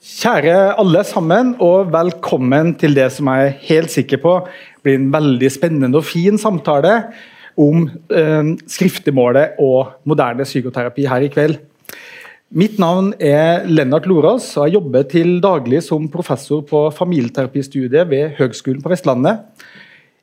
Kjære 0.00 0.78
alle 0.80 1.02
sammen, 1.04 1.50
og 1.60 1.90
velkommen 1.92 2.70
til 2.80 2.94
det 2.96 3.10
som 3.12 3.28
jeg 3.28 3.50
er 3.50 3.58
helt 3.66 3.92
sikker 3.92 4.22
på 4.22 4.30
blir 4.80 4.96
en 4.96 5.10
veldig 5.12 5.50
spennende 5.52 6.00
og 6.00 6.06
fin 6.08 6.40
samtale 6.40 6.94
om 7.60 7.84
eh, 8.08 8.48
skriftemålet 8.64 9.60
og 9.60 10.00
moderne 10.08 10.48
psykoterapi 10.48 11.04
her 11.04 11.28
i 11.28 11.28
kveld. 11.28 11.58
Mitt 12.48 12.80
navn 12.80 13.12
er 13.20 13.68
Lennart 13.68 14.08
Lorås, 14.08 14.48
og 14.56 14.70
jeg 14.70 14.78
jobber 14.78 15.04
til 15.04 15.36
daglig 15.44 15.84
som 15.84 16.08
professor 16.08 16.64
på 16.64 16.86
familieterapistudiet 16.96 18.08
ved 18.08 18.38
Høgskolen 18.40 18.80
på 18.80 18.96
Vestlandet. 18.96 19.44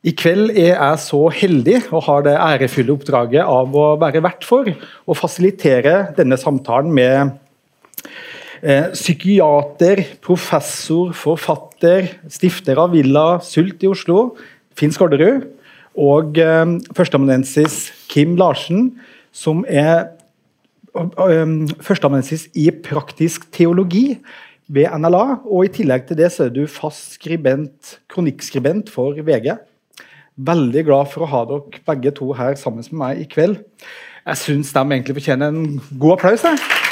I 0.01 0.17
kveld 0.17 0.55
er 0.57 0.73
jeg 0.73 1.01
så 1.05 1.27
heldig 1.29 1.83
og 1.91 2.07
har 2.09 2.25
det 2.25 2.39
ærefulle 2.41 2.97
oppdraget 2.97 3.45
av 3.45 3.77
å 3.77 3.91
være 4.01 4.25
vert 4.25 4.41
for 4.41 4.65
å 5.05 5.21
fasilitere 5.21 6.07
denne 6.17 6.41
samtalen 6.41 6.89
med 6.89 7.37
Eh, 8.61 8.89
psykiater, 8.93 10.01
professor, 10.21 11.11
forfatter, 11.13 12.07
stifter 12.31 12.79
av 12.81 12.95
Villa 12.95 13.37
Sult 13.45 13.83
i 13.85 13.89
Oslo, 13.91 14.31
Finn 14.77 14.93
Skårderud, 14.93 15.45
og 15.97 16.39
eh, 16.41 16.65
førsteamanuensis 16.97 17.91
Kim 18.09 18.33
Larsen, 18.39 18.95
som 19.29 19.61
er 19.69 20.09
eh, 20.97 21.53
førsteamanuensis 21.85 22.47
i 22.57 22.71
praktisk 22.71 23.45
teologi 23.53 24.17
ved 24.73 24.89
NLA. 24.97 25.43
Og 25.45 25.67
i 25.67 25.73
tillegg 25.77 26.09
til 26.09 26.17
det 26.23 26.31
så 26.33 26.47
er 26.47 26.57
du 26.57 26.65
fast 26.65 27.19
skribent, 27.19 27.99
kronikkskribent 28.09 28.89
for 28.93 29.21
VG. 29.21 29.53
Veldig 30.37 30.85
glad 30.89 31.13
for 31.13 31.25
å 31.25 31.31
ha 31.31 31.45
dere 31.49 31.85
begge 31.93 32.13
to 32.17 32.33
her 32.37 32.57
sammen 32.57 32.85
med 32.89 33.01
meg 33.05 33.21
i 33.21 33.29
kveld. 33.29 33.61
Jeg 34.27 34.41
syns 34.41 34.73
de 34.73 34.81
egentlig 34.81 35.21
fortjener 35.21 35.53
en 35.53 35.81
god 35.93 36.17
applaus. 36.17 36.45
Jeg. 36.45 36.86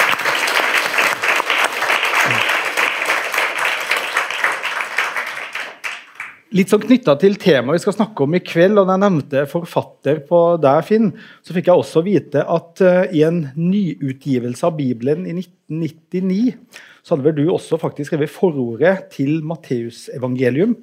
Litt 6.55 6.71
sånn 6.71 6.85
knytta 6.85 7.17
til 7.19 7.33
temaet 7.35 7.75
vi 7.75 7.83
skal 7.83 7.97
snakke 7.97 8.23
om 8.23 8.35
i 8.37 8.39
kveld, 8.39 8.77
og 8.79 8.87
da 8.87 8.95
jeg 8.95 9.03
nevnte 9.03 9.41
forfatter 9.51 10.21
på 10.23 10.37
deg, 10.63 10.85
Finn, 10.87 11.09
så 11.43 11.55
fikk 11.55 11.67
jeg 11.67 11.81
også 11.81 12.03
vite 12.05 12.45
at 12.47 12.83
uh, 12.85 13.01
i 13.11 13.25
en 13.27 13.41
nyutgivelse 13.57 14.63
av 14.63 14.77
Bibelen 14.77 15.25
i 15.27 15.33
1999, 15.35 16.55
så 17.03 17.13
hadde 17.13 17.27
vel 17.27 17.35
du 17.41 17.43
også 17.51 17.81
faktisk 17.81 18.13
skrevet 18.13 18.31
forordet 18.31 18.95
til 19.17 19.43
Matteusevangelium. 19.43 20.77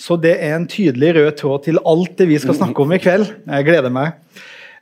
Så 0.00 0.16
det 0.16 0.38
er 0.40 0.56
en 0.56 0.64
tydelig 0.70 1.12
rød 1.18 1.30
tråd 1.42 1.68
til 1.68 1.84
alt 1.84 2.16
det 2.16 2.30
vi 2.32 2.40
skal 2.40 2.56
snakke 2.56 2.80
om 2.80 2.96
i 2.96 3.02
kveld. 3.02 3.28
Jeg 3.44 3.68
gleder 3.68 3.92
meg. 3.92 4.16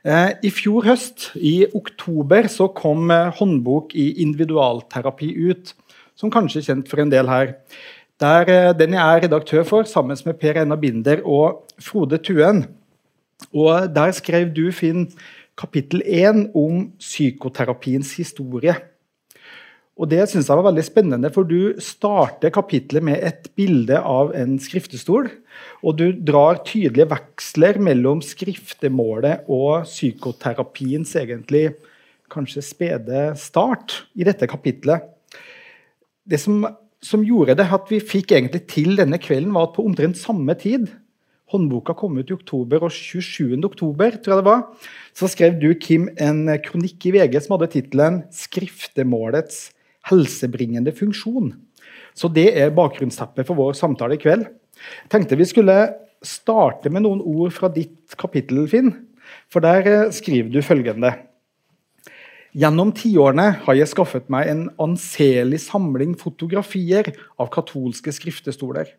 Uh, 0.07 0.31
I 0.39 0.55
fjor 0.55 0.87
høst, 0.87 1.33
i 1.35 1.65
oktober, 1.75 2.47
så 2.47 2.71
kom 2.71 3.11
uh, 3.11 3.33
håndbok 3.35 3.97
i 3.99 4.13
individualterapi 4.23 5.35
ut, 5.51 5.75
som 6.15 6.31
kanskje 6.31 6.63
er 6.63 6.71
kjent 6.71 6.87
for 6.87 7.03
en 7.03 7.11
del 7.11 7.27
her. 7.27 7.57
Der, 8.21 8.45
eh, 8.45 8.73
den 8.77 8.93
jeg 8.93 9.01
er 9.01 9.23
redaktør 9.23 9.63
for, 9.65 9.83
sammen 9.89 10.17
med 10.25 10.37
Per 10.37 10.59
Einar 10.61 10.77
Binder 10.77 11.23
og 11.25 11.63
Frode 11.81 12.19
Tuen. 12.21 12.67
Og 13.49 13.95
Der 13.95 14.11
skrev 14.11 14.53
du, 14.53 14.71
Finn, 14.71 15.09
kapittel 15.57 16.03
1 16.05 16.51
om 16.53 16.91
psykoterapiens 16.99 18.15
historie. 18.17 18.75
Og 19.97 20.09
Det 20.09 20.29
synes 20.29 20.47
jeg 20.47 20.57
var 20.57 20.71
veldig 20.71 20.83
spennende, 20.83 21.31
for 21.33 21.43
du 21.43 21.73
starter 21.79 22.49
kapitlet 22.49 23.03
med 23.03 23.17
et 23.23 23.49
bilde 23.55 23.97
av 23.97 24.35
en 24.35 24.59
skriftestol. 24.59 25.29
Og 25.83 25.97
du 25.97 26.11
drar 26.11 26.61
tydelige 26.63 27.09
veksler 27.09 27.79
mellom 27.79 28.21
skriftemålet 28.21 29.49
og 29.49 29.83
psykoterapiens 29.83 31.15
egentlig 31.15 31.73
kanskje 32.29 32.61
spede 32.61 33.33
start 33.35 34.05
i 34.15 34.23
dette 34.23 34.47
kapitlet. 34.47 35.01
Det 36.29 36.39
som 36.39 36.65
som 37.01 37.23
gjorde 37.25 37.57
det 37.57 37.67
at 37.73 37.89
vi 37.89 37.99
fikk 38.03 38.35
egentlig 38.35 38.65
til 38.69 38.95
denne 38.99 39.17
kvelden, 39.21 39.53
var 39.55 39.69
at 39.69 39.75
på 39.77 39.85
omtrent 39.85 40.19
samme 40.19 40.55
tid 40.59 40.89
Håndboka 41.51 41.91
kom 41.99 42.15
ut 42.15 42.29
i 42.31 42.35
oktober, 42.37 42.85
og 42.85 42.93
27. 42.95 43.57
oktober 43.67 44.15
tror 44.23 44.37
jeg 44.37 44.39
det 44.39 44.47
var, 44.47 44.61
så 45.11 45.27
skrev 45.27 45.57
du, 45.59 45.67
Kim, 45.75 46.07
en 46.15 46.45
kronikk 46.63 47.09
i 47.09 47.11
VG 47.17 47.35
som 47.43 47.57
hadde 47.57 47.73
tittelen 47.73 48.21
'Skriftemålets 48.31 49.73
helsebringende 50.07 50.93
funksjon'. 50.95 51.51
Så 52.15 52.31
det 52.31 52.55
er 52.55 52.71
bakgrunnsteppet 52.75 53.47
for 53.47 53.59
vår 53.59 53.75
samtale 53.75 54.15
i 54.15 54.21
kveld. 54.21 54.47
Jeg 54.47 55.11
tenkte 55.11 55.39
vi 55.39 55.49
skulle 55.49 55.77
starte 56.23 56.89
med 56.89 57.03
noen 57.03 57.19
ord 57.19 57.51
fra 57.51 57.67
ditt 57.67 58.15
kapittel, 58.15 58.63
Finn. 58.71 58.93
For 59.51 59.63
der 59.63 59.87
eh, 59.87 60.11
skriver 60.11 60.51
du 60.51 60.61
følgende 60.63 61.13
Gjennom 62.51 62.89
tiårene 62.91 63.45
har 63.63 63.75
jeg 63.77 63.87
skaffet 63.93 64.25
meg 64.31 64.49
en 64.51 64.65
anselig 64.83 65.61
samling 65.69 66.17
fotografier 66.19 67.13
av 67.39 67.47
katolske 67.53 68.11
skriftestoler. 68.11 68.89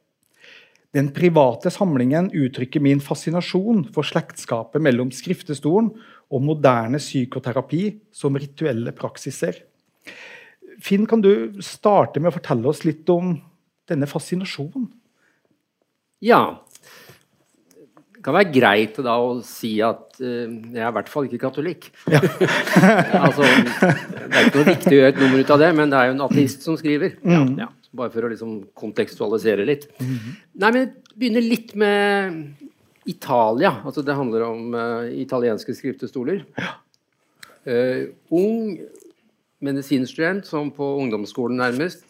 Den 0.96 1.10
private 1.12 1.68
samlingen 1.72 2.30
uttrykker 2.32 2.80
min 2.84 3.00
fascinasjon 3.04 3.84
for 3.92 4.08
slektskapet 4.08 4.80
mellom 4.80 5.12
skriftestolen 5.12 5.90
og 6.32 6.44
moderne 6.46 7.00
psykoterapi 7.00 7.84
som 8.12 8.40
rituelle 8.40 8.92
praksiser. 8.96 9.60
Finn, 10.80 11.04
kan 11.04 11.20
du 11.20 11.60
starte 11.60 12.20
med 12.20 12.32
å 12.32 12.36
fortelle 12.38 12.72
oss 12.72 12.86
litt 12.88 13.08
om 13.12 13.34
denne 13.88 14.08
fascinasjonen? 14.08 14.88
Ja, 16.24 16.62
det 18.22 18.28
kan 18.28 18.36
være 18.36 18.54
greit 18.54 18.98
da 19.02 19.16
å 19.18 19.30
si 19.42 19.72
at 19.82 20.20
uh, 20.22 20.44
jeg 20.46 20.78
er 20.78 20.92
i 20.92 20.94
hvert 20.94 21.08
fall 21.10 21.24
ikke 21.26 21.40
katolikk. 21.42 21.88
Ja. 22.06 22.20
altså, 23.26 23.42
det 23.42 24.28
er 24.30 24.44
ikke 24.46 24.60
noe 24.60 24.66
viktig 24.68 24.92
å 24.92 24.98
gjøre 25.00 25.08
et 25.10 25.18
nummer 25.18 25.42
ut 25.42 25.50
av 25.50 25.58
det, 25.64 25.70
men 25.74 25.90
det 25.90 25.98
er 25.98 26.06
jo 26.06 26.12
en 26.14 26.22
ateist 26.28 26.62
som 26.62 26.76
skriver. 26.78 27.16
Mm. 27.26 27.56
Ja, 27.58 27.66
bare 27.98 28.14
for 28.14 28.22
å 28.22 28.30
liksom 28.30 28.52
kontekstualisere 28.78 29.66
litt. 29.66 29.88
Mm 29.98 30.12
-hmm. 30.14 30.38
Nei, 30.62 30.70
men 30.76 30.92
begynner 31.18 31.48
litt 31.48 31.74
med 31.74 32.38
Italia. 33.10 33.74
Altså, 33.82 34.06
det 34.06 34.14
handler 34.14 34.46
om 34.46 34.74
uh, 34.74 35.10
italienske 35.10 35.74
skriftestoler. 35.74 36.44
Ja. 36.54 36.78
Uh, 37.66 38.14
ung 38.30 38.78
medisinstudent 39.58 40.46
som 40.46 40.70
på 40.70 40.94
ungdomsskolen 41.02 41.56
nærmest 41.56 42.06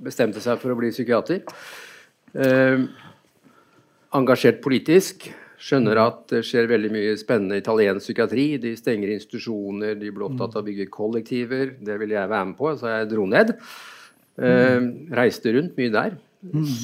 bestemte 0.00 0.40
seg 0.40 0.58
for 0.60 0.72
å 0.72 0.76
bli 0.80 0.90
psykiater. 0.90 1.44
Uh, 2.32 2.88
engasjert 4.16 4.62
politisk. 4.64 5.28
Skjønner 5.56 5.98
at 6.02 6.24
det 6.30 6.42
skjer 6.44 6.68
veldig 6.68 6.90
mye 6.92 7.16
spennende 7.20 7.58
italiensk 7.60 8.04
psykiatri. 8.04 8.46
De 8.60 8.74
stenger 8.76 9.14
institusjoner, 9.14 9.96
de 9.96 10.12
blir 10.12 10.26
opptatt 10.28 10.56
av 10.56 10.62
å 10.62 10.66
bygge 10.66 10.90
kollektiver. 10.92 11.76
Det 11.80 11.96
ville 12.00 12.18
jeg 12.18 12.32
være 12.32 12.48
med 12.50 12.58
på, 12.58 12.72
så 12.76 12.92
jeg 12.92 13.10
dro 13.12 13.24
ned. 13.30 13.54
Eh, 14.36 14.88
reiste 15.16 15.54
rundt 15.56 15.78
mye 15.80 15.94
der. 15.94 16.18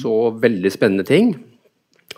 Så 0.01 0.33
veldig 0.41 0.71
spennende 0.73 1.05
ting. 1.07 1.35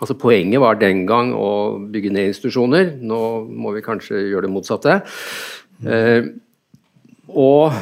Altså 0.00 0.16
Poenget 0.18 0.60
var 0.60 0.80
den 0.80 1.04
gang 1.08 1.32
å 1.36 1.76
bygge 1.92 2.12
ned 2.12 2.32
institusjoner. 2.32 2.96
Nå 3.00 3.20
må 3.48 3.72
vi 3.76 3.84
kanskje 3.84 4.26
gjøre 4.30 4.48
det 4.48 4.52
motsatte. 4.52 4.98
Eh, 5.84 6.32
og 7.28 7.72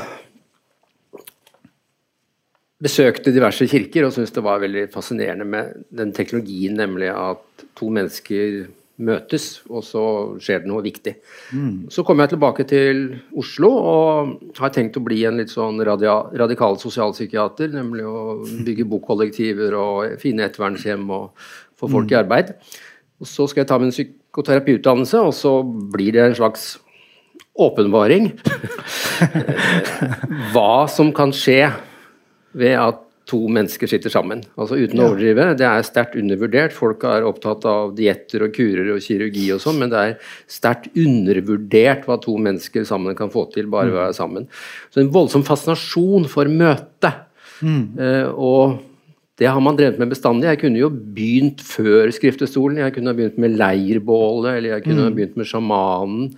besøkte 2.83 3.33
diverse 3.35 3.67
kirker 3.71 4.07
og 4.07 4.15
syntes 4.15 4.35
det 4.35 4.43
var 4.45 4.63
veldig 4.63 4.89
fascinerende 4.93 5.47
med 5.47 5.85
den 5.95 6.13
teknologien, 6.17 6.75
nemlig 6.79 7.13
at 7.13 7.67
to 7.79 7.91
mennesker 7.95 8.65
møtes, 9.05 9.65
og 9.67 9.83
så 9.83 10.03
skjer 10.43 10.63
det 10.63 10.71
noe 10.71 10.83
viktig. 10.85 11.17
Mm. 11.55 11.87
Så 11.91 12.05
kom 12.07 12.21
jeg 12.23 12.31
tilbake 12.31 12.67
til 12.71 13.01
Oslo 13.35 13.71
og 13.75 14.35
har 14.61 14.71
tenkt 14.75 14.99
å 15.01 15.03
bli 15.03 15.25
en 15.27 15.41
litt 15.41 15.51
sånn 15.51 15.81
radikal 15.83 16.79
sosialpsykiater, 16.79 17.73
nemlig 17.75 18.07
å 18.07 18.37
bygge 18.45 18.87
bokkollektiver 18.93 19.75
og 19.79 20.15
fine 20.23 20.47
ettervernshjem 20.47 21.11
og 21.11 21.33
få 21.75 21.91
folk 21.91 22.07
mm. 22.07 22.13
i 22.15 22.21
arbeid. 22.21 22.55
Og 23.23 23.31
så 23.31 23.49
skal 23.51 23.65
jeg 23.65 23.71
ta 23.73 23.81
min 23.83 23.95
psykoterapiutdannelse, 23.95 25.25
og 25.27 25.35
så 25.35 25.57
blir 25.65 26.15
det 26.15 26.29
en 26.29 26.39
slags 26.39 26.77
åpenbaring. 27.67 28.31
Hva 30.55 30.87
som 30.91 31.11
kan 31.17 31.35
skje 31.35 31.65
ved 32.55 32.79
at 32.81 33.03
to 33.29 33.39
mennesker 33.49 33.89
sitter 33.89 34.13
sammen. 34.13 34.43
Altså 34.61 34.77
Uten 34.77 35.01
å 35.01 35.09
overdrive. 35.09 35.47
Det 35.57 35.65
er 35.65 35.87
sterkt 35.87 36.17
undervurdert. 36.21 36.75
Folk 36.77 37.07
er 37.09 37.25
opptatt 37.25 37.65
av 37.69 37.95
dietter 37.97 38.45
og 38.45 38.53
kurer 38.57 38.91
og 38.93 39.05
kirurgi 39.05 39.47
og 39.55 39.63
sånn, 39.65 39.79
men 39.81 39.93
det 39.93 40.03
er 40.03 40.33
sterkt 40.51 40.91
undervurdert 40.93 42.05
hva 42.09 42.19
to 42.21 42.37
mennesker 42.37 42.85
sammen 42.89 43.17
kan 43.17 43.33
få 43.33 43.47
til 43.55 43.71
bare 43.73 43.89
ved 43.89 43.97
å 43.97 44.03
være 44.03 44.19
sammen. 44.19 44.49
Så 44.93 45.01
en 45.01 45.13
voldsom 45.15 45.47
fascinasjon 45.47 46.29
for 46.31 46.53
møte. 46.53 47.15
Mm. 47.65 47.85
Uh, 47.97 48.29
og 48.35 48.77
det 49.41 49.49
har 49.51 49.63
man 49.65 49.79
drevet 49.79 49.99
med 49.99 50.13
bestandig. 50.13 50.51
Jeg 50.51 50.61
kunne 50.61 50.83
jo 50.85 50.93
begynt 50.93 51.65
før 51.65 52.13
skriftestolen. 52.15 52.83
Jeg 52.85 52.95
kunne 52.95 53.11
ha 53.11 53.19
begynt 53.19 53.41
med 53.41 53.57
leirbålet, 53.57 54.61
eller 54.61 54.77
jeg 54.77 54.85
kunne 54.85 55.01
mm. 55.01 55.09
ha 55.09 55.17
begynt 55.17 55.41
med 55.41 55.49
sjamanen. 55.49 56.29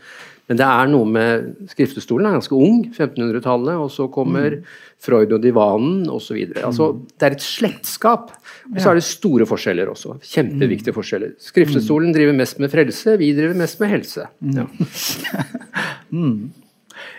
Men 0.46 0.58
det 0.60 0.66
er 0.66 0.90
noe 0.92 1.06
med 1.10 1.46
Skriftestolen 1.72 2.28
er 2.28 2.36
ganske 2.36 2.54
ung, 2.54 2.84
1500-tallet, 2.92 3.80
og 3.82 3.88
så 3.90 4.06
kommer 4.12 4.60
mm. 4.60 4.68
Freud 5.02 5.32
og 5.34 5.42
divanen 5.42 6.04
osv. 6.12 6.38
Altså, 6.60 6.92
mm. 6.94 7.00
det 7.18 7.26
er 7.26 7.34
et 7.34 7.46
slektskap. 7.46 8.30
Og 8.70 8.78
så 8.78 8.92
er 8.92 9.00
det 9.00 9.06
store 9.06 9.48
forskjeller 9.48 9.90
også. 9.90 10.18
Kjempeviktige 10.22 10.94
mm. 10.94 10.98
forskjeller. 11.00 11.32
Skriftestolen 11.42 12.14
driver 12.14 12.38
mest 12.38 12.62
med 12.62 12.70
frelse, 12.72 13.16
vi 13.18 13.32
driver 13.36 13.58
mest 13.58 13.82
med 13.82 13.92
helse. 13.96 14.28
Mm. 14.38 14.60
Ja. 14.60 14.68
mm. 16.22 16.38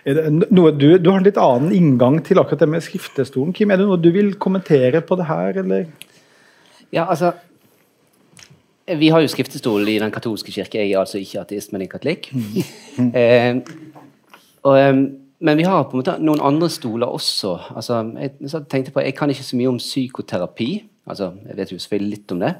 Noe 0.08 0.72
du, 0.74 0.88
du, 0.96 1.10
har 1.12 1.20
en 1.20 1.28
litt 1.28 1.40
annen 1.42 1.74
inngang 1.76 2.22
til 2.26 2.40
akkurat 2.40 2.64
det 2.64 2.72
med 2.72 2.86
skriftestolen. 2.86 3.52
Kim, 3.56 3.74
er 3.74 3.82
det 3.82 3.90
noe 3.90 4.00
du 4.00 4.10
vil 4.16 4.32
kommentere 4.40 5.04
på 5.04 5.20
det 5.20 5.28
her, 5.28 5.60
eller? 5.66 5.90
Ja, 6.96 7.04
altså 7.04 7.34
Vi 8.88 9.10
har 9.12 9.22
jo 9.22 9.28
skriftestol 9.28 9.88
i 9.90 9.98
den 10.00 10.12
katolske 10.12 10.52
kirke. 10.52 10.80
Jeg 10.80 10.94
er 10.94 11.02
altså 11.02 11.20
ikke 11.20 11.42
ateist, 11.42 11.74
men 11.74 11.84
en 11.84 11.92
katolikk. 11.92 12.30
Mm. 12.32 13.10
eh, 13.22 13.58
og, 14.64 15.00
men 15.40 15.58
vi 15.60 15.66
har 15.68 15.84
på 15.84 15.98
en 15.98 16.02
måte 16.02 16.16
noen 16.24 16.44
andre 16.44 16.70
stoler 16.72 17.12
også. 17.12 17.58
Altså, 17.76 18.00
jeg 18.16 18.64
tenkte 18.72 18.94
på, 18.96 19.04
jeg 19.04 19.16
kan 19.18 19.30
ikke 19.30 19.44
så 19.44 19.60
mye 19.60 19.74
om 19.74 19.82
psykoterapi. 19.82 20.70
altså 21.06 21.34
Jeg 21.48 21.58
vet 21.58 21.72
jo 21.72 21.80
selvfølgelig 21.80 22.16
litt 22.16 22.32
om 22.32 22.40
det. 22.46 22.54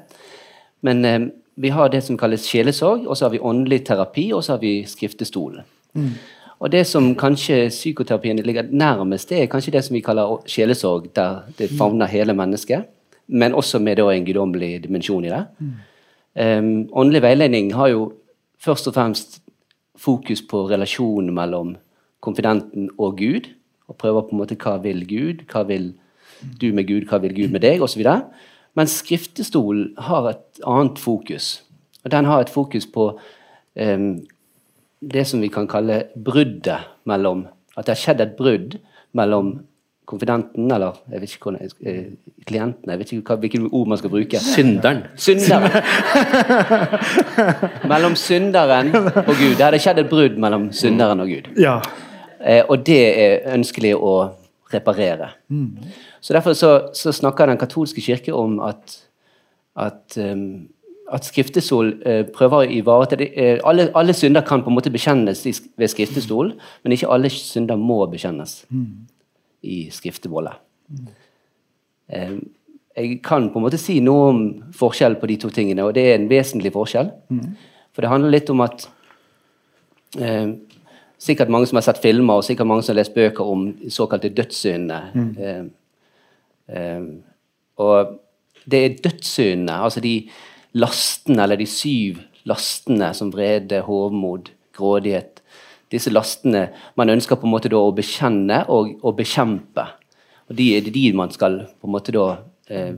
Men 0.80 1.04
eh, 1.04 1.20
vi 1.58 1.72
har 1.74 1.88
det 1.88 2.04
som 2.04 2.18
kalles 2.18 2.46
sjelesorg, 2.46 3.06
og 3.06 3.16
så 3.16 3.26
har 3.26 3.32
vi 3.34 3.40
åndelig 3.42 3.84
terapi, 3.86 4.32
og 4.32 4.44
så 4.44 4.52
har 4.52 4.60
vi 4.62 4.84
skriftestolen. 4.86 5.64
Mm. 5.94 6.12
Og 6.58 6.72
det 6.72 6.84
som 6.86 7.14
kanskje 7.18 7.68
psykoterapien 7.68 8.38
ligger 8.42 8.68
nærmest, 8.70 9.28
det 9.30 9.42
er 9.42 9.50
kanskje 9.50 9.72
det 9.72 9.84
som 9.86 9.94
vi 9.94 10.02
kaller 10.02 10.38
sjelesorg, 10.46 11.08
der 11.16 11.42
det 11.58 11.70
favner 11.78 12.06
hele 12.06 12.34
mennesket, 12.34 12.84
men 13.28 13.54
også 13.54 13.78
med 13.78 13.98
en 13.98 14.24
guddommelig 14.24 14.84
dimensjon 14.84 15.24
i 15.24 15.28
det. 15.28 15.44
Mm. 15.58 15.72
Um, 16.38 16.88
åndelig 16.94 17.22
veiledning 17.24 17.72
har 17.74 17.88
jo 17.90 18.02
først 18.62 18.86
og 18.86 18.94
fremst 18.94 19.40
fokus 19.98 20.42
på 20.46 20.68
relasjonen 20.70 21.32
mellom 21.34 21.72
konfidenten 22.22 22.90
og 22.98 23.16
Gud, 23.18 23.48
og 23.88 23.96
prøver 23.98 24.22
på 24.22 24.36
en 24.36 24.42
måte 24.42 24.58
hva 24.60 24.76
vil 24.84 25.02
Gud, 25.08 25.42
hva 25.50 25.64
vil 25.66 25.92
du 26.60 26.70
med 26.74 26.86
Gud, 26.86 27.08
hva 27.10 27.18
vil 27.22 27.34
Gud 27.34 27.50
med 27.54 27.64
deg, 27.64 27.82
osv. 27.82 28.04
Mens 28.78 29.00
skriftestol 29.02 29.88
har 29.98 30.28
et 30.30 30.62
annet 30.62 31.00
fokus. 31.02 31.64
Og 32.04 32.12
den 32.14 32.28
har 32.30 32.44
et 32.44 32.52
fokus 32.52 32.86
på 32.86 33.10
um, 33.74 34.10
det 35.00 35.26
som 35.26 35.42
vi 35.42 35.50
kan 35.50 35.66
kalle 35.70 36.04
bruddet 36.14 36.86
mellom 37.06 37.46
At 37.78 37.86
det 37.86 37.94
har 37.94 38.00
skjedd 38.00 38.20
et 38.20 38.32
brudd 38.34 38.72
mellom 39.14 39.52
konfidenten, 40.08 40.70
eller 40.72 40.96
jeg 41.12 41.20
vet 41.20 41.34
ikke 41.34 41.50
hvordan, 41.50 41.70
eh, 41.84 42.04
klienten 42.48 42.90
Jeg 42.90 42.98
vet 42.98 43.12
ikke 43.12 43.36
hvilke 43.36 43.60
ord 43.72 43.88
man 43.88 43.98
skal 43.98 44.10
bruke. 44.10 44.40
Synderen. 44.40 45.02
Synderen. 45.16 45.70
mellom 47.92 48.16
synderen 48.16 48.94
og 48.96 49.34
Gud. 49.34 49.56
Det 49.56 49.64
hadde 49.66 49.82
skjedd 49.84 49.98
et 50.04 50.08
brudd 50.10 50.38
mellom 50.40 50.70
synderen 50.72 51.20
og 51.20 51.28
Gud. 51.28 51.50
Ja. 51.60 51.80
Eh, 52.40 52.62
og 52.68 52.86
det 52.86 53.02
er 53.18 53.52
ønskelig 53.54 53.94
å 53.96 54.14
reparere. 54.72 55.34
Mm. 55.48 55.92
Så 56.20 56.32
Derfor 56.34 56.52
så, 56.52 56.72
så, 56.94 57.12
snakker 57.12 57.46
Den 57.46 57.58
katolske 57.58 58.00
kirke 58.00 58.34
om 58.34 58.60
at, 58.60 58.98
at 59.76 60.16
um, 60.16 60.68
at 61.12 61.24
Skriftestol 61.24 61.94
uh, 62.04 62.24
prøver 62.36 62.56
å 62.56 62.72
ivareta 62.80 63.16
det. 63.16 63.30
Eh, 63.32 63.60
alle, 63.64 63.88
alle, 63.96 64.12
synder 64.12 64.44
kan 64.44 64.60
på 64.60 64.68
en 64.68 64.76
måte 64.76 64.92
bekjennes 64.92 65.46
i, 65.48 65.54
ved 65.80 65.88
Skriftestol, 65.88 66.52
men 66.84 66.92
ikke 66.92 67.08
alle 67.08 67.30
synder 67.32 67.80
må 67.80 68.02
bekjennes 68.12 68.60
mm. 68.68 68.90
I 69.62 69.88
skriftemålet. 69.94 70.60
Mm. 70.88 71.08
Eh, 72.08 72.36
jeg 72.98 73.18
kan 73.22 73.50
på 73.52 73.60
en 73.60 73.66
måte 73.66 73.80
si 73.80 73.98
noe 74.02 74.30
om 74.32 74.40
forskjell 74.74 75.18
på 75.20 75.28
de 75.30 75.36
to 75.42 75.50
tingene, 75.54 75.84
og 75.86 75.94
det 75.94 76.06
er 76.08 76.16
en 76.18 76.30
vesentlig 76.30 76.72
forskjell. 76.74 77.12
Mm. 77.30 77.52
For 77.94 78.04
det 78.04 78.10
handler 78.12 78.34
litt 78.34 78.50
om 78.54 78.64
at 78.66 78.88
eh, 80.20 80.56
Sikkert 81.18 81.50
mange 81.50 81.66
som 81.66 81.74
har 81.74 81.82
sett 81.82 81.98
filmer 81.98 82.38
og 82.38 82.44
sikkert 82.46 82.68
mange 82.70 82.84
som 82.86 82.92
har 82.92 83.00
lest 83.00 83.16
bøker 83.16 83.48
om 83.50 83.64
såkalte 83.90 84.28
dødssyndene. 84.30 84.98
Mm. 85.18 85.32
Eh, 85.42 86.76
eh, 86.78 87.08
og 87.82 88.12
det 88.70 88.82
er 88.84 88.94
dødssyndene, 89.02 89.80
altså 89.82 89.98
de 90.04 90.12
lastene, 90.78 91.42
eller 91.42 91.58
de 91.58 91.66
syv 91.66 92.20
lastene 92.46 93.10
som 93.18 93.32
vrede, 93.34 93.82
hovmod, 93.88 94.52
grådighet 94.78 95.37
Disse 95.92 96.12
lastene 96.12 96.68
man 97.00 97.10
ønsker 97.12 97.38
på 97.38 97.48
en 97.48 97.54
måte 97.54 97.70
å 97.74 97.88
bekjenne 97.96 98.64
og, 98.68 98.94
og 99.02 99.16
bekjempe. 99.18 99.86
Og 100.48 100.56
de 100.58 100.70
er 100.76 100.90
de 100.92 101.04
man 101.16 101.32
skal 101.32 101.62
på 101.78 101.88
en 101.88 101.94
måte 101.94 102.14
da 102.14 102.26
eh, 102.72 102.94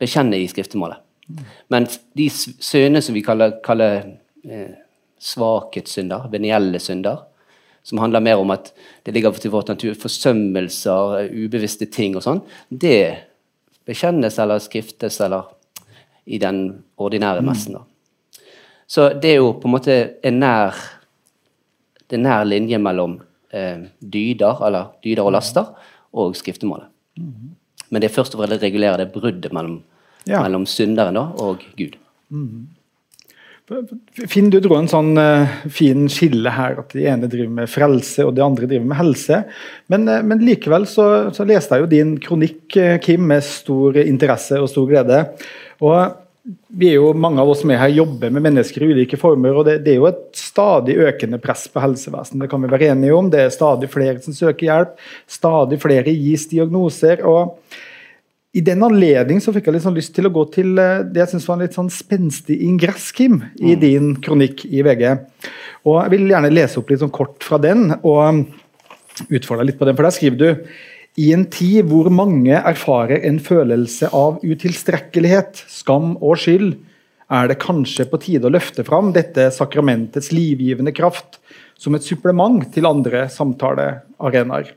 bekjenne 0.00 0.38
i 0.38 0.48
skriftemålet. 0.50 1.00
Men 1.72 1.86
de 2.18 2.26
syndene 2.30 3.02
som 3.02 3.16
vi 3.16 3.22
kaller, 3.24 3.56
kaller 3.64 4.02
eh, 4.44 4.74
svakhetssynder, 5.24 6.28
venielle 6.32 6.80
synder, 6.82 7.22
som 7.84 8.00
handler 8.00 8.24
mer 8.24 8.40
om 8.40 8.52
at 8.54 8.70
det 9.04 9.12
ligger 9.12 9.36
til 9.36 9.52
vårt 9.52 9.68
natur, 9.68 9.94
forsømmelser, 10.00 11.28
ubevisste 11.32 11.88
ting 11.92 12.16
og 12.16 12.24
sånn, 12.24 12.40
det 12.68 13.28
bekjennes 13.84 14.38
eller 14.40 14.62
skriftes 14.64 15.20
eller 15.24 15.50
i 16.24 16.38
den 16.40 16.66
ordinære 16.96 17.44
messen. 17.44 17.76
Da. 17.76 17.84
Så 18.88 19.10
det 19.20 19.34
er 19.34 19.42
jo 19.42 19.52
på 19.60 19.68
en 19.68 19.74
måte 19.74 19.96
en 20.24 20.40
nær 20.40 20.78
det 22.10 22.18
er 22.18 22.24
nær 22.24 22.46
linje 22.48 22.78
mellom 22.82 23.18
eh, 23.54 23.86
dyder, 24.00 24.62
eller 24.66 24.94
dyder 25.04 25.24
og 25.26 25.34
laster, 25.36 25.72
og 26.14 26.36
skriftemålet. 26.38 26.90
Mm. 27.18 27.52
Men 27.90 28.02
det 28.02 28.10
er 28.10 28.16
først 28.16 28.34
og 28.34 28.42
fremst 28.42 28.58
å 28.58 28.64
regulere 28.64 29.00
det 29.02 29.12
bruddet 29.14 29.52
mellom, 29.54 29.80
ja. 30.28 30.42
mellom 30.42 30.66
synderen 30.68 31.16
da, 31.18 31.28
og 31.42 31.62
Gud. 31.78 31.98
Mm. 32.34 32.64
Finn, 34.28 34.50
du 34.52 34.58
dro 34.60 34.76
en 34.76 34.90
sånn 34.90 35.14
uh, 35.16 35.52
fin 35.72 36.04
skille 36.12 36.50
her, 36.52 36.82
at 36.82 36.90
de 36.92 37.06
ene 37.08 37.30
driver 37.32 37.54
med 37.62 37.70
frelse 37.72 38.26
og 38.26 38.34
de 38.36 38.42
andre 38.44 38.68
driver 38.68 38.90
med 38.90 38.98
helse. 38.98 39.38
Men, 39.92 40.04
uh, 40.10 40.18
men 40.26 40.42
likevel 40.44 40.84
så, 40.90 41.06
så, 41.32 41.46
leste 41.48 41.78
jeg 41.78 41.86
jo 41.86 41.92
din 41.94 42.10
kronikk, 42.20 42.66
uh, 42.76 42.98
Kim, 43.00 43.24
med 43.30 43.46
stor 43.46 43.96
interesse 44.02 44.60
og 44.60 44.68
stor 44.68 44.90
glede. 44.90 45.22
Og 45.80 45.96
vi 46.44 46.90
er 46.90 46.98
jo, 46.98 47.12
Mange 47.16 47.40
av 47.40 47.48
oss 47.48 47.62
som 47.62 47.72
er 47.72 47.80
her, 47.80 47.94
jobber 47.96 48.32
med 48.34 48.44
mennesker 48.44 48.84
i 48.84 48.90
ulike 48.92 49.18
former. 49.20 49.56
og 49.56 49.64
det, 49.68 49.78
det, 49.86 49.94
er 49.94 50.02
jo 50.02 50.10
et 50.10 50.22
stadig 50.36 50.98
økende 51.00 51.40
press 51.40 51.66
på 51.72 51.80
helsevesenet. 51.80 52.44
Det 52.44 52.50
kan 52.52 52.62
vi 52.62 52.72
være 52.72 52.90
enige 52.92 53.16
om. 53.16 53.30
Det 53.32 53.40
er 53.40 53.54
stadig 53.54 53.88
flere 53.92 54.20
som 54.24 54.36
søker 54.36 54.68
hjelp. 54.68 54.94
Stadig 55.30 55.80
flere 55.82 56.12
gis 56.12 56.46
diagnoser. 56.50 57.24
og 57.24 57.56
I 58.52 58.60
den 58.60 58.84
anledning 58.84 59.40
så 59.40 59.54
fikk 59.54 59.70
jeg 59.70 59.78
litt 59.78 59.86
sånn 59.86 59.96
lyst 59.96 60.14
til 60.16 60.28
å 60.28 60.34
gå 60.34 60.44
til 60.54 60.76
eh, 60.78 61.04
det 61.08 61.24
jeg 61.24 61.34
synes 61.34 61.48
var 61.48 61.56
en 61.56 61.64
litt 61.64 61.78
sånn 61.78 61.92
spenstig 61.92 62.60
ingress, 62.68 63.08
Kim, 63.16 63.40
i 63.56 63.72
mm. 63.72 63.80
din 63.80 64.12
kronikk 64.20 64.66
i 64.68 64.84
VG. 64.84 65.06
Og 65.88 66.02
Jeg 66.02 66.12
vil 66.12 66.28
gjerne 66.28 66.52
lese 66.52 66.80
opp 66.80 66.92
litt 66.92 67.00
sånn 67.00 67.14
kort 67.14 67.40
fra 67.44 67.60
den 67.60 67.88
og 68.02 68.44
utfordre 69.30 69.64
litt 69.64 69.80
på 69.80 69.88
den. 69.88 69.96
for 69.96 70.04
Der 70.04 70.16
skriver 70.16 70.36
du 70.36 70.68
i 71.20 71.30
en 71.34 71.44
tid 71.46 71.86
hvor 71.86 72.08
mange 72.10 72.56
erfarer 72.56 73.22
en 73.28 73.38
følelse 73.42 74.10
av 74.14 74.40
utilstrekkelighet, 74.42 75.62
skam 75.70 76.16
og 76.18 76.40
skyld, 76.42 76.72
er 77.30 77.48
det 77.48 77.60
kanskje 77.62 78.06
på 78.10 78.20
tide 78.22 78.48
å 78.48 78.52
løfte 78.52 78.84
fram 78.86 79.12
dette 79.14 79.46
sakramentets 79.54 80.32
livgivende 80.34 80.92
kraft 80.94 81.38
som 81.80 81.94
et 81.96 82.04
supplement 82.06 82.66
til 82.74 82.86
andre 82.88 83.24
samtalearenaer. 83.32 84.74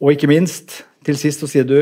Og 0.00 0.14
ikke 0.14 0.30
minst, 0.30 0.82
til 1.04 1.18
sist 1.20 1.42
så 1.42 1.50
sier 1.50 1.66
du 1.68 1.78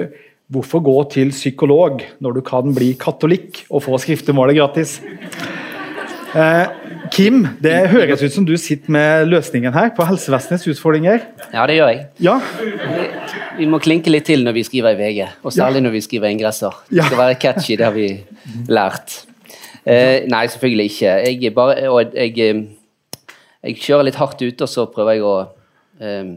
hvorfor 0.52 0.82
gå 0.84 0.96
til 1.12 1.30
psykolog 1.32 2.02
når 2.24 2.38
du 2.38 2.42
kan 2.44 2.74
bli 2.76 2.92
katolikk 3.00 3.64
og 3.70 3.84
få 3.86 4.00
skriftemålet 4.02 4.58
gratis? 4.58 4.98
Eh, 6.32 6.66
Kim, 7.12 7.42
det 7.60 7.74
høres 7.92 8.22
ut 8.24 8.32
som 8.32 8.44
du 8.48 8.54
sitter 8.56 8.92
med 8.94 9.26
løsningen 9.28 9.74
her 9.74 9.90
på 9.92 10.04
helsevesenets 10.08 10.64
utfordringer. 10.72 11.26
Ja, 11.52 11.66
det 11.68 11.74
gjør 11.76 11.90
jeg. 11.92 12.04
Ja. 12.24 12.38
Vi, 12.56 12.70
vi, 13.58 13.66
må 13.68 13.80
klinke 13.84 14.08
litt 14.08 14.24
til 14.30 14.44
når 14.46 14.54
vi 14.56 14.62
skriver 14.64 14.94
i 14.94 14.96
VG, 14.96 15.18
og 15.44 15.52
særlig 15.52 15.82
ja. 15.82 15.84
når 15.84 15.92
vi 15.98 16.00
skriver 16.06 16.32
ingresser. 16.32 16.78
Det 16.88 17.04
skal 17.04 17.20
være 17.20 17.34
catchy, 17.42 17.76
det 17.76 17.84
har 17.84 17.92
vi 17.92 18.06
lært. 18.72 19.18
Eh, 19.84 20.24
nei, 20.30 20.46
selvfølgelig 20.54 20.86
ikke. 20.88 21.16
Jeg, 21.26 21.52
bare, 21.58 21.74
jeg, 22.16 22.32
eh, 22.46 22.62
jeg, 23.66 23.76
kjører 23.82 24.08
litt 24.08 24.20
hardt 24.22 24.40
ute, 24.40 24.64
og 24.64 24.72
så 24.72 24.86
prøver 24.94 25.18
jeg 25.18 25.26
å 25.28 25.34
eh, 26.00 26.30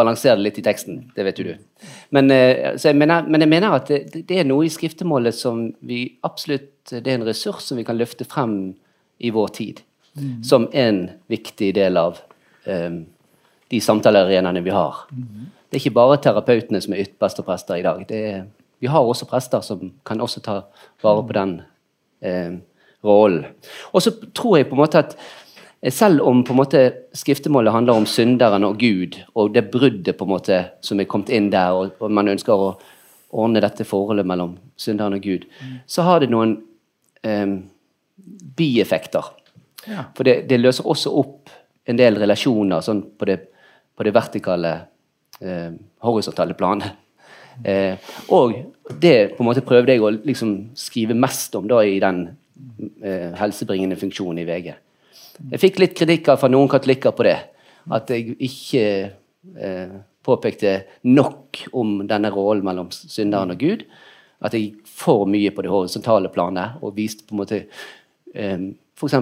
balansere 0.00 0.38
det 0.38 0.46
litt 0.46 0.62
i 0.62 0.64
teksten. 0.64 1.02
Det 1.12 1.26
vet 1.28 1.42
jo 1.42 1.50
du. 1.50 1.90
Men, 2.16 2.32
eh, 2.32 2.70
jeg 2.80 2.96
mener, 2.96 3.28
men 3.28 3.44
jeg 3.44 3.52
mener 3.52 3.76
at 3.76 3.92
det, 3.92 4.22
det, 4.22 4.40
er 4.40 4.48
noe 4.48 4.64
i 4.64 4.72
skriftemålet 4.72 5.36
som 5.36 5.66
vi 5.84 6.06
absolutt 6.24 6.70
Det 6.84 7.08
er 7.08 7.14
en 7.16 7.24
ressurs 7.24 7.64
som 7.64 7.78
vi 7.80 7.84
kan 7.84 7.96
løfte 7.96 8.26
frem 8.28 8.74
i 9.18 9.30
vår 9.30 9.48
tid. 9.48 9.80
Mm. 10.16 10.42
Som 10.44 10.68
en 10.72 11.10
viktig 11.26 11.72
del 11.74 11.96
av 11.96 12.18
um, 12.66 13.04
de 13.68 13.80
samtalearenaene 13.80 14.60
vi 14.60 14.70
har. 14.70 15.06
Mm. 15.10 15.46
Det 15.68 15.78
er 15.78 15.82
ikke 15.82 15.96
bare 15.96 16.20
terapeutene 16.22 16.80
som 16.82 16.94
er 16.94 17.02
ytterste 17.06 17.42
prester 17.42 17.80
i 17.80 17.86
dag. 17.86 18.04
Er, 18.10 18.44
vi 18.78 18.90
har 18.90 19.02
også 19.02 19.26
prester 19.26 19.64
som 19.64 19.90
kan 20.06 20.20
også 20.22 20.42
ta 20.44 20.60
vare 21.02 21.24
på 21.26 21.34
den 21.34 21.56
um, 22.22 22.60
rollen. 23.04 23.48
Og 23.92 24.04
så 24.04 24.14
tror 24.34 24.58
jeg 24.58 24.68
på 24.68 24.78
en 24.78 24.84
måte 24.84 25.02
at 25.02 25.16
selv 25.92 26.22
om 26.24 26.44
på 26.44 26.54
en 26.54 26.56
måte 26.62 26.82
skriftemålet 27.12 27.72
handler 27.72 27.98
om 27.98 28.06
synderen 28.06 28.64
og 28.64 28.78
Gud, 28.80 29.18
og 29.34 29.52
det 29.54 29.66
bruddet 29.72 30.16
på 30.16 30.24
en 30.24 30.32
måte 30.32 30.60
som 30.80 31.00
er 31.00 31.08
kommet 31.10 31.32
inn 31.34 31.50
der, 31.52 31.76
og, 31.76 31.98
og 32.00 32.12
man 32.14 32.30
ønsker 32.32 32.54
å 32.54 32.70
ordne 33.34 33.60
dette 33.60 33.84
forholdet 33.84 34.26
mellom 34.26 34.54
synderen 34.80 35.18
og 35.18 35.26
Gud, 35.26 35.44
mm. 35.44 35.74
så 35.86 36.06
har 36.06 36.22
det 36.22 36.30
noen 36.32 36.56
um, 37.26 37.56
bieffekter. 38.56 39.30
Ja. 39.86 40.08
For 40.16 40.26
det, 40.26 40.44
det, 40.48 40.60
løser 40.60 40.86
også 40.88 41.12
opp 41.20 41.52
en 41.84 41.98
del 42.00 42.16
relasjoner 42.20 42.84
sånn 42.84 43.02
på, 43.18 43.28
det, 43.28 43.38
på 43.96 44.06
det 44.06 44.14
vertikale, 44.16 44.74
eh, 45.40 45.72
horisontale 46.04 46.56
planet. 46.58 47.00
Eh, 47.62 47.98
og 48.34 48.54
det 49.00 49.36
på 49.36 49.44
en 49.44 49.48
måte 49.48 49.64
prøvde 49.66 49.94
jeg 49.94 50.02
å 50.02 50.14
liksom 50.14 50.54
skrive 50.78 51.14
mest 51.14 51.54
om 51.54 51.68
da 51.70 51.82
i 51.86 52.00
den 52.02 52.24
eh, 53.02 53.30
helsebringende 53.38 53.98
funksjonen 54.00 54.42
i 54.42 54.48
VG. 54.48 54.72
Jeg 55.52 55.62
fikk 55.62 55.82
litt 55.82 55.94
kritikker 55.98 56.38
fra 56.38 56.50
noen 56.50 56.70
katolikker 56.70 57.14
på 57.14 57.26
det. 57.26 57.36
At 57.94 58.10
jeg 58.10 58.36
ikke 58.42 58.84
eh, 59.60 59.94
påpekte 60.24 60.76
nok 61.10 61.66
om 61.76 61.98
denne 62.08 62.30
rollen 62.32 62.64
mellom 62.66 62.90
synderen 62.94 63.54
og 63.54 63.60
Gud. 63.60 63.84
At 64.44 64.56
jeg 64.56 64.68
gikk 64.68 64.94
for 64.94 65.28
mye 65.30 65.52
på 65.54 65.64
det 65.64 65.72
horisontale 65.72 66.30
planet 66.32 66.80
og 66.84 66.96
viste 66.96 67.26
på 67.26 67.36
en 67.36 67.42
måte 67.42 67.60
f.eks. 68.34 69.16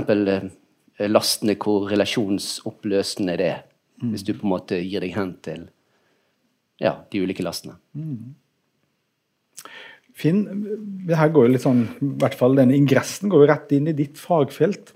Eh, 0.99 1.09
lastene 1.09 1.57
hvor 1.61 1.89
relasjonsoppløsende 1.91 3.37
det 3.41 3.49
er. 3.49 3.65
Mm. 4.03 4.13
Hvis 4.13 4.27
du 4.27 4.35
på 4.35 4.47
en 4.47 4.55
måte 4.55 4.79
gir 4.83 5.05
deg 5.05 5.17
hen 5.17 5.35
til 5.45 5.67
ja, 6.83 6.97
de 7.13 7.23
ulike 7.23 7.45
lastene. 7.45 7.79
Mm. 7.95 8.35
Finn, 10.19 10.43
det 11.09 11.17
her 11.17 11.31
går 11.33 11.47
jo 11.47 11.53
litt 11.55 11.65
sånn, 11.65 11.87
i 12.03 12.11
hvert 12.21 12.37
fall 12.37 12.59
denne 12.59 12.77
ingressen 12.77 13.31
går 13.33 13.45
jo 13.45 13.49
rett 13.49 13.73
inn 13.75 13.89
i 13.89 13.97
ditt 13.97 14.21
fagfelt. 14.21 14.93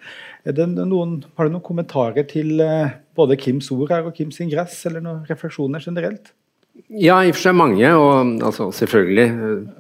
Noen, 0.46 1.16
har 1.38 1.48
du 1.48 1.54
noen 1.54 1.64
kommentarer 1.64 2.26
til 2.28 2.60
eh, 2.62 2.98
både 3.16 3.38
Kims 3.40 3.70
ord 3.74 3.94
her 3.94 4.06
og 4.06 4.14
Kims 4.18 4.38
ingress, 4.44 4.76
eller 4.86 5.02
noen 5.02 5.24
refleksjoner 5.26 5.82
generelt? 5.82 6.34
Ja, 6.92 7.22
i 7.24 7.32
og 7.32 7.38
for 7.38 7.46
seg 7.48 7.56
mange. 7.56 7.88
Og 7.96 8.44
altså, 8.44 8.68
selvfølgelig 8.76 9.26
eh, 9.26 9.75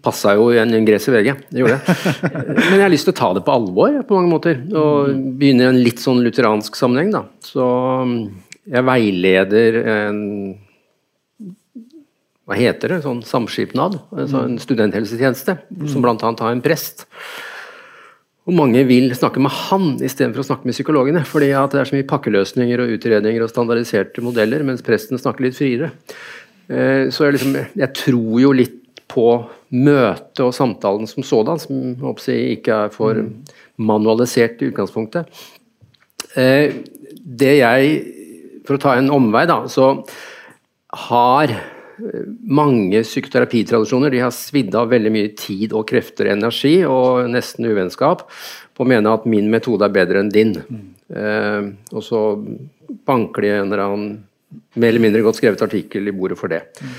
passa 0.00 0.32
jo 0.38 0.48
en 0.56 0.72
gress 0.86 1.08
i 1.10 1.12
VG, 1.12 1.30
det 1.52 1.60
gjorde 1.60 1.76
det. 1.76 1.96
Men 2.56 2.78
jeg 2.78 2.84
har 2.86 2.92
lyst 2.92 3.08
til 3.08 3.12
å 3.12 3.18
ta 3.18 3.30
det 3.36 3.44
på 3.44 3.52
alvor 3.52 3.98
på 4.08 4.16
mange 4.16 4.32
måter. 4.32 4.62
Og 4.72 5.12
begynne 5.36 5.66
i 5.66 5.70
en 5.70 5.80
litt 5.84 6.00
sånn 6.00 6.22
lutheransk 6.24 6.78
sammenheng, 6.78 7.12
da. 7.12 7.26
Så 7.44 7.66
mm, 8.08 8.18
jeg 8.72 8.88
veileder 8.88 9.80
en 9.98 10.20
hva 12.48 12.56
heter 12.58 12.90
det, 12.90 13.04
sånn 13.04 13.20
samskipnad, 13.22 14.00
altså 14.10 14.42
en 14.48 14.56
studenthelsetjeneste, 14.60 15.54
som 15.88 16.02
bl.a. 16.02 16.16
har 16.18 16.50
en 16.50 16.62
prest. 16.64 17.06
Og 18.42 18.56
mange 18.58 18.82
vil 18.88 19.12
snakke 19.14 19.40
med 19.42 19.54
han 19.54 19.92
istedenfor 20.02 20.42
å 20.42 20.48
snakke 20.48 20.66
med 20.66 20.74
psykologene. 20.74 21.22
fordi 21.24 21.52
at 21.54 21.70
det 21.70 21.80
er 21.80 21.88
så 21.88 21.94
mye 21.94 22.08
pakkeløsninger 22.10 22.82
og 22.82 22.94
utredninger 22.96 23.44
og 23.44 23.52
standardiserte 23.52 24.24
modeller, 24.26 24.64
mens 24.66 24.82
presten 24.82 25.20
snakker 25.20 25.46
litt 25.46 25.58
friere. 25.58 25.92
Eh, 26.66 27.06
så 27.14 27.28
jeg, 27.28 27.38
liksom, 27.38 27.54
jeg 27.78 27.90
tror 27.94 28.40
jo 28.42 28.52
litt 28.56 28.81
på 29.12 29.26
møtet 29.76 30.42
og 30.44 30.54
samtalen 30.56 31.08
som 31.10 31.26
sådan, 31.26 31.60
som 31.60 32.16
jeg, 32.26 32.58
ikke 32.58 32.78
er 32.86 32.94
for 32.94 33.20
manualisert 33.76 34.62
i 34.62 34.70
utgangspunktet. 34.72 35.28
Eh, 36.36 36.80
det 37.22 37.54
jeg 37.60 38.02
For 38.62 38.78
å 38.78 38.78
ta 38.78 38.92
en 38.94 39.10
omvei, 39.10 39.42
da, 39.50 39.64
så 39.66 40.04
har 41.10 41.50
mange 42.42 43.02
psykoterapitradisjoner 43.02 44.12
de 44.12 44.20
har 44.22 44.34
svidd 44.34 44.74
av 44.78 44.90
veldig 44.92 45.12
mye 45.12 45.30
tid 45.38 45.74
og 45.76 45.86
krefter 45.90 46.28
og 46.28 46.36
energi, 46.36 46.74
og 46.86 47.30
nesten 47.32 47.68
uvennskap, 47.68 48.24
på 48.72 48.84
å 48.84 48.88
mene 48.88 49.12
at 49.12 49.26
min 49.28 49.50
metode 49.52 49.86
er 49.86 49.94
bedre 49.94 50.22
enn 50.22 50.30
din. 50.32 50.54
Mm. 50.62 50.84
Eh, 51.12 51.66
og 51.92 52.06
så 52.06 52.22
banker 53.08 53.44
de 53.44 53.52
en 53.56 53.66
eller 53.66 53.84
annen 53.84 54.14
mer 54.76 54.92
eller 54.92 55.04
mindre 55.04 55.24
godt 55.24 55.40
skrevet 55.40 55.64
artikkel 55.64 56.08
i 56.08 56.14
bordet 56.16 56.38
for 56.40 56.52
det. 56.52 56.62
Mm. 56.80 56.96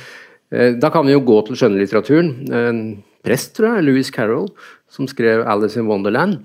Eh, 0.54 0.76
da 0.78 0.92
kan 0.94 1.08
vi 1.08 1.16
jo 1.16 1.24
gå 1.26 1.40
til 1.48 1.58
skjønnlitteraturen. 1.60 2.34
En 2.54 2.84
prest, 3.26 3.56
tror 3.58 3.78
jeg, 3.78 3.88
Louis 3.88 4.12
Carroll, 4.14 4.52
som 4.88 5.08
skrev 5.08 5.46
'Alice 5.46 5.78
in 5.80 5.88
Wonderland'. 5.90 6.44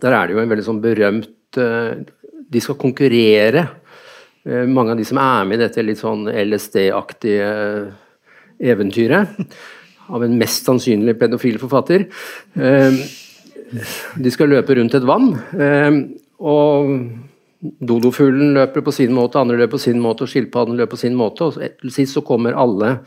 Der 0.00 0.12
er 0.12 0.26
det 0.26 0.36
jo 0.36 0.42
en 0.42 0.50
veldig 0.50 0.64
sånn 0.64 0.82
berømt 0.82 1.56
eh, 1.56 2.04
De 2.48 2.60
skal 2.60 2.76
konkurrere 2.76 3.66
Eh, 4.46 4.66
mange 4.66 4.94
av 4.94 5.00
de 5.00 5.04
som 5.06 5.18
er 5.18 5.46
med 5.48 5.58
i 5.58 5.64
dette 5.64 5.82
litt 5.82 5.98
sånn 5.98 6.28
LSD-aktige 6.30 7.46
eventyret, 8.62 9.40
av 10.06 10.22
en 10.22 10.36
mest 10.38 10.68
sannsynlig 10.68 11.16
pedofil 11.18 11.58
forfatter. 11.58 12.06
De 12.54 14.30
skal 14.32 14.52
løpe 14.52 14.76
rundt 14.78 14.94
et 14.94 15.06
vann, 15.08 15.32
og 16.38 16.92
dodofuglen 17.62 18.54
løper 18.56 18.84
på 18.84 18.94
sin 18.94 19.14
måte, 19.16 19.40
andre 19.40 19.58
løper 19.60 19.76
på 19.76 19.84
sin 19.86 20.00
måte, 20.02 20.26
og 20.26 20.32
skilpadden 20.32 20.76
løper 20.78 20.96
på 20.96 21.02
sin 21.04 21.16
måte. 21.18 21.44
og 21.44 21.54
Til 21.54 21.94
sist 21.94 22.16
så 22.16 22.24
kommer 22.26 22.56
alle 22.56 22.98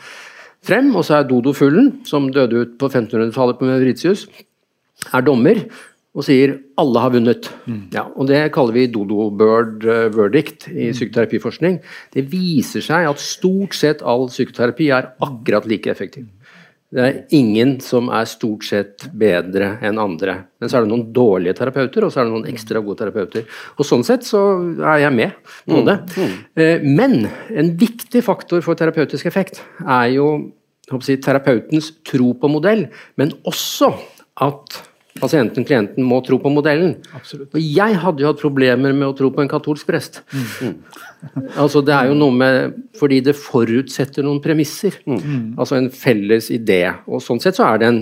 frem, 0.65 0.96
og 0.96 1.06
så 1.06 1.20
er 1.20 1.29
dodofuglen, 1.29 2.00
som 2.06 2.32
døde 2.34 2.65
ut 2.65 2.77
på 2.79 2.89
1500-tallet 2.89 3.60
på 3.60 3.70
Mauritius, 3.70 4.27
er 5.13 5.22
dommer 5.22 5.63
og 6.15 6.25
sier 6.25 6.58
'alle 6.77 7.00
har 7.00 7.12
vunnet'. 7.12 7.50
Mm. 7.68 7.84
Ja, 7.94 8.03
og 8.15 8.27
Det 8.27 8.51
kaller 8.51 8.74
vi 8.74 8.88
dodo 8.88 9.29
bird 9.29 9.84
verdict 10.15 10.68
i 10.68 10.91
psykoterapiforskning. 10.91 11.79
Det 12.13 12.32
viser 12.32 12.82
seg 12.82 13.08
at 13.08 13.20
stort 13.20 13.74
sett 13.74 14.01
all 14.01 14.27
psykoterapi 14.27 14.89
er 14.89 15.13
akkurat 15.22 15.65
like 15.65 15.88
effektiv. 15.88 16.25
Det 16.89 17.01
er 17.05 17.17
ingen 17.38 17.75
som 17.86 18.08
er 18.10 18.25
stort 18.25 18.65
sett 18.65 19.03
bedre 19.13 19.75
enn 19.86 20.00
andre. 20.01 20.36
Men 20.58 20.72
så 20.72 20.79
er 20.79 20.86
det 20.86 20.89
noen 20.89 21.12
dårlige 21.13 21.53
terapeuter, 21.60 22.05
og 22.05 22.13
så 22.13 22.22
er 22.22 22.29
det 22.29 22.34
noen 22.34 22.48
ekstra 22.50 22.81
gode 22.81 22.98
terapeuter. 23.03 23.46
Og 23.77 23.86
Sånn 23.86 24.05
sett 24.08 24.25
så 24.25 24.41
er 24.81 25.03
jeg 25.03 25.13
med 25.13 25.36
på 25.69 25.84
det. 25.86 26.00
Mm. 26.17 26.34
Mm. 26.58 26.88
men 26.98 27.17
en 27.62 27.74
viktig 27.77 28.24
faktor 28.25 28.65
for 28.65 28.79
terapeutisk 28.79 29.29
effekt 29.29 29.62
er 29.86 30.15
jo 30.15 30.31
jeg, 30.89 31.19
terapeutens 31.22 31.91
tro 32.08 32.34
på 32.34 32.50
modell, 32.50 32.88
men 33.22 33.36
også 33.46 33.91
at 34.41 34.79
pasienten, 35.18 35.66
klienten, 35.66 36.06
må 36.06 36.20
tro 36.25 36.38
på 36.42 36.51
modellen. 36.54 36.96
Absolutt. 37.18 37.51
Og 37.56 37.63
jeg 37.63 37.98
hadde 38.04 38.24
jo 38.24 38.30
hatt 38.30 38.42
problemer 38.42 38.94
med 38.96 39.08
å 39.08 39.16
tro 39.18 39.32
på 39.34 39.44
en 39.44 39.51
katolsk 39.51 39.89
prest. 39.89 40.22
Mm. 40.62 40.75
altså 41.60 41.82
Det 41.86 41.96
er 41.96 42.08
jo 42.08 42.16
noe 42.16 42.32
med 42.32 42.78
Fordi 42.96 43.18
det 43.24 43.36
forutsetter 43.36 44.24
noen 44.24 44.42
premisser. 44.44 45.00
Mm. 45.06 45.58
Altså 45.60 45.80
en 45.80 45.89
felles 45.92 46.50
idé. 46.56 46.84
Og 47.08 47.24
sånn 47.24 47.42
sett 47.44 47.60
så 47.60 47.68
er 47.72 47.82
det 47.82 47.89
en 47.89 48.01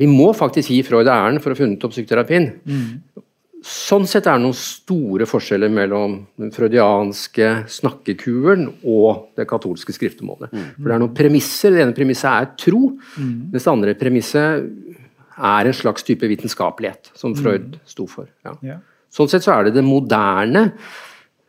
Vi 0.00 0.08
må 0.08 0.32
faktisk 0.34 0.72
gi 0.72 0.82
Freud 0.86 1.08
æren 1.08 1.40
for 1.40 1.52
å 1.52 1.54
ha 1.54 1.62
funnet 1.62 1.84
opp 1.84 1.94
psykoterapien. 1.94 2.48
Mm. 2.64 3.22
Sånn 3.62 4.08
sett 4.10 4.26
er 4.26 4.40
det 4.40 4.42
noen 4.42 4.56
store 4.58 5.26
forskjeller 5.30 5.70
mellom 5.70 6.16
den 6.40 6.50
freudianske 6.50 7.50
snakkekuren 7.70 8.64
og 8.82 9.36
det 9.38 9.46
katolske 9.46 9.94
skriftemålet. 9.94 10.50
Mm. 10.50 10.64
For 10.80 10.88
det 10.88 10.96
er 10.96 11.02
noen 11.04 11.14
premisser. 11.14 11.76
Det 11.76 11.84
ene 11.84 11.94
premisset 11.94 12.30
er 12.32 12.48
tro. 12.58 12.80
Mm. 13.14 13.36
Mens 13.52 13.68
det 13.68 13.70
andre 13.70 13.94
premisset 14.00 14.91
er 15.38 15.68
en 15.68 15.76
slags 15.76 16.04
type 16.06 16.28
vitenskapelighet, 16.28 17.12
som 17.18 17.34
Freud 17.36 17.76
mm. 17.76 17.80
sto 17.88 18.06
for. 18.10 18.28
Ja. 18.46 18.56
Ja. 18.66 18.78
Sånn 19.12 19.28
sett 19.28 19.44
så 19.44 19.56
er 19.58 19.68
det 19.68 19.76
det 19.76 19.84
moderne 19.84 20.70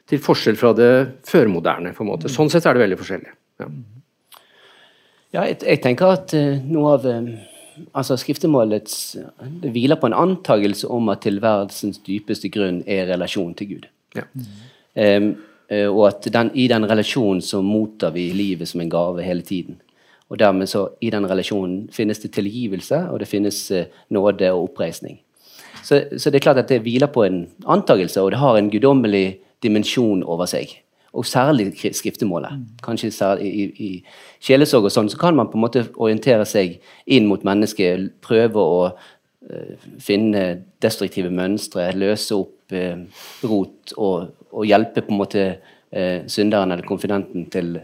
til 0.10 0.20
forskjell 0.22 0.58
fra 0.60 0.74
det 0.76 0.92
førmoderne. 1.28 1.94
på 1.96 2.04
en 2.04 2.12
måte. 2.12 2.32
Sånn 2.32 2.52
sett 2.52 2.66
er 2.68 2.76
det 2.76 2.84
veldig 2.84 3.00
forskjellig. 3.00 3.34
Ja, 3.62 3.70
ja 5.34 5.48
jeg, 5.50 5.62
jeg, 5.64 5.82
tenker 5.84 6.18
at 6.18 6.36
uh, 6.36 6.60
noe 6.68 6.98
av 6.98 7.08
uh, 7.08 7.32
altså 7.96 8.18
skriftemålets 8.20 8.98
Det 9.64 9.72
hviler 9.74 9.98
på 9.98 10.10
en 10.10 10.18
antagelse 10.18 10.90
om 10.92 11.10
at 11.14 11.24
tilværelsens 11.26 12.04
dypeste 12.06 12.52
grunn 12.54 12.84
er 12.86 13.08
relasjon 13.14 13.56
til 13.58 13.76
Gud. 13.76 13.90
Ja. 14.18 14.28
Um, 14.94 15.34
og 15.74 16.04
at 16.06 16.28
den, 16.30 16.52
i 16.60 16.68
den 16.70 16.84
relasjonen 16.86 17.40
så 17.42 17.64
mottar 17.66 18.12
vi 18.14 18.28
livet 18.36 18.70
som 18.70 18.84
en 18.84 18.92
gave 18.92 19.24
hele 19.26 19.42
tiden. 19.42 19.80
Og 20.32 20.40
dermed 20.40 20.70
så 20.72 20.88
i 21.02 21.12
den 21.14 21.28
relasjonen 21.30 21.90
finnes 21.94 22.22
det 22.24 22.32
tilgivelse, 22.34 23.08
og 23.12 23.20
det 23.22 23.28
finnes 23.30 23.60
eh, 23.72 23.92
nåde 24.10 24.52
og 24.54 24.70
oppreisning. 24.70 25.20
Så, 25.84 26.04
så, 26.18 26.30
det 26.30 26.40
er 26.40 26.46
klart 26.46 26.62
at 26.62 26.70
det 26.70 26.82
hviler 26.86 27.12
på 27.12 27.26
en 27.28 27.48
antakelse, 27.68 28.22
og 28.22 28.32
det 28.32 28.40
har 28.40 28.58
en 28.58 28.72
guddommelig 28.72 29.40
dimensjon 29.64 30.24
over 30.24 30.48
seg. 30.50 30.72
Og 31.14 31.26
særlig 31.26 31.74
skriftemålet. 31.94 32.64
Kanskje 32.84 33.12
særlig 33.12 33.50
i, 33.50 33.64
i, 33.64 33.90
i 33.90 34.46
sjelesorg 34.48 34.88
og 34.88 34.94
sånn, 34.96 35.12
så 35.12 35.20
kan 35.22 35.36
man 35.38 35.52
på 35.52 35.60
en 35.60 35.66
måte 35.66 35.84
orientere 36.02 36.48
seg 36.50 36.80
inn 37.06 37.28
mot 37.30 37.44
mennesket, 37.46 38.08
prøve 38.26 38.64
å 38.64 38.80
uh, 38.90 39.86
finne 40.02 40.64
destruktive 40.82 41.30
mønstre, 41.30 41.92
løse 42.00 42.40
opp 42.40 42.74
uh, 42.74 43.28
rot 43.46 43.94
og, 43.94 44.34
og, 44.50 44.66
hjelpe 44.66 45.06
på 45.06 45.14
en 45.14 45.22
måte 45.22 45.46
uh, 45.54 46.26
synderen 46.26 46.74
eller 46.74 46.88
konfidenten 46.88 47.46
til, 47.54 47.76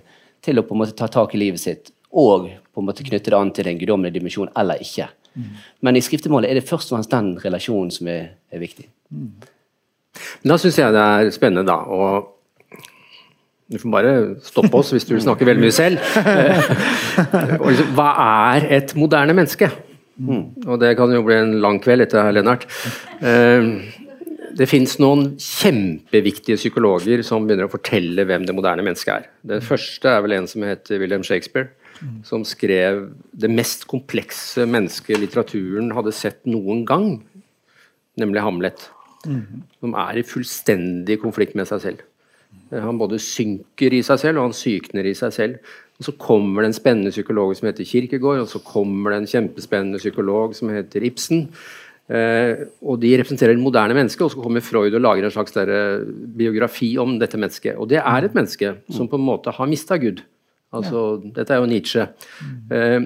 til 0.41 0.63
å 0.63 0.65
på 0.65 0.73
en 0.73 0.81
måte 0.81 0.97
ta 0.97 1.11
tak 1.13 1.37
i 1.37 1.43
livet 1.43 1.61
sitt 1.61 1.93
og 2.09 2.49
på 2.73 2.81
en 2.81 2.87
måte 2.87 3.05
knytte 3.05 3.31
det 3.31 3.37
an 3.37 3.51
til 3.53 3.69
en 3.69 3.79
guddommelig 3.79 4.13
dimensjon 4.15 4.51
eller 4.57 4.81
ikke. 4.81 5.09
Mm. 5.35 5.53
Men 5.85 5.97
i 5.99 6.03
skriftemålet 6.03 6.49
er 6.49 6.59
det 6.59 6.67
først 6.67 6.89
og 6.89 6.97
fremst 6.97 7.13
den 7.13 7.31
relasjonen 7.43 7.91
som 7.93 8.09
er, 8.09 8.33
er 8.51 8.61
viktig. 8.61 8.87
Mm. 9.13 9.31
Da 10.49 10.57
syns 10.59 10.79
jeg 10.79 10.95
det 10.95 11.05
er 11.05 11.31
spennende, 11.35 11.67
da. 11.69 11.77
og 11.85 12.35
du 13.69 13.77
får 13.77 13.91
bare 13.93 14.13
stoppe 14.41 14.73
oss 14.79 14.89
hvis 14.95 15.05
du 15.05 15.13
snakker 15.21 15.45
veldig 15.45 15.61
mye 15.61 15.75
selv. 15.75 16.01
liksom, 17.69 17.93
hva 17.93 18.09
er 18.23 18.65
et 18.79 18.95
moderne 18.97 19.35
menneske? 19.37 19.69
Mm. 20.17 20.65
Og 20.65 20.79
det 20.81 20.95
kan 20.97 21.13
jo 21.13 21.21
bli 21.23 21.37
en 21.37 21.59
lang 21.61 21.77
kveld 21.83 22.07
etter 22.07 22.31
Lennart. 22.33 22.65
Uh, 23.21 23.77
det 24.57 24.65
fins 24.67 24.97
noen 24.99 25.35
kjempeviktige 25.39 26.57
psykologer 26.57 27.21
som 27.23 27.45
begynner 27.45 27.69
å 27.69 27.71
fortelle 27.71 28.25
hvem 28.25 28.47
det 28.47 28.55
moderne 28.57 28.83
mennesket 28.83 29.13
er. 29.13 29.29
Den 29.53 29.61
første 29.63 30.09
er 30.11 30.25
vel 30.25 30.39
en 30.39 30.49
som 30.49 30.65
heter 30.65 30.99
William 30.99 31.23
Shakespeare 31.23 31.69
som 32.27 32.45
skrev 32.47 33.07
det 33.31 33.49
mest 33.51 33.87
komplekse 33.89 34.65
mennesket 34.69 35.19
litteraturen 35.19 35.91
hadde 35.95 36.15
sett 36.15 36.41
noen 36.49 36.85
gang, 36.87 37.09
nemlig 38.19 38.43
Hamlet. 38.45 38.87
Mm. 39.27 39.65
Som 39.81 39.97
er 39.99 40.19
i 40.19 40.27
fullstendig 40.27 41.19
konflikt 41.23 41.57
med 41.59 41.67
seg 41.67 41.83
selv. 41.83 42.05
Han 42.71 42.99
både 43.01 43.19
synker 43.21 43.93
i 43.93 44.01
seg 44.05 44.21
selv, 44.21 44.39
og 44.39 44.49
han 44.49 44.57
sykner 44.57 45.07
i 45.09 45.15
seg 45.17 45.33
selv. 45.35 45.75
Og 45.99 46.07
Så 46.07 46.15
kommer 46.21 46.63
det 46.63 46.69
en 46.69 46.79
spennende 46.79 47.11
psykolog 47.11 47.51
som 47.57 47.67
heter 47.67 47.87
Kirkegård, 47.87 48.45
og 48.45 48.49
så 48.49 48.61
kommer 48.63 49.11
det 49.11 49.21
en 49.21 49.31
kjempespennende 49.33 49.99
psykolog 49.99 50.55
som 50.55 50.71
heter 50.71 51.03
Ibsen. 51.03 51.49
Eh, 52.09 52.65
og 52.81 52.97
de 53.03 53.11
representerer 53.19 53.53
det 53.53 53.61
moderne 53.61 53.93
mennesket, 53.93 54.23
og 54.23 54.31
så 54.33 54.41
kommer 54.41 54.65
Freud 54.65 54.95
og 54.95 55.03
lager 55.03 55.27
en 55.27 55.33
slags 55.33 55.55
eh, 55.57 56.05
biografi 56.39 56.95
om 56.97 57.19
dette 57.19 57.37
mennesket. 57.37 57.75
Og 57.77 57.89
det 57.91 57.99
er 57.99 58.25
et 58.25 58.37
menneske 58.37 58.77
som 58.89 59.09
på 59.09 59.19
en 59.19 59.27
måte 59.27 59.53
har 59.53 59.69
mista 59.69 59.99
Gud. 60.01 60.23
Altså, 60.75 61.01
ja. 61.17 61.33
Dette 61.39 61.55
er 61.55 61.63
jo 61.63 61.69
Nietzsche. 61.69 62.05
Mm. 62.43 62.75
Eh, 62.75 62.99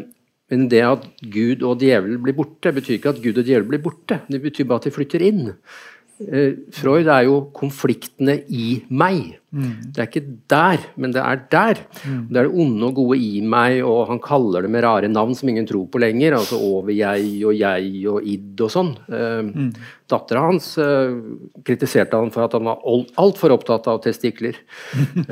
men 0.54 0.68
det 0.70 0.84
at 0.86 1.06
Gud 1.34 1.64
og 1.66 1.80
djevelen 1.82 2.22
blir 2.22 2.36
borte, 2.38 2.74
betyr 2.76 2.98
ikke 2.98 3.14
at 3.16 3.22
Gud 3.24 3.40
og 3.40 3.48
djevelen 3.48 3.72
blir 3.72 3.82
borte. 3.84 4.20
Det 4.30 4.42
betyr 4.44 4.68
bare 4.70 4.84
at 4.84 4.90
de 4.90 4.94
flytter 4.94 5.24
inn. 5.26 5.54
Eh, 6.22 6.60
Freud 6.74 7.08
er 7.10 7.26
jo 7.26 7.40
konfliktene 7.56 8.36
i 8.54 8.84
meg. 8.94 9.40
Mm. 9.54 9.72
Det 9.94 10.02
er 10.02 10.08
ikke 10.08 10.36
der, 10.50 10.84
men 11.02 11.14
det 11.14 11.22
er 11.22 11.42
der. 11.52 11.82
Mm. 12.06 12.20
Det 12.30 12.40
er 12.40 12.48
det 12.48 12.62
onde 12.64 12.88
og 12.88 13.00
gode 13.00 13.18
i 13.22 13.42
meg, 13.42 13.80
og 13.86 14.08
han 14.12 14.22
kaller 14.24 14.66
det 14.66 14.72
med 14.74 14.86
rare 14.86 15.10
navn 15.10 15.34
som 15.38 15.50
ingen 15.50 15.68
tror 15.70 15.88
på 15.90 16.02
lenger. 16.02 16.38
Altså 16.38 16.60
over-jeg 16.62 17.26
og 17.50 17.58
jeg 17.58 17.90
og 18.14 18.30
id 18.30 18.64
og 18.66 18.74
sånn. 18.74 18.94
Eh, 19.10 19.42
mm. 19.50 19.70
Dattera 20.14 20.46
hans 20.46 20.70
eh, 20.82 21.18
kritiserte 21.66 22.22
han 22.22 22.34
for 22.34 22.46
at 22.46 22.58
han 22.58 22.70
var 22.70 22.86
altfor 23.22 23.58
opptatt 23.58 23.90
av 23.90 24.02
testikler. 24.06 24.58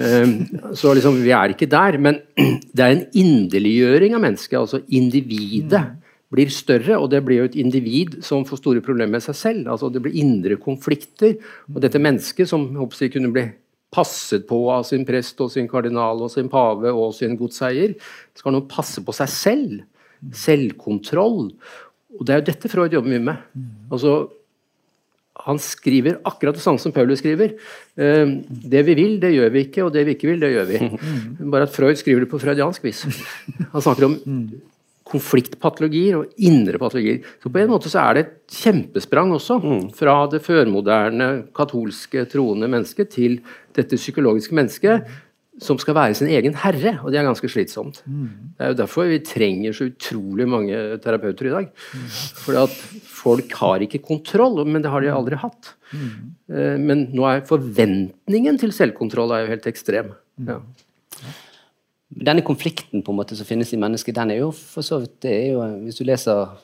så 0.82 0.98
liksom, 0.98 1.22
vi 1.22 1.34
er 1.38 1.54
ikke 1.54 1.70
der. 1.70 2.02
Men 2.02 2.22
det 2.76 2.86
er 2.86 2.98
en 2.98 3.06
inderliggjøring 3.14 4.18
av 4.18 4.26
mennesket, 4.26 4.60
altså 4.66 4.82
individet. 4.90 5.86
Blir 6.32 6.52
større, 6.54 6.96
og 6.96 7.10
det 7.12 7.20
blir 7.28 7.42
jo 7.42 7.50
et 7.50 7.58
individ 7.60 8.22
som 8.24 8.46
får 8.48 8.62
store 8.62 8.84
problemer 8.86 9.18
med 9.18 9.26
seg 9.26 9.36
selv. 9.36 9.68
altså 9.74 9.90
Det 9.92 10.02
blir 10.04 10.16
indre 10.22 10.56
konflikter. 10.56 11.36
Og 11.74 11.82
dette 11.84 12.00
mennesket, 12.00 12.48
som 12.48 12.70
håper 12.78 13.12
kunne 13.12 13.34
bli 13.36 13.50
passet 13.92 14.46
på 14.48 14.58
av 14.72 14.86
sin 14.88 15.04
prest 15.08 15.42
og 15.44 15.52
sin 15.52 15.68
kardinal 15.68 16.24
og 16.24 16.32
sin 16.32 16.48
pave 16.52 16.94
og 16.96 17.12
sin 17.18 17.36
godseier, 17.40 17.98
skal 18.38 18.56
nå 18.56 18.64
passe 18.72 19.04
på 19.04 19.16
seg 19.16 19.34
selv. 19.36 19.80
Selvkontroll. 20.38 21.50
Og 22.16 22.28
det 22.28 22.34
er 22.34 22.42
jo 22.42 22.50
dette 22.52 22.72
Freud 22.72 22.94
jobber 22.94 23.12
mye 23.12 23.26
med. 23.32 23.66
Altså, 23.92 24.30
han 25.42 25.60
skriver 25.62 26.20
akkurat 26.28 26.56
det 26.56 26.64
samme 26.64 26.80
som 26.80 26.94
Paulus 26.94 27.20
skriver. 27.20 27.56
Eh, 27.98 28.34
det 28.48 28.84
vi 28.88 28.96
vil, 28.96 29.16
det 29.22 29.34
gjør 29.34 29.54
vi 29.54 29.64
ikke, 29.68 29.86
og 29.86 29.94
det 29.96 30.06
vi 30.08 30.16
ikke 30.16 30.30
vil, 30.30 30.44
det 30.44 30.52
gjør 30.54 30.68
vi. 30.70 30.82
Bare 31.54 31.68
at 31.68 31.76
Freud 31.76 32.00
skriver 32.00 32.26
det 32.26 32.32
på 32.32 32.40
freudiansk 32.42 32.84
vis. 32.86 33.04
Han 33.74 33.82
snakker 33.82 34.08
om 34.08 34.20
konfliktpatologier 35.12 36.20
og 36.20 36.38
indre 36.42 36.80
patologier. 36.82 37.26
Så 37.44 37.52
på 37.52 37.62
en 37.62 37.72
måte 37.72 37.92
så 37.92 38.04
er 38.06 38.18
det 38.18 38.24
et 38.24 38.62
kjempesprang 38.62 39.34
også, 39.36 39.60
mm. 39.64 39.84
fra 39.98 40.16
det 40.32 40.44
førmoderne 40.46 41.32
katolske 41.58 42.26
troende 42.32 42.70
mennesket 42.72 43.12
til 43.18 43.42
dette 43.76 44.00
psykologiske 44.00 44.56
mennesket 44.58 45.12
som 45.62 45.78
skal 45.78 45.94
være 45.94 46.16
sin 46.18 46.30
egen 46.32 46.56
herre, 46.58 46.96
og 47.04 47.12
det 47.12 47.20
er 47.20 47.28
ganske 47.28 47.50
slitsomt. 47.52 48.00
Mm. 48.10 48.30
Det 48.58 48.66
er 48.66 48.72
jo 48.72 48.78
derfor 48.80 49.10
vi 49.12 49.20
trenger 49.26 49.76
så 49.78 49.90
utrolig 49.92 50.48
mange 50.50 50.78
terapeuter 51.04 51.50
i 51.50 51.54
dag. 51.54 51.68
Mm. 51.70 52.08
For 52.42 52.78
folk 53.22 53.58
har 53.60 53.86
ikke 53.86 54.02
kontroll, 54.08 54.64
men 54.66 54.82
det 54.82 54.94
har 54.94 55.04
de 55.04 55.12
aldri 55.14 55.38
hatt. 55.42 55.74
Mm. 55.92 56.14
Eh, 56.56 56.78
men 56.82 57.04
nå 57.14 57.28
er 57.30 57.44
forventningen 57.50 58.58
til 58.62 58.74
selvkontroll 58.74 59.36
er 59.36 59.44
jo 59.44 59.52
helt 59.54 59.70
ekstrem. 59.70 60.16
Ja 60.48 60.62
denne 62.12 62.44
konflikten 62.44 63.04
på 63.04 63.14
en 63.14 63.20
måte 63.22 63.38
som 63.40 63.48
finnes 63.48 63.72
i 63.72 63.80
mennesket, 63.80 64.16
den 64.18 64.34
er 64.34 64.42
jo 64.42 64.52
for 64.52 64.84
så 64.86 65.00
vidt 65.02 65.22
det 65.24 65.32
er 65.32 65.48
jo, 65.54 65.64
Hvis 65.86 66.00
du 66.02 66.04
leser 66.04 66.58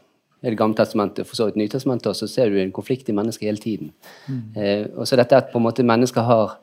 i 0.43 0.49
Det 0.51 0.57
gamle 0.57 0.75
testamentet 0.75 1.25
for 1.25 1.35
så 1.35 1.47
vidt 1.47 1.57
Nytestamentet, 1.57 2.15
så 2.15 2.27
ser 2.27 2.49
du 2.49 2.59
en 2.61 2.71
konflikt 2.71 3.09
i 3.09 3.13
mennesket 3.13 3.47
hele 3.47 3.57
tiden. 3.57 3.91
Mm. 4.27 4.41
Eh, 4.55 4.85
og 4.95 5.07
så 5.07 5.15
dette 5.15 5.35
at 5.35 5.51
på 5.51 5.57
en 5.57 5.65
måte 5.65 5.83
mennesker 5.83 6.21
har 6.21 6.59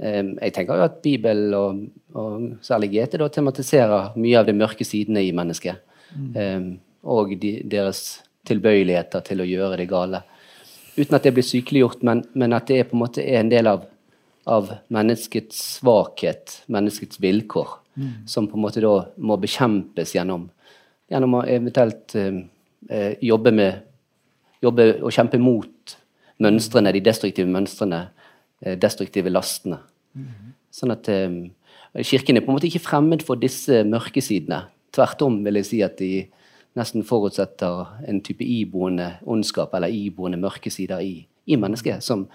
eh, 0.00 0.22
Jeg 0.22 0.52
tenker 0.54 0.76
jo 0.76 0.84
at 0.84 1.02
Bibelen 1.02 1.54
og, 1.54 1.80
og 2.14 2.50
særlig 2.62 2.92
GT 2.92 3.18
da, 3.18 3.28
tematiserer 3.28 4.12
mye 4.16 4.38
av 4.38 4.46
de 4.46 4.52
mørke 4.52 4.84
sidene 4.84 5.24
i 5.24 5.32
mennesket. 5.32 5.82
Mm. 6.14 6.36
Eh, 6.36 6.60
og 7.02 7.34
de, 7.40 7.62
deres 7.64 8.20
tilbøyeligheter 8.46 9.24
til 9.26 9.40
å 9.40 9.48
gjøre 9.48 9.80
det 9.80 9.88
gale. 9.88 10.22
Uten 10.96 11.16
at 11.16 11.24
det 11.24 11.34
blir 11.34 11.46
sykeliggjort, 11.46 12.04
men, 12.06 12.22
men 12.34 12.52
at 12.52 12.68
det 12.68 12.84
på 12.90 12.96
en 12.96 13.02
måte 13.02 13.24
er 13.24 13.40
en 13.40 13.50
del 13.50 13.66
av, 13.66 13.88
av 14.46 14.70
menneskets 14.92 15.80
svakhet, 15.80 16.60
menneskets 16.68 17.20
vilkår 17.22 17.80
som 18.26 18.48
på 18.48 18.58
en 18.58 18.64
måte 18.64 18.82
da 18.84 18.94
må 19.18 19.36
bekjempes 19.40 20.14
gjennom, 20.14 20.48
gjennom 21.10 21.38
å 21.40 21.44
eventuelt 21.46 22.14
eh, 22.18 22.42
eh, 22.88 23.12
jobbe 23.20 23.52
med 23.52 23.86
jobbe 24.64 24.86
og 25.00 25.12
kjempe 25.14 25.40
mot 25.40 25.96
mønstrene, 26.40 26.92
de 26.92 27.02
destruktive 27.04 27.48
mønstrene, 27.50 28.08
eh, 28.62 28.76
destruktive 28.80 29.32
lastene. 29.32 29.80
Mm. 30.14 30.52
Sånn 30.70 30.94
at 30.94 31.08
eh, 31.08 31.40
Kirken 32.06 32.38
er 32.38 32.44
på 32.44 32.52
en 32.52 32.58
måte 32.58 32.68
ikke 32.68 32.84
fremmed 32.84 33.24
for 33.26 33.40
disse 33.40 33.82
mørkesidene. 33.82 34.62
Tvert 34.94 35.22
om 35.26 35.40
vil 35.42 35.58
jeg 35.58 35.66
si 35.66 35.80
at 35.82 35.96
de 35.98 36.28
nesten 36.78 37.02
forutsetter 37.06 38.06
en 38.06 38.20
type 38.22 38.46
iboende 38.46 39.16
ondskap 39.26 39.74
eller 39.74 39.90
iboende 39.90 40.38
mørkesider 40.38 41.02
i, 41.02 41.24
i 41.50 41.58
mennesket 41.58 42.04
som, 42.04 42.28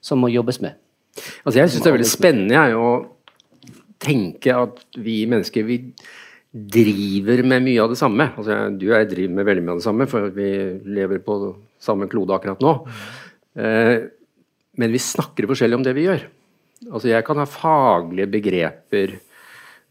som, 0.00 0.22
må 0.22 0.30
jobbes 0.32 0.62
med. 0.64 0.78
Altså 1.44 1.58
jeg 1.60 1.70
syns 1.70 1.84
det 1.84 1.90
er 1.90 1.96
veldig 1.98 2.08
spennende 2.08 2.56
jeg, 2.56 2.78
å 2.78 3.11
tenke 4.02 4.54
at 4.56 4.82
vi 4.98 5.22
mennesker 5.30 5.66
vi 5.68 5.78
driver 6.52 7.40
med 7.48 7.64
mye 7.64 7.80
av 7.80 7.92
det 7.92 8.00
samme. 8.00 8.28
Altså, 8.36 8.56
du 8.76 8.86
og 8.90 8.96
jeg 8.98 9.10
driver 9.14 9.36
med 9.38 9.48
veldig 9.48 9.64
mye 9.64 9.76
av 9.76 9.80
det 9.80 9.86
samme, 9.86 10.08
for 10.10 10.32
vi 10.36 10.50
lever 10.98 11.22
på 11.24 11.38
samme 11.82 12.08
klode 12.12 12.36
akkurat 12.36 12.60
nå. 12.62 12.74
Eh, 13.56 13.94
men 14.80 14.92
vi 14.92 15.00
snakker 15.00 15.48
forskjellig 15.48 15.78
om 15.78 15.86
det 15.86 15.94
vi 15.96 16.06
gjør. 16.08 16.26
Altså, 16.90 17.08
jeg 17.08 17.24
kan 17.24 17.40
ha 17.40 17.48
faglige 17.48 18.28
begreper. 18.34 19.16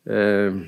Eh, 0.06 0.62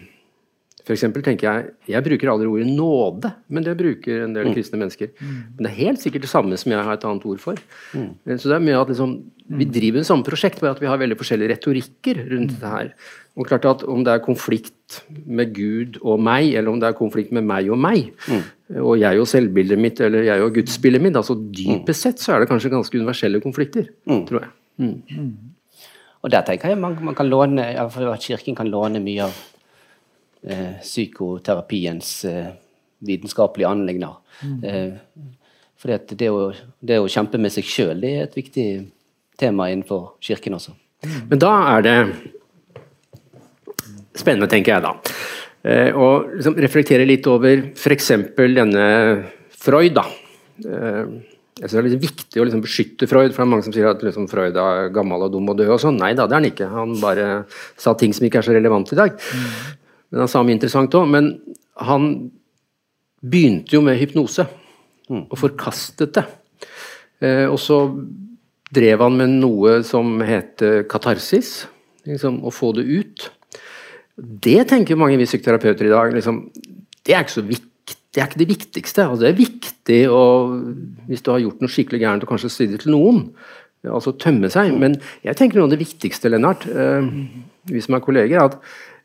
eksempel 0.92 1.24
tenker 1.24 1.48
Jeg 1.48 1.94
jeg 1.94 2.04
bruker 2.04 2.32
aldri 2.34 2.50
ordet 2.52 2.68
nåde, 2.68 3.30
men 3.48 3.64
det 3.64 3.78
bruker 3.80 4.26
en 4.26 4.34
del 4.36 4.50
mm. 4.50 4.54
kristne 4.56 4.80
mennesker. 4.82 5.14
Mm. 5.16 5.36
Men 5.56 5.66
det 5.66 5.70
er 5.70 5.78
helt 5.78 6.02
sikkert 6.04 6.26
det 6.26 6.32
samme 6.32 6.58
som 6.60 6.74
jeg 6.74 6.84
har 6.84 6.98
et 6.98 7.06
annet 7.08 7.28
ord 7.30 7.40
for. 7.40 7.62
Mm. 7.94 8.10
Eh, 8.28 8.40
så 8.40 8.52
det 8.52 8.58
er 8.58 8.66
mye 8.66 8.82
at 8.82 8.92
liksom, 8.92 9.22
Vi 9.44 9.66
driver 9.68 10.00
med 10.00 10.08
samme 10.08 10.24
prosjekt, 10.24 10.62
bare 10.64 10.72
at 10.72 10.82
vi 10.82 10.88
har 10.88 10.98
veldig 10.98 11.18
forskjellige 11.20 11.52
retorikker 11.52 12.20
rundt 12.32 12.56
det 12.60 12.74
her. 12.74 12.92
Og 13.36 13.48
klart 13.48 13.66
at 13.66 13.84
Om 13.84 14.04
det 14.04 14.14
er 14.14 14.24
konflikt 14.24 15.00
med 15.26 15.54
Gud 15.56 16.00
og 16.02 16.20
meg, 16.20 16.54
eller 16.54 16.72
om 16.72 16.80
det 16.80 16.90
er 16.90 17.00
konflikt 17.00 17.32
med 17.32 17.44
meg 17.44 17.72
og 17.72 17.80
meg, 17.80 18.12
mm. 18.28 18.44
og 18.84 19.00
jeg 19.00 19.20
og 19.20 19.28
selvbildet 19.28 19.80
mitt 19.80 20.00
eller 20.02 20.28
jeg 20.28 20.44
og 20.44 20.54
gudsbildet 20.54 21.02
mitt, 21.02 21.16
altså 21.16 21.36
dypest 21.36 22.02
sett 22.02 22.20
så 22.20 22.36
er 22.36 22.44
det 22.44 22.52
kanskje 22.52 22.70
ganske 22.70 22.98
universelle 22.98 23.42
konflikter, 23.42 23.90
tror 24.06 24.44
jeg. 24.44 24.52
Og 26.24 26.32
der 26.32 26.46
tenker 26.48 26.72
jeg 26.72 26.80
man, 26.80 26.96
man 27.04 27.16
kan 27.16 27.28
låne, 27.28 27.74
at 27.76 28.22
Kirken 28.24 28.56
kan 28.56 28.70
låne 28.72 29.02
mye 29.04 29.26
av 29.26 29.42
eh, 30.48 30.76
psykoterapiens 30.82 32.26
eh, 32.30 32.52
vitenskapelige 33.04 33.70
anliggender. 33.70 34.16
Mm. 34.42 34.64
Eh, 34.64 34.94
fordi 35.80 35.98
at 35.98 36.14
det 36.20 36.30
å, 36.32 36.46
det 36.80 37.00
å, 37.02 37.10
kjempe 37.12 37.40
med 37.42 37.52
seg 37.52 37.68
sjøl, 37.68 38.00
det 38.00 38.14
er 38.14 38.28
et 38.28 38.38
viktig 38.40 38.68
tema 39.40 39.68
innenfor 39.72 40.14
Kirken 40.24 40.56
også. 40.56 40.76
Mm. 41.04 41.20
Men 41.34 41.42
da 41.44 41.52
er 41.74 41.84
det 41.84 41.98
spennende, 44.16 44.48
tenker 44.48 44.76
jeg 44.76 44.86
da, 44.86 44.94
eh, 45.68 45.92
å 45.92 46.24
liksom 46.30 46.56
reflektere 46.64 47.08
litt 47.08 47.28
over 47.28 47.70
f.eks. 47.74 48.12
denne 48.38 48.88
Freud. 49.64 49.94
da. 50.00 50.08
Eh, 50.64 51.06
jeg 51.54 51.70
synes 51.70 51.74
Det 51.74 51.78
er 51.78 51.90
litt 51.92 52.08
viktig 52.08 52.42
å 52.42 52.46
liksom 52.48 52.64
beskytte 52.64 53.08
Freud, 53.08 53.34
for 53.34 53.44
det 53.44 53.46
er 53.46 53.52
mange 53.52 53.66
som 53.68 53.74
sier 53.76 53.92
at 53.92 54.02
liksom 54.02 54.26
Freud 54.32 54.56
er 54.58 54.90
gammel 54.94 55.28
og 55.28 55.32
dum 55.36 55.52
og 55.52 55.58
død. 55.58 55.70
og 55.76 55.80
sånn. 55.84 56.00
Nei 56.00 56.14
da, 56.18 56.26
det 56.26 56.34
er 56.34 56.42
han 56.42 56.50
ikke. 56.50 56.70
Han 56.72 57.00
bare 57.02 57.46
sa 57.78 57.94
ting 57.94 58.14
som 58.14 58.26
ikke 58.26 58.42
er 58.42 58.48
så 58.48 58.56
relevant 58.56 58.92
i 58.92 58.98
dag. 58.98 59.14
Mm. 59.14 59.83
Men 60.14 60.22
han 60.22 60.30
sa 60.30 60.44
mye 60.46 60.54
interessant 60.54 60.94
òg. 60.94 61.10
Men 61.10 61.34
han 61.82 62.10
begynte 63.24 63.74
jo 63.74 63.82
med 63.82 63.98
hypnose, 63.98 64.46
mm. 65.10 65.26
og 65.26 65.40
forkastet 65.40 66.14
det. 66.20 66.26
Eh, 67.24 67.48
og 67.50 67.58
så 67.62 67.80
drev 68.74 69.02
han 69.06 69.18
med 69.18 69.38
noe 69.42 69.80
som 69.86 70.22
heter 70.26 70.84
katarsis, 70.90 71.64
liksom, 72.10 72.42
å 72.46 72.54
få 72.54 72.74
det 72.78 72.86
ut. 72.86 73.28
Det 74.18 74.60
tenker 74.70 75.00
mange 75.00 75.18
vi 75.18 75.28
psykoterapeuter 75.30 75.90
i 75.90 75.94
dag. 75.94 76.14
Liksom, 76.14 76.44
det 77.02 77.16
er 77.16 77.26
ikke 77.26 77.40
så 77.40 77.48
viktig. 77.48 77.70
Det 78.14 78.22
er 78.22 78.30
ikke 78.30 78.44
det 78.44 78.52
viktigste. 78.52 79.08
Altså, 79.10 79.24
det 79.24 79.32
er 79.32 79.40
viktig 79.40 80.00
å, 80.14 80.24
hvis 81.10 81.24
du 81.26 81.32
har 81.34 81.42
gjort 81.42 81.64
noe 81.64 81.74
skikkelig 81.74 82.04
gærent, 82.04 82.26
og 82.26 82.30
kanskje 82.30 82.52
si 82.54 82.68
det 82.70 82.84
til 82.84 82.94
noen. 82.94 83.24
Altså 83.90 84.14
tømme 84.22 84.52
seg. 84.54 84.76
Men 84.80 85.00
jeg 85.26 85.40
tenker 85.40 85.58
noe 85.58 85.66
av 85.66 85.74
det 85.74 85.82
viktigste, 85.82 86.30
Lennart, 86.30 86.68
eh, 86.70 87.08
vi 87.74 87.82
som 87.82 87.98
er 87.98 88.04
kolleger, 88.06 88.44
at 88.44 88.60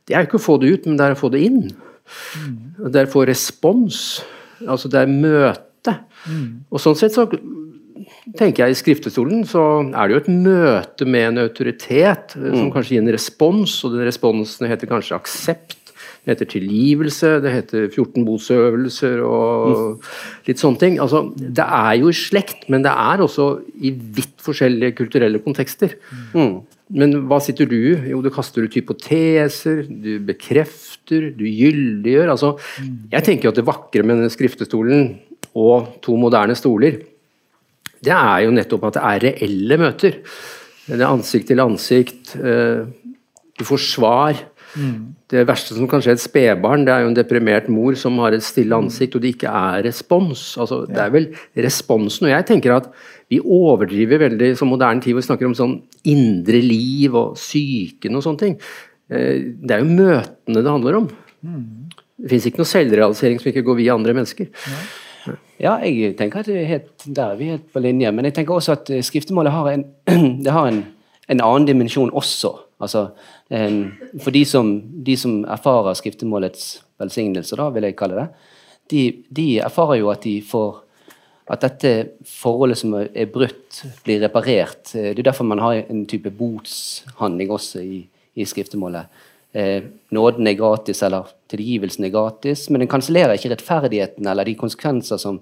det 0.09 0.17
er 0.17 0.25
jo 0.25 0.31
ikke 0.31 0.41
å 0.41 0.47
få 0.49 0.57
det 0.63 0.73
ut, 0.73 0.89
men 0.89 0.99
det 0.99 1.07
er 1.07 1.15
å 1.15 1.21
få 1.21 1.31
det 1.33 1.45
inn. 1.45 1.63
Mm. 1.69 2.59
Det 2.89 3.01
er 3.03 3.09
å 3.09 3.13
få 3.13 3.25
respons. 3.29 4.03
Altså 4.65 4.91
det 4.93 5.03
er 5.03 5.13
møte. 5.13 5.95
Mm. 6.25 6.47
Og 6.73 6.83
sånn 6.83 6.97
sett 6.99 7.17
så 7.17 7.29
tenker 8.39 8.65
jeg 8.65 8.75
i 8.75 8.79
skriftestolen 8.79 9.45
så 9.49 9.63
er 9.87 10.09
det 10.09 10.17
jo 10.17 10.23
et 10.23 10.31
møte 10.33 11.09
med 11.09 11.33
en 11.33 11.43
autoritet 11.45 12.35
mm. 12.39 12.49
som 12.55 12.71
kanskje 12.73 12.97
gir 12.97 13.05
en 13.05 13.13
respons, 13.15 13.77
og 13.85 13.95
den 13.95 14.09
responsen 14.09 14.69
heter 14.71 14.91
kanskje 14.91 15.19
aksept. 15.19 15.78
Det 16.29 16.35
heter 16.37 16.49
tilgivelse, 16.53 17.29
det 17.41 17.51
heter 17.55 17.87
14 17.89 18.25
botsøvelser 18.27 19.23
og 19.25 20.03
litt 20.45 20.61
sånne 20.61 20.77
ting. 20.83 20.99
Altså, 21.01 21.23
det 21.41 21.65
er 21.65 21.95
jo 22.03 22.11
i 22.13 22.17
slekt, 22.17 22.67
men 22.69 22.83
det 22.85 22.93
er 22.93 23.23
også 23.25 23.47
i 23.81 23.95
vidt 23.97 24.35
forskjellige 24.45 24.93
kulturelle 24.99 25.41
kontekster. 25.41 25.95
Mm. 26.37 26.59
Men 27.01 27.15
hva 27.31 27.39
sitter 27.41 27.65
du 27.69 27.79
Jo, 28.11 28.21
du 28.21 28.29
kaster 28.33 28.67
ut 28.67 28.77
hypoteser, 28.77 29.87
du 29.89 30.19
bekrefter, 30.29 31.31
du 31.33 31.47
gyldiggjør. 31.49 32.35
Altså, 32.35 32.53
jeg 33.09 33.25
tenker 33.25 33.49
at 33.49 33.57
det 33.57 33.65
vakre 33.65 34.05
med 34.05 34.21
denne 34.21 34.33
skriftestolen 34.33 35.15
og 35.57 35.97
to 36.05 36.19
moderne 36.21 36.59
stoler, 36.61 37.01
det 38.05 38.13
er 38.13 38.45
jo 38.45 38.53
nettopp 38.53 38.85
at 38.91 39.01
det 39.01 39.07
er 39.15 39.25
reelle 39.31 39.81
møter. 39.81 40.21
Det 40.85 41.01
er 41.01 41.09
ansikt 41.09 41.49
til 41.49 41.65
ansikt. 41.65 42.37
eh, 42.37 42.85
Du 43.59 43.65
får 43.65 43.81
svar. 43.83 44.45
Det 45.29 45.43
verste 45.49 45.75
som 45.77 45.89
kan 45.91 46.01
skje 46.05 46.15
et 46.15 46.23
spedbarn, 46.23 46.85
det 46.87 46.93
er 46.95 47.03
jo 47.05 47.09
en 47.11 47.17
deprimert 47.17 47.69
mor 47.73 47.97
som 47.99 48.19
har 48.23 48.33
et 48.37 48.45
stille 48.47 48.77
ansikt, 48.77 49.17
og 49.19 49.23
det 49.25 49.35
ikke 49.35 49.51
er 49.51 49.83
respons. 49.89 50.43
Altså, 50.61 50.83
det 50.89 51.01
er 51.03 51.11
vel 51.15 51.27
responsen. 51.57 52.29
Og 52.29 52.33
jeg 52.33 52.47
tenker 52.49 52.77
at 52.77 52.87
vi 53.29 53.41
overdriver 53.41 54.23
veldig 54.25 54.53
som 54.57 54.71
moderne 54.73 55.03
tid 55.05 55.13
hvor 55.13 55.23
vi 55.23 55.27
snakker 55.29 55.49
om 55.51 55.57
sånn 55.59 55.75
indre 56.09 56.61
liv 56.65 57.15
og 57.19 57.35
psyken 57.37 58.17
og 58.17 58.25
sånne 58.25 58.39
ting. 58.45 58.57
Eh, 59.11 59.43
Det 59.65 59.75
er 59.77 59.83
jo 59.83 59.91
møtene 59.99 60.63
det 60.63 60.73
handler 60.73 61.01
om. 61.03 61.09
Det 62.19 62.31
fins 62.33 62.47
ikke 62.49 62.59
noe 62.63 62.73
selvrealisering 62.73 63.39
som 63.41 63.51
ikke 63.53 63.63
går 63.67 63.77
via 63.79 63.95
andre 63.95 64.15
mennesker. 64.17 64.49
Ja, 65.61 65.77
jeg 65.83 66.15
tenker 66.17 66.41
at 66.41 66.47
det 66.47 66.57
er 66.63 66.71
helt, 66.71 66.93
der 67.05 67.33
er 67.33 67.37
vi 67.37 67.51
helt 67.51 67.67
på 67.73 67.81
linje. 67.83 68.11
Men 68.15 68.25
jeg 68.25 68.35
tenker 68.39 68.55
også 68.55 68.73
at 68.79 68.91
eh, 68.91 69.03
skriftemålet 69.03 69.53
har 69.53 69.69
en, 69.75 69.85
det 70.45 70.53
har 70.55 70.71
en, 70.71 70.85
en 71.29 71.41
annen 71.41 71.67
dimensjon 71.67 72.11
også. 72.15 72.55
Altså, 72.81 73.09
em, 73.51 73.81
for 74.23 74.31
de 74.35 74.45
som, 74.47 74.69
de 75.05 75.17
som 75.19 75.41
erfarer 75.51 75.99
skriftemålets 75.99 76.83
velsignelse, 77.01 77.57
da, 77.59 77.69
vil 77.75 77.89
jeg 77.89 77.97
kalle 77.99 78.21
det, 78.21 78.29
de, 78.89 79.03
de 79.35 79.49
erfarer 79.67 79.99
jo 80.01 80.13
at 80.13 80.23
de 80.25 80.39
får 80.47 80.85
at 81.49 81.65
dette 81.65 81.93
forholdet 82.29 82.77
som 82.77 82.93
er 82.99 83.29
brutt, 83.33 83.81
blir 84.05 84.21
reparert. 84.21 84.93
Eh, 84.95 85.15
Det 85.15 85.23
er 85.23 85.31
derfor 85.31 85.49
man 85.49 85.63
har 85.65 85.81
en 85.89 86.05
type 86.07 86.31
botshandling 86.31 87.51
også 87.51 87.81
i, 87.81 88.03
i 88.37 88.45
skriftemålet. 88.45 89.09
Eh, 89.53 89.83
nåden 90.13 90.47
er 90.47 90.59
gratis, 90.59 91.03
eller 91.03 91.31
tilgivelsen 91.49 92.05
er 92.05 92.13
gratis, 92.13 92.69
men 92.71 92.85
den 92.85 92.91
kansellerer 92.93 93.39
ikke 93.39 93.55
rettferdigheten 93.55 94.29
eller 94.29 94.45
de 94.45 94.55
konsekvenser 94.61 95.17
som 95.17 95.41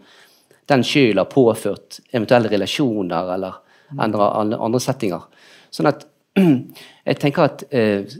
den 0.70 0.84
skyld 0.86 1.18
har 1.18 1.30
påført 1.30 2.00
eventuelle 2.12 2.50
relasjoner 2.50 3.34
eller 3.34 3.58
andre, 3.98 4.30
andre, 4.30 4.58
andre 4.62 4.80
settinger. 4.82 5.26
Sånn 5.74 5.90
at 5.90 6.06
jeg 6.36 7.18
tenker 7.20 7.46
at 7.46 7.62
eh, 7.72 8.16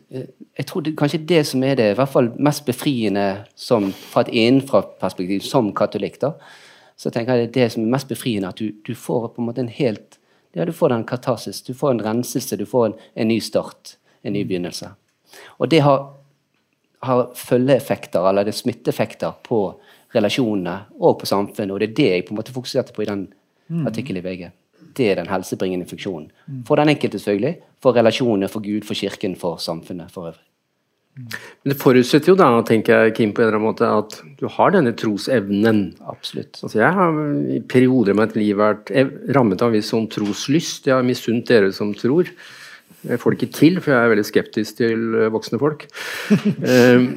jeg 0.57 0.66
tror 0.68 0.85
det, 0.85 0.94
kanskje 0.98 1.24
det 1.29 1.42
som 1.48 1.64
er 1.66 1.76
det 1.76 1.90
i 1.92 1.96
hvert 1.98 2.12
fall 2.12 2.31
mest 2.40 2.64
befriende 2.66 3.26
som, 3.59 3.90
fra 3.92 4.24
et 4.24 4.33
innenfra-perspektiv 4.33 5.44
som 5.44 5.72
katolikk, 5.76 6.20
da, 6.22 6.33
så 6.96 7.12
tenker 7.12 7.37
jeg 7.37 7.50
det 7.50 7.50
er 7.50 7.66
det 7.66 7.72
som 7.74 7.85
er 7.85 7.92
mest 7.92 8.09
befriende, 8.09 8.48
at 8.48 8.61
du, 8.61 8.72
du 8.87 8.94
får 8.96 9.35
på 9.35 9.42
en 9.42 9.50
måte 9.50 9.64
en 9.64 9.72
helt 9.72 10.20
ja, 10.57 10.64
du 10.64 10.72
får 10.72 10.88
den 10.88 11.05
katarsis, 11.05 11.61
du 11.62 11.74
får 11.76 11.90
en 11.90 12.00
renselse, 12.00 12.57
du 12.57 12.64
får 12.64 12.87
en, 12.87 12.94
en 13.14 13.29
ny 13.29 13.37
start, 13.44 13.98
en 14.24 14.33
ny 14.33 14.40
begynnelse. 14.48 14.88
Og 15.61 15.68
det 15.68 15.83
har, 15.85 16.07
har 17.05 17.26
følgeeffekter, 17.37 18.24
eller 18.24 18.46
det 18.46 18.55
er 18.55 18.62
smitteeffekter, 18.62 19.35
på 19.44 19.59
relasjonene 20.16 20.79
og 20.96 21.18
på 21.20 21.29
samfunnet, 21.29 21.74
og 21.74 21.83
det 21.83 21.90
er 21.90 21.98
det 21.98 22.09
jeg 22.09 22.24
på 22.24 22.33
en 22.33 22.40
måte 22.40 22.57
fokuserte 22.57 22.96
på 22.96 23.05
i 23.05 23.11
den 23.11 23.26
artikkelen 23.85 24.22
i 24.22 24.24
VG. 24.24 24.48
Det 24.96 25.11
er 25.11 25.20
den 25.20 25.28
helsebringende 25.30 25.87
funksjonen. 25.88 26.30
For 26.66 26.80
den 26.80 26.88
enkelte, 26.88 27.20
selvfølgelig. 27.20 27.56
For 27.85 27.96
relasjonene, 27.96 28.48
for 28.48 28.64
Gud, 28.64 28.85
for 28.88 28.94
kirken, 28.96 29.37
for 29.37 29.61
samfunnet 29.62 30.11
for 30.14 30.30
øvrig. 30.30 30.44
Men 31.16 31.72
det 31.72 31.78
forutsetter 31.80 32.28
jo 32.28 32.37
da, 32.37 32.50
tenker 32.68 33.06
jeg, 33.06 33.14
Kim, 33.16 33.30
på 33.32 33.40
en 33.40 33.48
eller 33.48 33.56
annen 33.56 33.70
måte, 33.70 33.88
at 33.88 34.18
du 34.37 34.44
har 34.52 34.74
denne 34.74 34.92
trosevnen. 34.92 35.80
Absolutt. 36.12 36.59
Altså 36.61 36.82
jeg 36.82 36.92
har 36.98 37.20
i 37.56 37.61
perioder 37.64 38.12
av 38.12 38.20
mitt 38.20 38.37
liv 38.37 38.61
vært 38.61 38.92
rammet 39.32 39.64
av 39.64 39.72
en 39.72 39.78
viss 39.78 39.88
sånn 39.94 40.11
troslyst. 40.12 40.90
Jeg 40.90 40.98
har 40.98 41.06
misunt 41.06 41.48
dere 41.48 41.72
som 41.72 41.94
tror. 41.96 42.28
Jeg 43.07 43.21
får 43.23 43.33
det 43.33 43.38
ikke 43.38 43.57
til, 43.57 43.79
for 43.83 43.95
jeg 43.95 44.05
er 44.05 44.12
veldig 44.12 44.27
skeptisk 44.27 44.79
til 44.81 45.05
eh, 45.19 45.29
voksne 45.35 45.61
folk. 45.62 45.87
Ehm, 46.66 47.11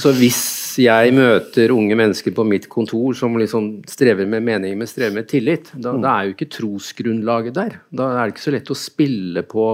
så 0.00 0.12
hvis 0.16 0.42
jeg 0.82 1.14
møter 1.16 1.72
unge 1.74 1.96
mennesker 1.98 2.34
på 2.34 2.44
mitt 2.46 2.68
kontor 2.72 3.16
som 3.18 3.34
liksom 3.40 3.70
strever 3.90 4.28
med 4.30 4.44
mening, 4.46 4.76
men 4.78 4.90
strever 4.90 5.16
med 5.16 5.28
tillit, 5.30 5.72
da, 5.74 5.94
da 5.98 6.14
er 6.14 6.28
jo 6.28 6.36
ikke 6.36 6.52
trosgrunnlaget 6.58 7.56
der. 7.56 7.80
Da 7.94 8.12
er 8.12 8.22
det 8.22 8.36
ikke 8.36 8.46
så 8.46 8.54
lett 8.54 8.72
å 8.72 8.78
spille 8.78 9.44
på 9.48 9.66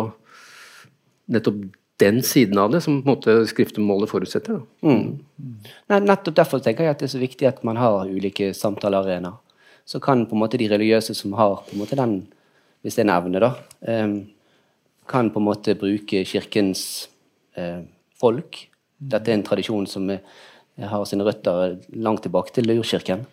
nettopp 1.30 1.60
den 2.00 2.22
siden 2.24 2.58
av 2.58 2.72
det, 2.72 2.80
som 2.80 3.02
på 3.02 3.08
en 3.08 3.14
måte 3.14 3.36
skriftemålet 3.50 4.10
forutsetter. 4.10 4.60
Da. 4.60 4.90
Nei, 5.92 6.00
nettopp 6.00 6.36
derfor 6.38 6.62
tenker 6.64 6.86
jeg 6.86 6.94
at 6.94 7.02
det 7.02 7.10
er 7.10 7.14
så 7.14 7.22
viktig 7.22 7.48
at 7.48 7.62
man 7.66 7.80
har 7.80 8.08
ulike 8.08 8.52
samtalearenaer. 8.56 9.36
Så 9.88 10.00
kan 10.02 10.22
på 10.28 10.36
en 10.36 10.42
måte 10.44 10.60
de 10.60 10.68
religiøse 10.70 11.16
som 11.18 11.34
har 11.38 11.60
på 11.66 11.74
en 11.74 11.82
måte 11.82 11.98
den, 11.98 12.20
hvis 12.84 12.96
det 12.96 13.04
er 13.04 13.08
en 13.08 13.16
evne, 13.16 13.42
da, 13.42 13.50
em, 13.90 14.14
kan 15.10 15.32
på 15.32 15.40
en 15.40 15.48
måte 15.48 15.74
bruke 15.78 16.22
kirkens 16.28 16.84
eh, 17.58 17.82
folk. 18.20 18.62
Dette 19.00 19.32
er 19.32 19.38
en 19.38 19.46
tradisjon 19.46 19.88
som 19.90 20.08
er, 20.12 20.22
har 20.78 21.04
sine 21.08 21.26
røtter 21.26 21.78
langt 21.98 22.24
tilbake 22.26 22.54
til 22.54 22.70
urkirken. 22.78 23.26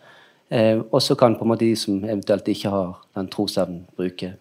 Eh, 0.49 0.79
og 0.79 1.01
så 1.03 1.17
kan 1.19 1.35
på 1.35 1.45
en 1.45 1.53
måte 1.53 1.67
de 1.67 1.75
som 1.79 1.99
eventuelt 2.03 2.47
ikke 2.51 2.71
har 2.71 2.97
den 3.17 3.29
trosevnen, 3.31 3.85
bruke 3.97 4.33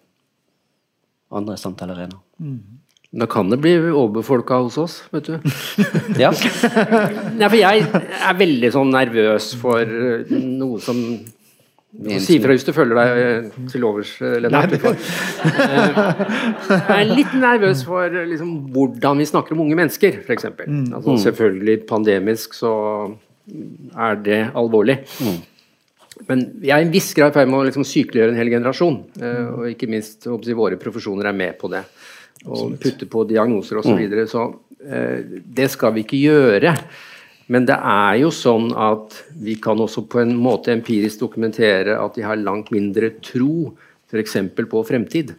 andre 1.31 1.57
samtalearenaer. 1.59 2.21
Da 3.17 3.25
kan 3.31 3.49
det 3.49 3.61
bli 3.63 3.73
overbefolka 3.87 4.59
hos 4.65 4.77
oss, 4.81 4.97
vet 5.13 5.29
du. 5.29 5.37
Ja. 6.23 6.31
Nei, 7.37 7.47
for 7.47 7.57
jeg 7.59 7.85
er 7.87 8.39
veldig 8.39 8.71
sånn 8.75 8.91
nervøs 8.93 9.53
for 9.59 9.83
eh, 9.83 10.31
noe 10.31 10.79
som 10.83 10.99
Si 11.97 12.35
ifra 12.37 12.53
hvis 12.53 12.61
du 12.67 12.69
føler 12.77 12.93
deg 12.99 13.07
eh, 13.23 13.47
til 13.71 13.81
overs, 13.87 14.11
eh, 14.21 14.35
Lennart. 14.43 14.69
Jeg 14.77 14.93
er 16.93 17.07
litt 17.09 17.33
nervøs 17.41 17.79
for 17.87 18.05
liksom, 18.13 18.51
hvordan 18.75 19.17
vi 19.21 19.25
snakker 19.29 19.51
om 19.55 19.63
unge 19.65 19.77
mennesker, 19.79 20.11
f.eks. 20.21 20.45
Altså, 20.45 21.15
selvfølgelig 21.25 21.75
pandemisk 21.89 22.53
så 22.57 22.71
er 23.97 24.13
det 24.21 24.41
alvorlig. 24.53 24.97
Men 26.27 26.37
jeg 26.61 26.73
er 26.75 26.81
i 26.83 26.85
en 26.87 26.93
viss 26.93 27.09
grad 27.17 27.31
i 27.33 27.35
ferd 27.39 27.49
med 27.49 27.59
å 27.61 27.65
liksom 27.67 27.85
sykeliggjøre 27.87 28.31
en 28.33 28.41
hel 28.43 28.53
generasjon. 28.53 28.97
eh, 29.21 29.45
Og 29.57 29.63
ikke 29.73 29.89
minst 29.89 30.17
håper 30.29 30.57
våre 30.57 30.77
profesjoner 30.81 31.25
er 31.31 31.35
med 31.37 31.53
på 31.57 31.67
det. 31.73 31.83
Og 32.45 32.77
putte 32.81 33.05
på 33.09 33.19
diagnoser 33.29 33.75
osv. 33.81 33.89
Så, 33.89 33.97
videre. 33.97 34.23
så 34.29 34.41
det 35.57 35.67
skal 35.73 35.91
vi 35.95 36.01
ikke 36.05 36.19
gjøre. 36.21 36.71
Men 37.53 37.67
det 37.67 37.77
er 37.79 38.17
jo 38.21 38.31
sånn 38.33 38.71
at 38.75 39.21
vi 39.39 39.55
kan 39.63 39.79
også 39.79 40.03
på 40.11 40.19
en 40.23 40.33
måte 40.39 40.73
empirisk 40.73 41.21
dokumentere 41.23 41.95
at 41.99 42.17
de 42.17 42.25
har 42.27 42.39
langt 42.39 42.73
mindre 42.75 43.13
tro 43.23 43.71
f.eks. 44.07 44.37
på 44.71 44.83
fremtid. 44.87 45.33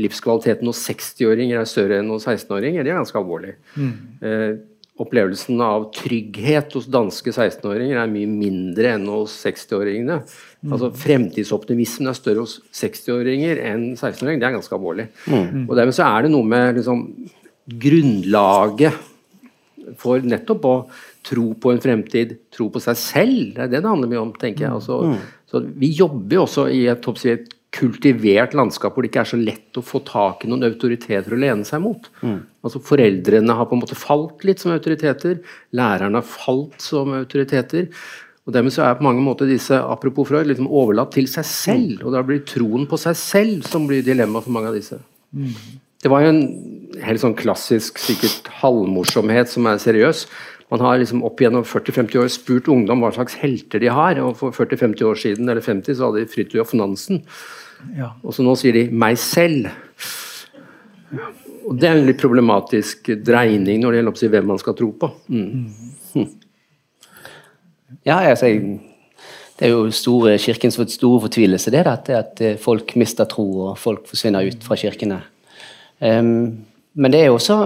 Livskvaliteten 0.00 0.66
hos 0.66 0.82
60-åringer 0.88 1.60
er 1.60 1.68
større 1.70 2.00
enn 2.00 2.10
hos 2.10 2.26
16-åringer. 2.26 2.82
Det 2.82 2.92
er 2.92 2.98
ganske 2.98 3.18
alvorlig. 3.20 3.54
Eh, 3.78 4.56
opplevelsen 5.00 5.60
av 5.64 5.86
trygghet 5.96 6.74
hos 6.76 6.88
danske 6.90 7.32
16-åringer 7.32 8.00
er 8.02 8.10
mye 8.10 8.30
mindre 8.30 8.96
enn 8.96 9.06
hos 9.08 9.36
60-åringene. 9.46 10.18
Altså 10.68 10.90
Fremtidsoptimismen 11.04 12.10
er 12.10 12.18
større 12.18 12.44
hos 12.44 12.58
60-åringer 12.76 13.62
enn 13.70 13.86
16-åringer. 13.94 14.42
Det 14.42 14.50
er 14.50 14.58
ganske 14.58 14.76
alvorlig. 14.76 15.06
Og 15.68 15.72
dermed 15.78 15.96
så 15.96 16.10
er 16.10 16.26
det 16.26 16.34
noe 16.34 16.50
med 16.50 16.80
liksom, 16.80 17.06
grunnlaget 17.86 19.06
for 19.98 20.22
nettopp 20.22 20.66
å 20.68 20.74
tro 21.26 21.50
på 21.60 21.72
en 21.72 21.80
fremtid, 21.82 22.36
tro 22.54 22.68
på 22.72 22.82
seg 22.82 22.98
selv. 22.98 23.40
Det 23.56 23.64
er 23.64 23.72
det 23.72 23.82
det 23.82 23.90
handler 23.90 24.10
mye 24.10 24.22
om, 24.22 24.34
tenker 24.38 24.66
jeg. 24.66 24.76
Altså, 24.80 25.18
Så 25.50 25.64
Vi 25.76 25.90
jobber 25.98 26.36
jo 26.36 26.44
også 26.46 26.68
i 26.70 26.86
et, 26.88 27.08
et 27.26 27.56
kultivert 27.70 28.54
landskap 28.58 28.94
hvor 28.94 29.04
det 29.04 29.12
ikke 29.12 29.22
er 29.22 29.30
så 29.30 29.38
lett 29.38 29.78
å 29.78 29.84
få 29.86 30.00
tak 30.06 30.44
i 30.44 30.50
noen 30.50 30.66
autoriteter 30.66 31.34
å 31.34 31.38
lene 31.38 31.66
seg 31.66 31.82
mot. 31.84 32.08
Altså 32.64 32.82
Foreldrene 32.82 33.54
har 33.54 33.68
på 33.70 33.76
en 33.76 33.82
måte 33.84 33.98
falt 33.98 34.42
litt 34.46 34.62
som 34.62 34.74
autoriteter. 34.74 35.38
Lærerne 35.76 36.18
har 36.18 36.26
falt 36.26 36.80
som 36.82 37.14
autoriteter. 37.14 37.90
Og 38.48 38.54
dermed 38.56 38.74
så 38.74 38.82
er 38.86 38.96
på 38.98 39.06
mange 39.06 39.22
måter 39.22 39.46
disse 39.46 39.76
apropos 39.78 40.26
Freud, 40.26 40.48
liksom 40.48 40.66
overlatt 40.66 41.12
til 41.14 41.28
seg 41.30 41.46
selv. 41.46 42.02
Og 42.02 42.16
da 42.16 42.24
blir 42.26 42.42
troen 42.48 42.88
på 42.90 42.98
seg 42.98 43.18
selv 43.18 43.68
som 43.68 43.86
blir 43.86 44.02
dilemma 44.06 44.42
for 44.42 44.54
mange 44.56 44.72
av 44.72 44.78
disse. 44.78 44.98
Det 46.00 46.08
var 46.10 46.24
jo 46.24 46.32
en 46.32 46.44
helt 47.04 47.22
sånn 47.22 47.36
klassisk 47.38 48.00
sikkert 48.00 48.48
halvmorsomhet 48.62 49.52
som 49.52 49.68
er 49.70 49.78
seriøs. 49.82 50.24
Man 50.70 50.82
har 50.84 51.00
liksom 51.00 51.24
opp 51.26 51.40
gjennom 51.42 51.64
40-50 51.66 52.20
år 52.20 52.28
spurt 52.30 52.68
ungdom 52.70 53.02
hva 53.02 53.10
slags 53.14 53.34
helter 53.40 53.82
de 53.82 53.90
har. 53.90 54.20
og 54.22 54.36
For 54.38 54.54
40-50 54.54 55.06
år 55.08 55.18
siden 55.18 55.48
eller 55.50 55.64
50 55.64 55.98
så 55.98 56.08
hadde 56.08 56.22
de 56.22 56.30
Fridtjof 56.30 56.74
Nansen. 56.78 57.24
Ja. 57.96 58.12
Og 58.22 58.36
så 58.36 58.44
nå 58.46 58.54
sier 58.60 58.76
de 58.76 58.88
'meg 58.90 59.18
selv'. 59.18 59.70
Og 61.66 61.78
Det 61.78 61.88
er 61.88 61.96
en 61.96 62.06
litt 62.06 62.20
problematisk 62.20 63.10
dreining 63.24 63.80
når 63.80 63.90
det 63.90 63.98
gjelder 63.98 64.12
å 64.12 64.18
si 64.18 64.28
hvem 64.28 64.46
man 64.46 64.58
skal 64.58 64.74
tro 64.74 64.92
på. 64.92 65.10
Mm. 65.28 65.70
Ja, 68.06 68.18
altså, 68.30 68.46
det 69.58 69.66
er 69.66 69.74
jo 69.74 69.90
store, 69.90 70.38
kirkens 70.38 70.74
store 70.74 71.20
fortvilelse, 71.20 71.70
det, 71.70 71.86
at, 71.86 72.08
at 72.08 72.40
eh, 72.40 72.56
folk 72.56 72.96
mister 72.96 73.24
tro 73.28 73.68
og 73.68 73.78
folk 73.78 74.06
forsvinner 74.08 74.46
ut 74.46 74.64
fra 74.64 74.76
kirkene. 74.76 75.20
Um, 76.00 76.64
men 76.94 77.12
det 77.12 77.20
er 77.20 77.26
jo 77.26 77.34
også 77.36 77.58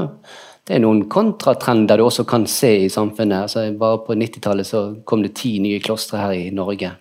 det 0.65 0.79
er 0.79 0.81
noen 0.81 1.03
kontratrender 1.13 2.01
du 2.01 2.07
også 2.07 2.25
kan 2.29 2.47
se 2.49 2.71
i 2.87 2.93
samfunnet. 2.93 3.45
Altså, 3.45 3.67
bare 3.77 4.01
på 4.07 4.17
90-tallet 4.17 4.69
så 4.69 4.85
kom 5.05 5.21
det 5.25 5.35
ti 5.37 5.59
nye 5.61 5.81
klostre 5.85 6.23
her 6.23 6.37
i 6.39 6.47
Norge. 6.57 6.95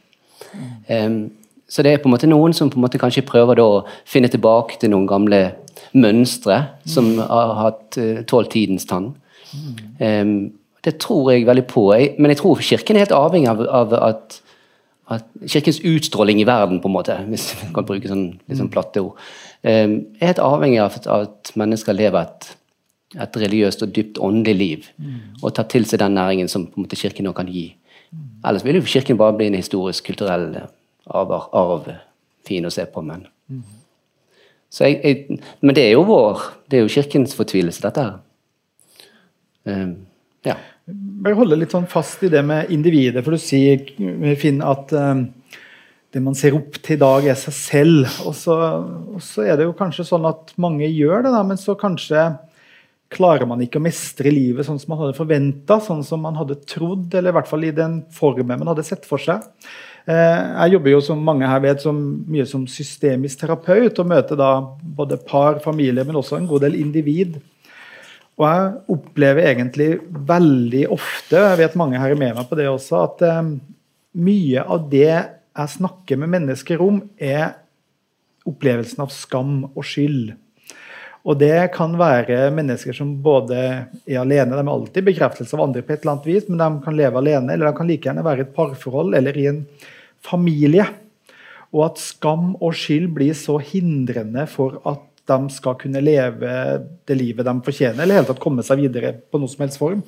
Um, 0.89 1.31
så 1.71 1.83
det 1.85 1.93
er 1.93 2.01
på 2.03 2.09
en 2.09 2.13
måte 2.13 2.27
noen 2.27 2.53
som 2.53 2.71
måte 2.75 2.99
kanskje 3.01 3.23
prøver 3.25 3.61
å 3.63 3.69
finne 4.09 4.27
tilbake 4.29 4.75
til 4.81 4.91
noen 4.91 5.07
gamle 5.07 5.39
mønstre 5.95 6.57
som 6.89 7.07
har 7.21 7.53
hatt 7.61 7.99
uh, 8.01 8.19
tålt 8.27 8.51
tidens 8.53 8.85
tann. 8.89 9.13
Um, 10.01 10.51
det 10.83 10.97
tror 10.99 11.31
jeg 11.31 11.47
veldig 11.47 11.63
på. 11.69 11.85
Jeg, 11.95 12.17
men 12.19 12.33
jeg 12.33 12.41
tror 12.41 12.59
Kirken 12.59 12.99
er 12.99 13.05
helt 13.05 13.15
avhengig 13.15 13.47
av, 13.47 13.61
av 13.63 13.95
at, 14.09 14.35
at 15.15 15.29
Kirkens 15.47 15.79
utstråling 15.87 16.41
i 16.43 16.47
verden, 16.49 16.81
på 16.83 16.91
en 16.91 16.97
måte, 16.97 17.15
hvis 17.31 17.53
man 17.61 17.71
kan 17.79 17.87
bruke 17.87 18.11
sånn, 18.11 18.27
litt 18.43 18.59
sånn 18.59 18.73
platte 18.73 19.05
ord, 19.05 19.23
um, 19.63 19.95
er 20.19 20.33
helt 20.33 20.43
avhengig 20.43 20.83
av 20.83 20.99
at 21.15 21.53
mennesker 21.63 21.95
lever 21.95 22.27
et, 22.27 22.51
et 23.21 23.37
religiøst 23.37 23.83
og 23.85 23.93
dypt 23.95 24.19
åndelig 24.23 24.55
liv. 24.57 24.89
Og 25.41 25.53
ta 25.53 25.65
til 25.69 25.85
seg 25.89 26.01
den 26.01 26.17
næringen 26.17 26.49
som 26.51 26.65
på 26.67 26.79
en 26.79 26.87
måte 26.87 26.99
Kirken 26.99 27.27
nå 27.27 27.33
kan 27.37 27.51
gi. 27.51 27.69
Ellers 28.45 28.65
vil 28.65 28.79
jo 28.79 28.87
Kirken 28.87 29.19
bare 29.19 29.35
bli 29.37 29.49
en 29.51 29.59
historisk, 29.59 30.05
kulturell 30.09 30.49
arv, 31.07 31.33
arv 31.53 31.89
fin 32.47 32.65
å 32.65 32.73
se 32.73 32.85
på. 32.89 33.03
Men, 33.05 33.25
jeg, 34.79 34.99
jeg, 35.03 35.39
men 35.61 35.77
det 35.77 35.87
er 35.87 35.95
jo 35.95 36.05
vår, 36.07 36.47
det 36.69 36.79
er 36.79 36.85
jo 36.85 36.93
Kirkens 36.93 37.35
fortvilelse, 37.37 37.83
dette 37.85 38.07
her. 38.07 38.19
Um, 39.63 39.93
ja. 40.43 40.57
Bare 41.23 41.37
holde 41.39 41.55
litt 41.61 41.71
sånn 41.71 41.87
fast 41.87 42.25
i 42.27 42.31
det 42.31 42.41
med 42.43 42.71
individet, 42.75 43.23
for 43.23 43.35
du 43.35 43.39
sier 43.39 43.85
Finn, 44.39 44.59
at 44.65 44.91
um, 44.91 45.29
det 46.13 46.21
man 46.21 46.35
ser 46.37 46.57
opp 46.57 46.75
til 46.83 46.97
i 46.97 47.01
dag, 47.01 47.27
er 47.31 47.37
seg 47.39 47.55
selv. 47.57 48.17
Og 48.27 48.35
så, 48.37 48.57
og 49.15 49.21
så, 49.23 49.47
er 49.47 49.57
det 49.57 49.69
jo 49.69 49.77
kanskje 49.77 50.05
sånn 50.11 50.27
at 50.29 50.51
mange 50.61 50.89
gjør 50.91 51.23
det, 51.25 51.31
da, 51.33 51.45
men 51.47 51.59
så 51.59 51.77
kanskje 51.79 52.27
klarer 53.13 53.47
man 53.49 53.61
ikke 53.63 53.79
å 53.79 53.85
mestre 53.85 54.31
livet 54.33 54.67
sånn 54.67 54.81
som 54.81 54.93
man 54.93 55.01
hadde 55.03 55.17
forventa, 55.17 55.79
sånn 55.83 56.03
som 56.05 56.21
man 56.25 56.37
hadde 56.39 56.59
trodd, 56.69 57.09
eller 57.13 57.33
i 57.33 57.37
hvert 57.37 57.49
fall 57.49 57.65
i 57.67 57.73
den 57.75 58.01
formen 58.13 58.57
man 58.57 58.73
hadde 58.73 58.85
sett 58.87 59.07
for 59.07 59.21
seg. 59.21 59.45
Eh, 60.03 60.41
jeg 60.65 60.75
jobber 60.75 60.95
jo 60.95 61.01
som 61.05 61.23
mange 61.23 61.47
her 61.47 61.63
vet, 61.63 61.81
som, 61.83 61.99
mye 62.27 62.45
som 62.49 62.67
systemisk 62.67 63.45
terapeut 63.45 64.03
og 64.03 64.11
møter 64.11 64.39
da 64.39 64.51
både 64.83 65.21
par, 65.23 65.61
familie, 65.63 66.05
men 66.05 66.19
også 66.19 66.41
en 66.41 66.49
god 66.49 66.65
del 66.67 66.79
individ 66.81 67.39
og 68.33 68.45
jeg 68.47 68.69
opplever 68.95 69.45
egentlig 69.45 69.89
veldig 70.09 70.87
ofte, 70.93 71.37
jeg 71.37 71.59
vet 71.59 71.75
mange 71.77 71.99
her 72.01 72.13
er 72.13 72.19
med 72.19 72.33
meg 72.37 72.47
på 72.49 72.57
det 72.57 72.65
også, 72.69 73.03
at 73.05 73.21
um, 73.29 73.55
mye 74.17 74.63
av 74.63 74.87
det 74.89 75.09
jeg 75.11 75.73
snakker 75.75 76.17
med 76.21 76.31
mennesker 76.33 76.81
om, 76.81 77.03
er 77.17 77.59
opplevelsen 78.49 79.05
av 79.05 79.13
skam 79.13 79.59
og 79.69 79.85
skyld. 79.85 80.33
Og 81.23 81.37
det 81.39 81.71
kan 81.71 81.93
være 81.95 82.49
mennesker 82.51 82.95
som 82.97 83.13
både 83.23 83.55
er 83.55 84.17
alene, 84.19 84.57
de 84.57 84.59
er 84.59 84.73
alltid 84.73 85.05
bekreftelse 85.07 85.55
av 85.55 85.63
andre 85.69 85.83
på 85.85 85.93
et 85.93 86.03
eller 86.03 86.17
annet 86.17 86.27
vis, 86.27 86.49
men 86.49 86.59
de 86.59 86.83
kan 86.83 86.97
leve 86.97 87.21
alene, 87.21 87.53
eller 87.53 87.69
de 87.69 87.77
kan 87.77 87.87
like 87.87 88.09
gjerne 88.09 88.25
være 88.25 88.43
i 88.43 88.45
et 88.47 88.55
parforhold 88.57 89.15
eller 89.15 89.39
i 89.39 89.47
en 89.53 89.61
familie. 90.23 90.89
Og 91.71 91.85
at 91.87 92.01
skam 92.03 92.53
og 92.59 92.75
skyld 92.75 93.07
blir 93.15 93.31
så 93.39 93.55
hindrende 93.63 94.43
for 94.51 94.81
at 94.89 95.07
de 95.31 95.37
skal 95.55 95.77
kunne 95.79 96.03
leve 96.03 96.53
det 97.07 97.15
livet 97.15 97.47
de 97.47 97.53
fortjener, 97.63 98.03
eller 98.03 98.19
helt 98.19 98.29
tatt 98.33 98.43
komme 98.43 98.65
seg 98.65 98.83
videre 98.83 99.15
på 99.31 99.39
noe 99.39 99.51
som 99.51 99.63
helst 99.63 99.79
form. 99.79 100.03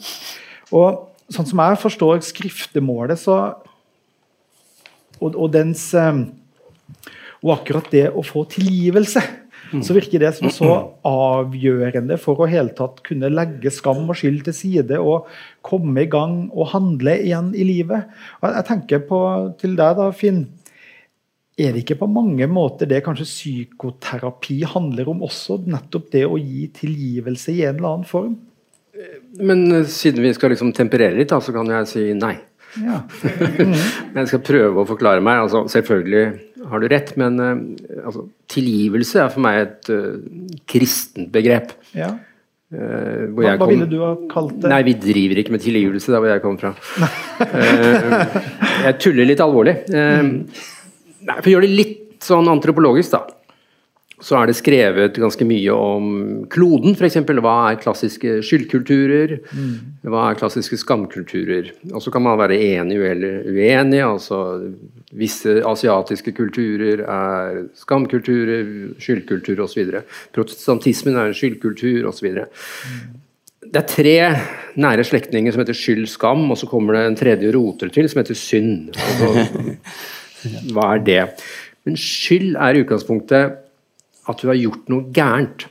Og 0.75 1.05
sånn 1.31 1.47
som 1.47 1.63
jeg 1.63 1.79
forstår 1.85 2.25
skriftemålet, 2.27 3.23
så 3.23 3.37
og, 5.21 5.31
og, 5.31 5.47
dens 5.53 5.93
ehm, 5.95 6.25
Og 7.45 7.51
akkurat 7.53 7.85
det 7.93 8.07
å 8.09 8.23
få 8.25 8.41
tilgivelse, 8.49 9.21
så 9.83 9.95
virker 9.97 10.21
det 10.21 10.31
som 10.37 10.51
så 10.53 10.71
avgjørende 11.07 12.17
for 12.21 12.39
å 12.39 12.49
helt 12.51 12.75
tatt 12.77 13.01
kunne 13.07 13.31
legge 13.33 13.73
skam 13.73 14.05
og 14.05 14.19
skyld 14.19 14.45
til 14.47 14.55
side 14.55 14.99
og 14.99 15.29
komme 15.65 16.05
i 16.05 16.11
gang 16.11 16.45
og 16.53 16.69
handle 16.75 17.17
igjen 17.23 17.51
i 17.57 17.65
livet. 17.67 18.11
Og 18.41 18.51
jeg 18.51 18.67
tenker 18.69 19.03
på 19.09 19.19
til 19.59 19.75
deg, 19.79 19.97
da, 19.99 20.11
Finn 20.15 20.45
er 21.55 21.71
det 21.71 21.85
ikke 21.85 22.01
på 22.01 22.09
mange 22.11 22.47
måter 22.51 22.87
det 22.89 22.99
kanskje 23.05 23.27
psykoterapi 23.29 24.57
handler 24.67 25.07
om 25.13 25.23
også? 25.23 25.61
Nettopp 25.71 26.09
det 26.11 26.25
å 26.27 26.35
gi 26.35 26.65
tilgivelse 26.75 27.53
i 27.53 27.61
en 27.63 27.77
eller 27.77 27.91
annen 27.93 28.09
form? 28.09 28.33
Men 29.39 29.63
eh, 29.71 29.87
siden 29.91 30.23
vi 30.23 30.33
skal 30.35 30.51
liksom 30.51 30.73
temperere 30.75 31.15
litt, 31.15 31.31
da, 31.31 31.39
så 31.43 31.55
kan 31.55 31.71
jeg 31.71 31.89
si 31.91 32.09
nei. 32.17 32.35
Ja. 32.81 33.03
Mm. 33.55 33.71
men 33.71 34.17
jeg 34.19 34.29
skal 34.33 34.41
prøve 34.43 34.81
å 34.81 34.87
forklare 34.89 35.21
meg. 35.23 35.45
Altså, 35.45 35.61
selvfølgelig 35.71 36.23
har 36.69 36.81
du 36.81 36.87
rett, 36.91 37.11
men 37.19 37.41
uh, 37.41 37.51
altså, 38.05 38.25
tilgivelse 38.51 39.21
er 39.23 39.33
for 39.33 39.45
meg 39.45 39.59
et 39.63 39.91
uh, 39.93 40.15
kristent 40.69 41.29
begrep. 41.33 41.75
Ja. 41.97 42.13
Uh, 42.73 43.29
hva, 43.37 43.55
hva 43.61 43.69
ville 43.69 43.87
du 43.89 43.99
ha 44.01 44.13
kalt 44.31 44.57
det? 44.59 44.71
Nei, 44.71 44.81
Vi 44.87 44.95
driver 45.03 45.41
ikke 45.41 45.55
med 45.55 45.63
tilgivelse 45.63 46.13
der 46.13 46.23
hvor 46.23 46.33
jeg 46.33 46.43
kommer 46.43 46.65
fra. 46.65 47.09
jeg 48.87 48.97
tuller 49.03 49.29
litt 49.29 49.43
alvorlig. 49.43 49.77
Mm. 49.91 50.33
Nei, 51.25 51.37
For 51.39 51.49
å 51.51 51.55
gjøre 51.55 51.69
det 51.69 51.79
litt 51.79 52.01
sånn 52.25 52.49
antropologisk, 52.49 53.13
da, 53.13 53.44
så 54.25 54.39
er 54.39 54.49
det 54.49 54.55
skrevet 54.57 55.17
ganske 55.21 55.45
mye 55.45 55.73
om 55.73 56.05
kloden, 56.49 56.95
f.eks. 56.97 57.19
Hva 57.45 57.55
er 57.69 57.81
klassiske 57.81 58.39
skyldkulturer? 58.47 59.35
Mm. 59.53 59.73
Hva 60.09 60.23
er 60.31 60.39
klassiske 60.39 60.79
skamkulturer? 60.81 61.69
Og 61.91 62.01
så 62.01 62.13
kan 62.13 62.23
man 62.25 62.39
være 62.39 62.57
enig 62.57 62.97
eller 63.05 63.43
uenig. 63.45 63.99
altså 64.01 64.39
Visse 65.15 65.59
asiatiske 65.69 66.33
kulturer 66.39 67.03
er 67.05 67.59
skamkulturer, 67.77 68.71
skyldkultur 69.03 69.61
osv. 69.67 69.93
Protestantismen 70.33 71.19
er 71.21 71.29
en 71.29 71.37
skyldkultur 71.37 72.07
osv. 72.09 72.31
Mm. 72.33 73.19
Det 73.65 73.81
er 73.81 73.91
tre 73.91 74.15
nære 74.81 75.05
slektninger 75.05 75.53
som 75.53 75.61
heter 75.61 75.77
skyld, 75.77 76.07
skam, 76.09 76.47
og 76.49 76.57
så 76.57 76.69
kommer 76.69 76.97
det 76.97 77.03
en 77.05 77.19
tredje 77.19 77.53
roter 77.53 77.93
til 77.93 78.09
som 78.09 78.23
heter 78.23 78.41
synd. 78.41 78.89
Altså, 78.95 79.77
Hva 80.73 80.89
er 80.95 81.05
det? 81.05 81.21
Men 81.85 81.97
skyld 81.99 82.57
er 82.57 82.73
i 82.73 82.81
utgangspunktet 82.81 83.61
at 84.29 84.41
du 84.41 84.49
har 84.49 84.59
gjort 84.59 84.89
noe 84.91 85.11
gærent. 85.15 85.67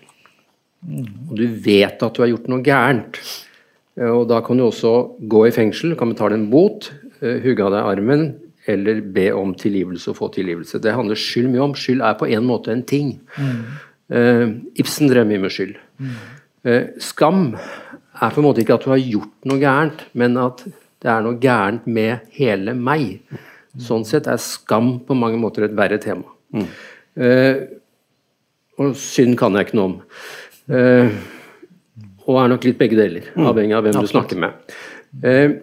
Og 1.30 1.34
du 1.38 1.46
vet 1.64 2.02
at 2.02 2.14
du 2.14 2.22
har 2.22 2.30
gjort 2.30 2.48
noe 2.52 2.64
gærent. 2.64 3.20
Og 4.04 4.26
da 4.30 4.40
kan 4.44 4.58
du 4.58 4.66
også 4.66 4.94
gå 5.30 5.44
i 5.48 5.54
fengsel, 5.54 5.94
kan 5.98 6.10
betale 6.10 6.38
en 6.38 6.48
bot, 6.50 6.90
eh, 7.22 7.38
hugge 7.44 7.62
av 7.62 7.70
deg 7.74 7.90
armen 7.92 8.24
eller 8.66 9.00
be 9.14 9.28
om 9.36 9.52
tilgivelse 9.54 10.10
og 10.10 10.18
få 10.18 10.30
tilgivelse. 10.34 10.80
Det 10.80 10.94
handler 10.96 11.18
skyld 11.20 11.50
mye 11.52 11.64
om. 11.66 11.74
Skyld 11.76 12.02
er 12.04 12.16
på 12.18 12.28
en 12.32 12.46
måte 12.48 12.72
en 12.72 12.82
ting. 12.82 13.18
Mm. 13.36 13.58
Uh, 14.14 14.48
Ibsen 14.80 15.10
drev 15.10 15.28
mye 15.28 15.42
med 15.42 15.52
skyld. 15.52 15.76
Mm. 16.00 16.14
Uh, 16.64 16.84
skam 17.00 17.42
er 17.54 18.32
på 18.32 18.40
en 18.40 18.46
måte 18.46 18.64
ikke 18.64 18.78
at 18.78 18.86
du 18.86 18.92
har 18.92 19.02
gjort 19.02 19.48
noe 19.50 19.60
gærent, 19.60 20.06
men 20.16 20.38
at 20.40 20.64
det 20.64 21.12
er 21.12 21.24
noe 21.24 21.36
gærent 21.40 21.86
med 21.86 22.24
hele 22.38 22.72
meg. 22.76 23.20
Sånn 23.80 24.06
sett 24.08 24.28
er 24.30 24.40
skam 24.40 24.94
på 25.04 25.16
mange 25.18 25.40
måter 25.40 25.66
et 25.66 25.76
verre 25.76 26.00
tema. 26.00 26.30
Mm. 26.56 26.68
Uh, 27.20 27.56
og 28.80 28.96
synd 28.98 29.36
kan 29.38 29.54
jeg 29.56 29.68
ikke 29.68 29.78
noe 29.78 29.90
om. 29.92 29.96
Eh, 30.74 31.14
og 32.24 32.40
er 32.40 32.50
nok 32.54 32.66
litt 32.66 32.80
begge 32.80 32.98
deler, 32.98 33.30
mm. 33.34 33.46
avhengig 33.50 33.76
av 33.76 33.84
hvem 33.84 33.96
Absolutt. 34.00 34.10
du 34.10 34.16
snakker 34.16 34.40
med. 34.44 34.76
Eh, 35.24 35.56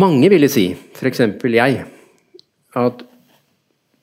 mange 0.00 0.30
ville 0.32 0.48
si, 0.50 0.70
f.eks. 0.96 1.24
jeg, 1.52 1.82
at 2.80 3.02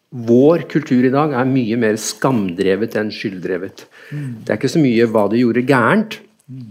vår 0.10 0.66
kultur 0.70 1.06
i 1.06 1.14
dag 1.14 1.34
er 1.38 1.50
mye 1.50 1.78
mer 1.82 1.98
skamdrevet 2.02 2.96
enn 2.98 3.12
skylddrevet. 3.14 3.86
Mm. 4.14 4.30
Det 4.46 4.54
er 4.54 4.62
ikke 4.62 4.74
så 4.74 4.82
mye 4.82 5.10
hva 5.10 5.26
du 5.30 5.38
gjorde 5.40 5.66
gærent, 5.70 6.20
mm. 6.50 6.70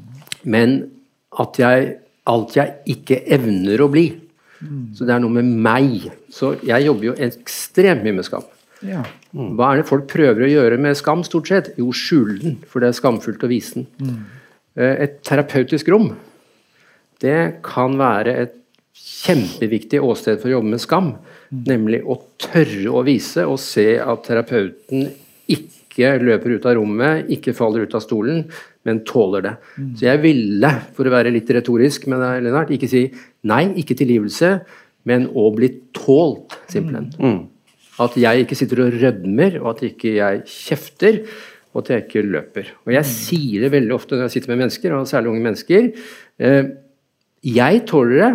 men 0.51 0.79
at 1.38 1.61
jeg, 1.61 1.93
alt 2.31 2.57
jeg 2.59 2.97
ikke 2.97 3.23
evner 3.35 3.83
å 3.83 3.91
bli. 3.93 4.09
Så 4.97 5.07
det 5.07 5.14
er 5.14 5.23
noe 5.23 5.35
med 5.38 5.47
meg. 5.47 6.09
Så 6.35 6.57
jeg 6.67 6.87
jobber 6.88 7.12
jo 7.12 7.17
ekstremt 7.29 8.03
mye 8.03 8.17
med 8.17 8.27
skam. 8.27 8.47
Ja. 8.87 9.05
Hva 9.38 9.70
er 9.70 9.81
det 9.81 9.88
folk 9.88 10.09
prøver 10.11 10.46
å 10.46 10.51
gjøre 10.51 10.79
med 10.83 10.98
skam, 10.98 11.22
stort 11.27 11.51
sett? 11.51 11.72
Jo, 11.79 11.92
skjule 11.94 12.38
den, 12.42 12.57
for 12.66 12.83
det 12.83 12.90
er 12.90 12.98
skamfullt 12.98 13.44
å 13.46 13.51
vise 13.51 13.81
den. 13.81 13.87
Mm. 14.03 14.18
Et 14.79 15.18
terapeutisk 15.27 15.90
rom, 15.94 16.12
det 17.22 17.38
kan 17.66 17.96
være 17.98 18.35
et 18.44 18.57
kjempeviktig 18.98 20.01
åsted 20.03 20.40
for 20.40 20.51
å 20.51 20.57
jobbe 20.57 20.74
med 20.74 20.83
skam. 20.83 21.12
Mm. 21.51 21.62
Nemlig 21.70 22.03
å 22.05 22.18
tørre 22.40 22.92
å 22.92 23.05
vise 23.07 23.46
og 23.48 23.59
se 23.62 23.92
at 24.03 24.24
terapeuten 24.27 25.09
ikke 25.48 26.16
løper 26.22 26.57
ut 26.59 26.66
av 26.68 26.77
rommet, 26.79 27.31
ikke 27.35 27.57
faller 27.57 27.87
ut 27.87 27.96
av 27.96 28.05
stolen, 28.05 28.44
men 28.87 29.03
tåler 29.09 29.44
det. 29.44 29.55
Mm. 29.77 29.92
Så 29.98 30.09
jeg 30.09 30.22
ville, 30.22 30.72
for 30.96 31.09
å 31.09 31.14
være 31.14 31.33
litt 31.35 31.51
retorisk 31.55 32.07
med 32.11 32.22
deg, 32.22 32.42
Lennart, 32.46 32.72
ikke 32.74 32.90
si 32.90 33.07
nei, 33.48 33.64
ikke 33.83 33.96
tilgivelse, 33.98 34.59
men 35.09 35.29
å 35.33 35.48
bli 35.55 35.72
tålt, 35.96 36.59
simpelthen. 36.70 37.12
Mm. 37.18 37.31
mm. 37.31 37.46
At 38.02 38.18
jeg 38.20 38.44
ikke 38.44 38.58
sitter 38.58 38.84
og 38.84 38.98
rødmer, 38.98 39.56
og 39.62 39.70
at 39.74 39.87
ikke 39.90 40.16
jeg 40.18 40.44
kjefter, 40.46 41.22
og 41.72 41.82
at 41.82 41.90
jeg 41.92 42.04
ikke 42.06 42.26
løper. 42.26 42.70
Og 42.87 42.92
jeg 42.94 43.04
mm. 43.04 43.11
sier 43.14 43.64
det 43.64 43.72
veldig 43.74 43.96
ofte 43.96 44.16
når 44.16 44.28
jeg 44.28 44.37
sitter 44.37 44.54
med 44.54 44.62
mennesker, 44.64 44.94
og 44.94 45.08
særlig 45.11 45.32
unge 45.32 45.44
mennesker. 45.46 45.90
Eh, 46.38 46.70
jeg 47.58 47.82
tåler 47.90 48.22
det, 48.22 48.30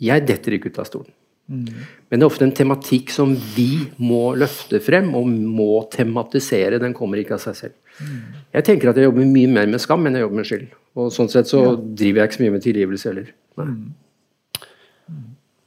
jeg 0.00 0.28
detter 0.28 0.56
ikke 0.56 0.72
ut 0.72 0.80
av 0.80 0.88
stolen. 0.88 1.14
Mm. 1.50 1.66
Men 2.10 2.20
det 2.20 2.24
er 2.24 2.30
ofte 2.30 2.46
en 2.46 2.54
tematikk 2.54 3.10
som 3.10 3.32
vi 3.56 3.88
må 3.98 4.36
løfte 4.38 4.78
frem 4.82 5.10
og 5.18 5.26
må 5.30 5.82
tematisere. 5.92 6.78
Den 6.82 6.94
kommer 6.96 7.20
ikke 7.20 7.36
av 7.36 7.42
seg 7.42 7.58
selv. 7.58 7.74
Mm. 7.98 8.20
Jeg 8.54 8.66
tenker 8.68 8.92
at 8.92 9.00
jeg 9.00 9.08
jobber 9.08 9.26
mye 9.26 9.50
mer 9.50 9.66
med 9.70 9.82
skam 9.82 10.06
enn 10.06 10.18
jeg 10.18 10.24
jobber 10.24 10.40
med 10.40 10.48
skyld. 10.48 10.68
Og 11.00 11.10
sånn 11.14 11.30
sett 11.32 11.50
så 11.50 11.64
ja. 11.64 11.74
driver 11.76 12.22
jeg 12.22 12.30
ikke 12.30 12.38
så 12.38 12.44
mye 12.44 12.54
med 12.54 12.64
tilgivelse 12.66 13.10
heller. 13.10 13.34
Nei. 13.60 13.68
Mm. 13.72 13.90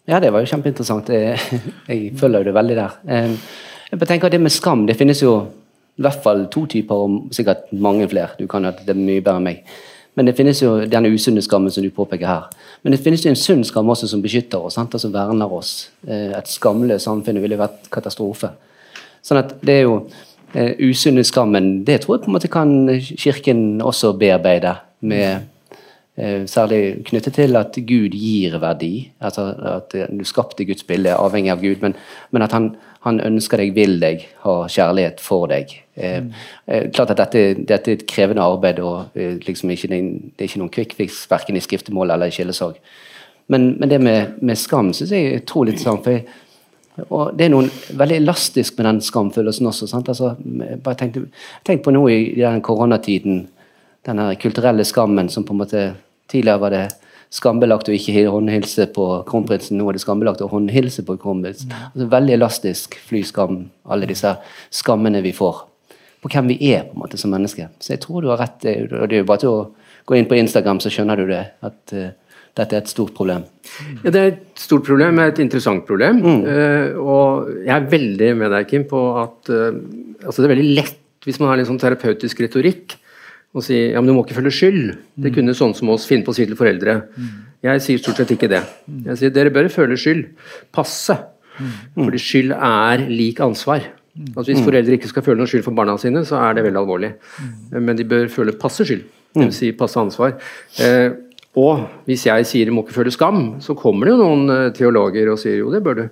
Ja, 0.08 0.20
det 0.20 0.34
var 0.34 0.44
jo 0.44 0.50
kjempeinteressant. 0.52 1.10
Jeg, 1.10 1.39
jeg 1.89 2.13
følger 2.20 2.50
det 2.50 2.56
veldig 2.56 2.76
der. 2.76 2.98
Jeg 3.92 4.08
tenker 4.08 4.28
at 4.28 4.34
Det 4.34 4.42
med 4.42 4.52
skam 4.52 4.88
det 4.88 4.98
finnes 5.00 5.22
jo 5.22 5.36
i 5.94 6.02
hvert 6.02 6.24
fall 6.24 6.48
to 6.50 6.66
typer, 6.66 6.96
og 6.96 7.34
sikkert 7.36 7.70
mange 7.72 8.08
flere. 8.10 8.34
Du 8.39 8.48
kan 8.48 8.66
jo 8.66 8.72
det 8.74 8.96
er 8.96 8.98
mye 8.98 9.22
bedre 9.22 9.38
enn 9.38 9.46
meg. 9.46 9.74
Men 10.16 10.28
det 10.28 10.36
finnes 10.38 10.60
jo 10.62 10.76
denne 10.89 11.10
usunne 11.10 11.42
skammen 11.42 11.74
som 11.74 11.86
du 11.86 11.89
påpeker 11.94 12.28
her. 12.28 12.50
Men 12.84 12.94
det 12.94 13.02
finnes 13.02 13.24
jo 13.26 13.32
en 13.32 13.39
sunn 13.39 13.63
skam 13.66 13.89
også 13.89 14.10
som 14.10 14.22
beskytter 14.22 14.62
oss, 14.62 14.76
sant? 14.78 14.94
altså 14.94 15.10
verner 15.13 15.54
oss. 15.54 15.89
Eh, 16.08 16.32
et 16.38 16.50
skamløst 16.50 17.08
samfunn 17.08 17.42
ville 17.42 17.58
vært 17.58 17.89
katastrofe. 17.94 18.52
Sånn 19.26 19.42
at 19.42 19.56
det 19.66 19.80
er 19.80 19.88
jo 19.88 19.96
eh, 20.54 20.76
usunne 20.86 21.24
skammen, 21.26 21.80
det 21.86 22.04
tror 22.04 22.18
jeg 22.18 22.26
på 22.26 22.32
en 22.32 22.38
måte 22.38 22.52
kan 22.54 22.76
Kirken 23.02 23.82
også 23.82 24.13
bearbeide. 24.20 24.76
med 25.02 25.26
eh, 25.30 25.42
Særlig 26.15 27.06
knyttet 27.08 27.34
til 27.34 27.56
at 27.58 27.73
Gud 27.88 28.13
gir 28.13 28.60
verdi. 28.62 29.12
altså 29.19 29.47
At 29.65 29.95
eh, 29.95 30.06
du 30.19 30.23
skapte 30.23 30.65
Guds 30.65 30.84
bilde, 30.84 31.10
er 31.10 31.17
avhengig 31.17 31.52
av 31.52 31.62
Gud, 31.62 31.82
men, 31.82 31.95
men 32.32 32.45
at 32.45 32.52
han, 32.54 32.76
han 33.02 33.17
ønsker 33.19 33.58
deg, 33.58 33.73
vil 33.73 33.97
deg, 34.02 34.28
har 34.43 34.69
kjærlighet 34.69 35.23
for 35.23 35.49
deg. 35.49 35.73
Mm. 35.97 36.30
eh, 36.67 36.91
klart 36.93 37.15
at 37.15 37.17
dette, 37.17 37.65
dette 37.65 37.91
er 37.91 37.97
et 37.97 38.06
krevende 38.10 38.45
arbeid, 38.45 38.80
og 38.80 39.17
eh, 39.17 39.39
liksom 39.41 39.73
ikke, 39.73 39.89
det 39.89 39.97
er 40.38 40.52
ikke 40.52 40.62
noen 40.62 40.73
quick 40.73 40.93
fix 40.93 41.23
verken 41.32 41.58
i 41.58 41.65
skriftemål 41.65 42.13
eller 42.13 42.30
i 42.30 42.38
skillesorg. 42.38 42.78
Men, 43.49 43.73
men 43.80 43.89
det 43.89 44.02
med, 44.02 44.38
med 44.41 44.58
skam 44.58 44.93
syns 44.93 45.12
jeg 45.12 45.32
er 45.32 45.41
utrolig 45.41 45.73
interessant. 45.73 46.04
for 46.04 46.13
jeg, 46.13 46.28
og 47.10 47.34
Det 47.38 47.45
er 47.47 47.49
noe 47.49 47.97
veldig 47.97 48.21
elastisk 48.21 48.78
med 48.78 48.86
den 48.86 49.02
skamfølelsen 49.02 49.65
også. 49.65 49.88
sant? 49.88 50.10
Altså, 50.10 50.36
bare 50.84 50.95
tenk, 50.95 51.17
Tenk 51.65 51.84
på 51.84 51.91
nå 51.91 52.08
i, 52.08 52.19
i 52.38 52.41
den 52.41 52.62
koronatiden, 52.62 53.47
den 54.06 54.20
her 54.20 54.36
kulturelle 54.39 54.86
skammen 54.88 55.30
som 55.32 55.46
på 55.48 55.56
en 55.56 55.63
måte 55.63 55.86
Tidligere 56.32 56.62
var 56.62 56.72
det 56.72 56.86
skambelagt 57.34 57.89
å 57.92 57.94
ikke 57.94 58.24
håndhilse 58.32 58.86
på 58.96 59.06
kronprinsen, 59.28 59.76
nå 59.78 59.89
er 59.89 59.98
det 59.98 60.02
skambelagt 60.02 60.42
å 60.42 60.48
håndhilse 60.50 61.04
på 61.06 61.18
kronprinsen. 61.20 61.74
Altså, 61.89 62.08
veldig 62.10 62.36
elastisk 62.38 62.96
flyskam, 63.10 63.58
alle 63.92 64.08
disse 64.10 64.32
skammene 64.74 65.22
vi 65.26 65.34
får. 65.36 65.60
På 66.24 66.32
hvem 66.32 66.52
vi 66.54 66.58
er 66.72 66.88
på 66.88 66.96
en 66.96 67.04
måte 67.04 67.20
som 67.20 67.34
mennesker. 67.36 67.74
Så 67.84 67.96
jeg 67.96 68.04
tror 68.06 68.24
du 68.24 68.32
har 68.32 68.39
rett. 68.39 68.56
og 68.63 69.04
Det 69.12 69.18
er 69.18 69.24
jo 69.24 69.30
bare 69.30 69.44
til 69.44 69.52
å 69.52 69.66
gå 70.10 70.18
inn 70.18 70.30
på 70.32 70.39
Instagram, 70.39 70.80
så 70.80 70.94
skjønner 70.94 71.20
du 71.20 71.28
det. 71.28 71.44
At 71.68 71.94
eh, 71.98 72.16
dette 72.56 72.78
er 72.78 72.84
et 72.86 72.96
stort 72.96 73.16
problem. 73.18 73.46
Ja, 74.06 74.13
det 74.13 74.20
er 74.22 74.32
et 74.32 74.63
stort 74.63 74.88
problem, 74.88 75.20
et 75.20 75.44
interessant 75.44 75.86
problem. 75.89 76.24
Eh, 76.48 76.98
og 77.02 77.50
jeg 77.66 77.76
er 77.76 77.92
veldig 77.92 78.34
med 78.39 78.54
deg, 78.56 78.68
Kim, 78.70 78.88
på 78.89 79.06
at 79.20 79.52
uh, 79.52 79.72
altså 80.24 80.39
det 80.39 80.48
er 80.48 80.56
veldig 80.56 80.74
lett 80.80 81.00
hvis 81.24 81.39
man 81.39 81.50
har 81.50 81.60
litt 81.60 81.70
sånn 81.70 81.82
terapeutisk 81.82 82.42
retorikk 82.44 82.98
å 83.54 83.62
si 83.62 83.78
ja, 83.94 84.02
men 84.02 84.10
du 84.10 84.16
må 84.18 84.24
ikke 84.26 84.38
føle 84.39 84.52
skyld. 84.54 84.94
Det 85.24 85.34
kunne 85.36 85.54
sånn 85.58 85.76
som 85.78 85.92
oss 85.94 86.08
finne 86.10 86.26
på 86.26 86.34
å 86.34 86.38
si 86.38 86.46
til 86.50 86.58
foreldre. 86.58 87.02
Jeg 87.63 87.84
sier 87.86 88.02
stort 88.02 88.20
sett 88.20 88.34
ikke 88.36 88.50
det. 88.52 88.63
Jeg 89.06 89.20
sier 89.20 89.34
dere 89.36 89.54
bør 89.54 89.70
føle 89.72 89.98
skyld. 90.00 90.26
Passe. 90.76 91.16
Fordi 91.96 92.22
skyld 92.22 92.56
er 92.58 93.06
lik 93.12 93.39
ansvar. 93.46 93.86
Altså 94.36 94.52
Hvis 94.52 94.66
foreldre 94.66 94.98
ikke 94.98 95.10
skal 95.10 95.26
føle 95.26 95.42
noe 95.42 95.50
skyld 95.50 95.66
for 95.66 95.78
barna 95.78 95.96
sine, 96.02 96.26
så 96.26 96.38
er 96.42 96.58
det 96.58 96.66
veldig 96.68 96.82
alvorlig. 96.82 97.13
Men 97.74 97.98
de 97.98 98.06
bør 98.10 98.28
føle 98.34 98.58
passe 98.58 98.86
skyld. 98.89 99.06
Dvs. 99.34 99.56
Si 99.58 99.72
passe 99.78 99.98
ansvar. 99.98 100.36
Eh, 100.82 101.10
og 101.58 101.88
hvis 102.10 102.26
jeg 102.28 102.46
sier 102.50 102.70
du 102.70 102.74
må 102.74 102.84
ikke 102.86 102.98
føle 103.00 103.13
skam, 103.13 103.42
så 103.62 103.74
kommer 103.78 104.10
det 104.10 104.13
jo 104.13 104.22
noen 104.22 104.54
eh, 104.54 104.70
teologer 104.78 105.30
og 105.34 105.42
sier 105.42 105.60
jo 105.62 105.72
det 105.74 105.82
bør 105.86 106.02
du. 106.02 106.06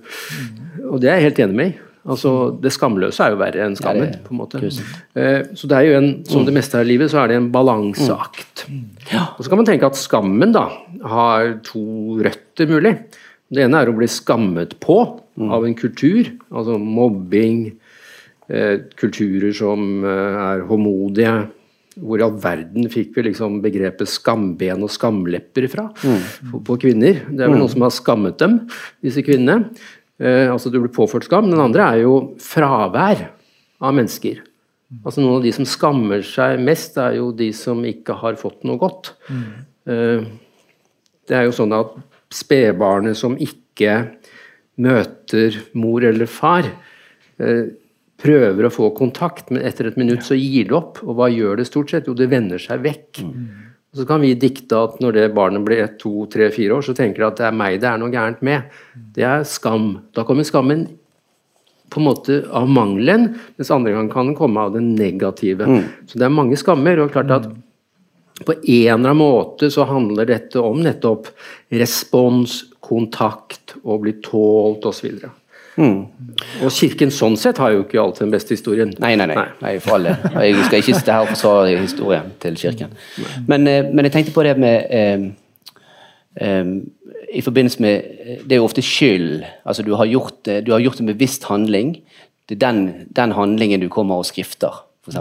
Og 0.90 1.00
det 1.02 1.10
er 1.10 1.20
jeg 1.20 1.30
helt 1.30 1.42
enig 1.46 1.58
med 1.58 1.72
i. 1.72 1.78
Altså, 2.02 2.30
Det 2.60 2.72
skamløse 2.74 3.22
er 3.22 3.30
jo 3.34 3.38
verre 3.38 3.62
enn 3.66 3.76
skammen. 3.78 4.08
Ja, 4.10 4.20
på 4.24 4.34
en 4.34 4.40
måte. 4.40 4.58
Eh, 5.14 5.42
så 5.54 5.68
det 5.70 5.76
er 5.78 5.86
jo 5.86 5.98
en, 6.00 6.08
som 6.26 6.44
det 6.46 6.54
meste 6.56 6.78
her 6.80 6.86
i 6.88 6.90
livet, 6.96 7.12
så 7.12 7.20
er 7.22 7.30
det 7.30 7.36
en 7.38 7.50
balanseakt. 7.54 8.64
Og 9.36 9.42
så 9.44 9.48
kan 9.52 9.60
man 9.60 9.68
tenke 9.68 9.86
at 9.86 9.98
skammen 10.00 10.54
da 10.54 10.64
har 11.06 11.58
to 11.66 12.18
røtter 12.24 12.66
mulig. 12.70 12.96
Det 13.52 13.62
ene 13.66 13.82
er 13.82 13.90
å 13.92 13.96
bli 13.96 14.08
skammet 14.10 14.78
på 14.82 14.98
av 15.52 15.64
en 15.64 15.74
kultur, 15.78 16.26
altså 16.50 16.74
mobbing, 16.80 17.72
eh, 18.50 18.78
kulturer 18.98 19.52
som 19.54 20.04
eh, 20.04 20.38
er 20.50 20.66
håmodige. 20.68 21.34
Hvor 22.00 22.16
i 22.18 22.24
all 22.24 22.38
verden 22.40 22.86
fikk 22.88 23.10
vi 23.18 23.26
liksom 23.28 23.58
begrepet 23.60 24.08
skamben 24.08 24.80
og 24.82 24.88
skamlepper 24.90 25.66
fra 25.68 25.90
på, 25.92 26.62
på 26.64 26.76
kvinner? 26.80 27.18
Det 27.28 27.44
er 27.44 27.50
vel 27.52 27.58
noen 27.60 27.68
som 27.68 27.84
har 27.84 27.92
skammet 27.92 28.38
dem, 28.40 28.62
disse 29.04 29.20
kvinnene. 29.20 29.74
Eh, 30.22 30.46
altså 30.52 30.70
du 30.70 30.78
blir 30.78 30.94
påført 30.94 31.26
skam. 31.26 31.50
Den 31.50 31.62
andre 31.62 31.88
er 31.90 32.04
jo 32.04 32.14
fravær 32.42 33.26
av 33.82 33.96
mennesker. 33.96 34.42
Altså 35.02 35.22
Noen 35.22 35.40
av 35.40 35.46
de 35.46 35.52
som 35.56 35.66
skammer 35.66 36.22
seg 36.26 36.60
mest, 36.62 36.98
er 37.00 37.16
jo 37.18 37.30
de 37.34 37.48
som 37.56 37.80
ikke 37.88 38.16
har 38.20 38.38
fått 38.40 38.60
noe 38.68 38.78
godt. 38.80 39.14
Eh, 39.88 40.24
det 41.28 41.38
er 41.38 41.46
jo 41.48 41.54
sånn 41.56 41.72
at 41.74 41.94
spedbarnet 42.32 43.16
som 43.18 43.38
ikke 43.40 43.96
møter 44.82 45.56
mor 45.78 46.04
eller 46.04 46.28
far, 46.30 46.68
eh, 47.38 47.72
prøver 48.22 48.68
å 48.68 48.72
få 48.72 48.92
kontakt, 48.94 49.50
men 49.50 49.64
etter 49.66 49.88
et 49.88 49.96
minutt 49.98 50.22
så 50.22 50.38
gir 50.38 50.68
det 50.68 50.76
opp. 50.76 51.02
Og 51.02 51.16
hva 51.18 51.26
gjør 51.32 51.58
det 51.58 51.66
stort 51.66 51.90
sett? 51.90 52.06
Jo, 52.06 52.14
det 52.14 52.30
vender 52.30 52.60
seg 52.62 52.84
vekk. 52.84 53.24
Og 53.24 53.71
Så 53.92 54.06
kan 54.08 54.22
vi 54.24 54.32
dikte 54.40 54.78
at 54.86 55.00
når 55.04 55.16
det 55.18 55.26
barnet 55.36 55.64
blir 55.66 55.82
ett, 55.84 55.98
to, 56.00 56.24
tre, 56.32 56.48
fire 56.54 56.78
år, 56.78 56.84
så 56.86 56.94
tenker 56.96 57.20
de 57.20 57.28
at 57.28 57.40
det 57.40 57.48
er 57.48 57.56
meg 57.56 57.80
det 57.82 57.90
er 57.90 58.00
noe 58.00 58.12
gærent 58.12 58.40
med. 58.46 58.70
Det 59.16 59.26
er 59.28 59.44
skam. 59.44 59.90
Da 60.16 60.24
kommer 60.24 60.48
skammen 60.48 60.86
på 61.92 62.00
en 62.00 62.06
måte 62.06 62.38
av 62.56 62.70
mangelen, 62.72 63.34
mens 63.58 63.72
andre 63.74 63.92
gang 63.92 64.08
kan 64.12 64.30
den 64.30 64.38
komme 64.38 64.64
av 64.64 64.72
det 64.72 64.80
negative. 64.86 65.68
Så 66.08 66.16
det 66.16 66.24
er 66.24 66.32
mange 66.32 66.56
skammer. 66.56 67.02
og 67.04 67.12
klart 67.12 67.34
at 67.36 67.50
på 68.46 68.54
en 68.56 68.64
eller 68.64 69.12
annen 69.12 69.20
måte 69.20 69.68
så 69.70 69.84
handler 69.84 70.26
dette 70.26 70.60
om 70.60 70.80
nettopp 70.82 71.28
respons, 71.68 72.62
kontakt, 72.80 73.76
å 73.84 73.98
bli 74.00 74.16
tålt 74.24 74.88
osv. 74.88 75.20
Mm. 75.76 76.00
Og 76.64 76.72
Kirken 76.74 77.12
sånn 77.14 77.36
sett 77.40 77.60
har 77.62 77.72
jo 77.72 77.84
ikke 77.84 78.00
alltid 78.00 78.26
den 78.26 78.34
beste 78.34 78.56
historien. 78.56 78.92
Nei, 79.00 79.14
nei, 79.16 79.28
nei. 79.30 79.44
nei 79.62 79.76
for 79.80 79.96
alle. 79.96 80.16
Jeg 80.44 80.66
skal 80.66 80.82
ikke 80.82 80.96
sitte 80.98 81.14
her 81.16 81.24
og 81.24 81.32
forsvare 81.32 81.78
historien 81.78 82.32
til 82.42 82.58
Kirken. 82.60 82.92
Men, 83.48 83.66
eh, 83.70 83.88
men 83.88 84.08
jeg 84.08 84.16
tenkte 84.18 84.34
på 84.36 84.44
det 84.46 84.56
med 84.60 85.30
um, 86.42 86.76
I 87.32 87.40
forbindelse 87.44 87.80
med 87.80 88.02
Det 88.44 88.52
er 88.52 88.60
jo 88.60 88.68
ofte 88.68 88.84
skyld. 88.84 89.44
Altså, 89.64 89.82
du 89.82 89.94
har 89.96 90.08
gjort, 90.08 90.44
du 90.44 90.72
har 90.72 90.80
gjort 90.80 91.00
en 91.00 91.12
bevisst 91.12 91.44
handling. 91.48 91.96
Det 92.48 92.56
er 92.58 92.66
den, 92.66 93.08
den 93.16 93.32
handlingen 93.32 93.80
du 93.80 93.88
kommer 93.88 94.20
og 94.20 94.26
skrifter, 94.28 94.82
f.eks. 95.02 95.18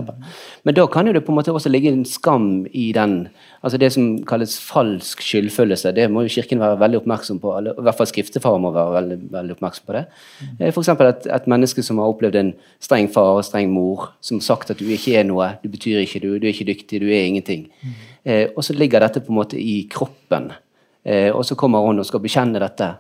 Men 0.63 0.76
da 0.78 0.86
kan 0.94 1.08
jo 1.08 1.13
det 1.15 1.24
på 1.26 1.34
en 1.34 1.39
måte 1.39 1.54
også 1.54 1.72
ligge 1.72 1.89
en 1.89 2.04
skam 2.06 2.67
i 2.70 2.91
den 2.94 3.30
altså 3.62 3.78
Det 3.78 3.91
som 3.94 4.06
kalles 4.26 4.56
falsk 4.62 5.22
skyldfølelse, 5.22 5.91
det 5.98 6.08
må 6.12 6.24
jo 6.26 6.34
Kirken 6.34 6.62
være 6.62 6.80
veldig 6.82 7.02
oppmerksom 7.02 7.39
på. 7.41 7.52
Eller, 7.58 7.78
I 7.78 7.86
hvert 7.86 7.98
fall 7.98 8.10
skriftefar 8.10 8.58
må 8.62 8.72
være 8.74 8.96
veldig, 8.96 9.17
veldig 9.34 9.58
oppmerksom 9.58 9.86
på 9.89 9.98
det. 9.98 10.06
F.eks. 10.60 10.74
For 10.74 10.82
eksempel 10.82 11.12
et, 11.12 11.28
et 11.34 11.50
menneske 11.50 11.86
som 11.86 12.02
har 12.02 12.13
opplevd 12.13 12.39
en 12.39 12.54
streng 12.82 13.10
far 13.13 13.39
og 13.39 13.46
streng 13.46 13.70
mor, 13.74 14.12
som 14.22 14.41
har 14.41 14.48
sagt 14.48 14.74
at 14.74 14.82
du 14.82 14.89
ikke 14.89 15.17
er 15.20 15.30
noe, 15.30 15.54
du 15.62 15.70
betyr 15.70 16.02
ikke, 16.02 16.24
du, 16.24 16.34
du 16.38 16.48
er 16.48 16.54
ikke 16.54 16.72
dyktig, 16.72 17.02
du 17.02 17.10
er 17.10 17.30
ingenting. 17.30 17.70
Eh, 18.26 18.50
og 18.56 18.65
så 18.65 18.74
ligger 18.78 19.02
dette 19.02 19.22
på 19.26 19.34
en 19.34 19.41
måte 19.41 19.62
i 19.62 19.84
kroppen. 19.89 20.52
Eh, 21.04 21.30
og 21.34 21.46
så 21.46 21.58
kommer 21.58 21.86
hun 21.86 22.02
og 22.02 22.06
skal 22.06 22.22
bekjenne 22.22 22.62
dette 22.62 22.94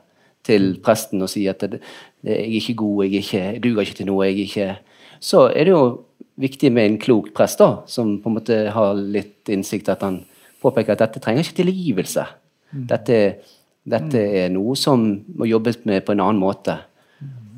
til 0.45 0.71
presten 0.81 1.21
og 1.21 1.29
si 1.29 1.45
at 1.49 1.61
det, 1.61 1.81
det, 2.21 2.31
'jeg 2.31 2.39
er 2.39 2.55
ikke 2.61 2.73
god, 2.73 3.03
jeg, 3.03 3.13
er 3.13 3.17
ikke, 3.17 3.37
jeg 3.37 3.63
duger 3.63 3.81
ikke 3.81 3.97
til 3.97 4.05
noe', 4.05 4.25
jeg 4.25 4.33
er 4.33 4.43
ikke 4.45 4.77
Så 5.21 5.51
er 5.53 5.63
det 5.63 5.71
jo 5.71 6.01
viktig 6.39 6.71
med 6.73 6.87
en 6.87 6.99
klok 7.01 7.31
prest 7.35 7.59
da, 7.61 7.81
som 7.89 8.17
på 8.21 8.29
en 8.29 8.37
måte 8.37 8.59
har 8.73 8.93
litt 8.95 9.49
innsikt, 9.51 9.89
at 9.91 10.03
han 10.05 10.21
påpeker 10.61 10.95
at 10.95 11.03
dette 11.03 11.21
trenger 11.23 11.45
ikke 11.45 11.61
tilgivelse. 11.63 12.25
Dette, 12.71 13.17
dette 13.83 14.21
er 14.41 14.51
noe 14.53 14.77
som 14.79 15.03
må 15.35 15.49
jobbes 15.49 15.81
med 15.89 16.05
på 16.05 16.15
en 16.15 16.23
annen 16.23 16.41
måte. 16.41 16.77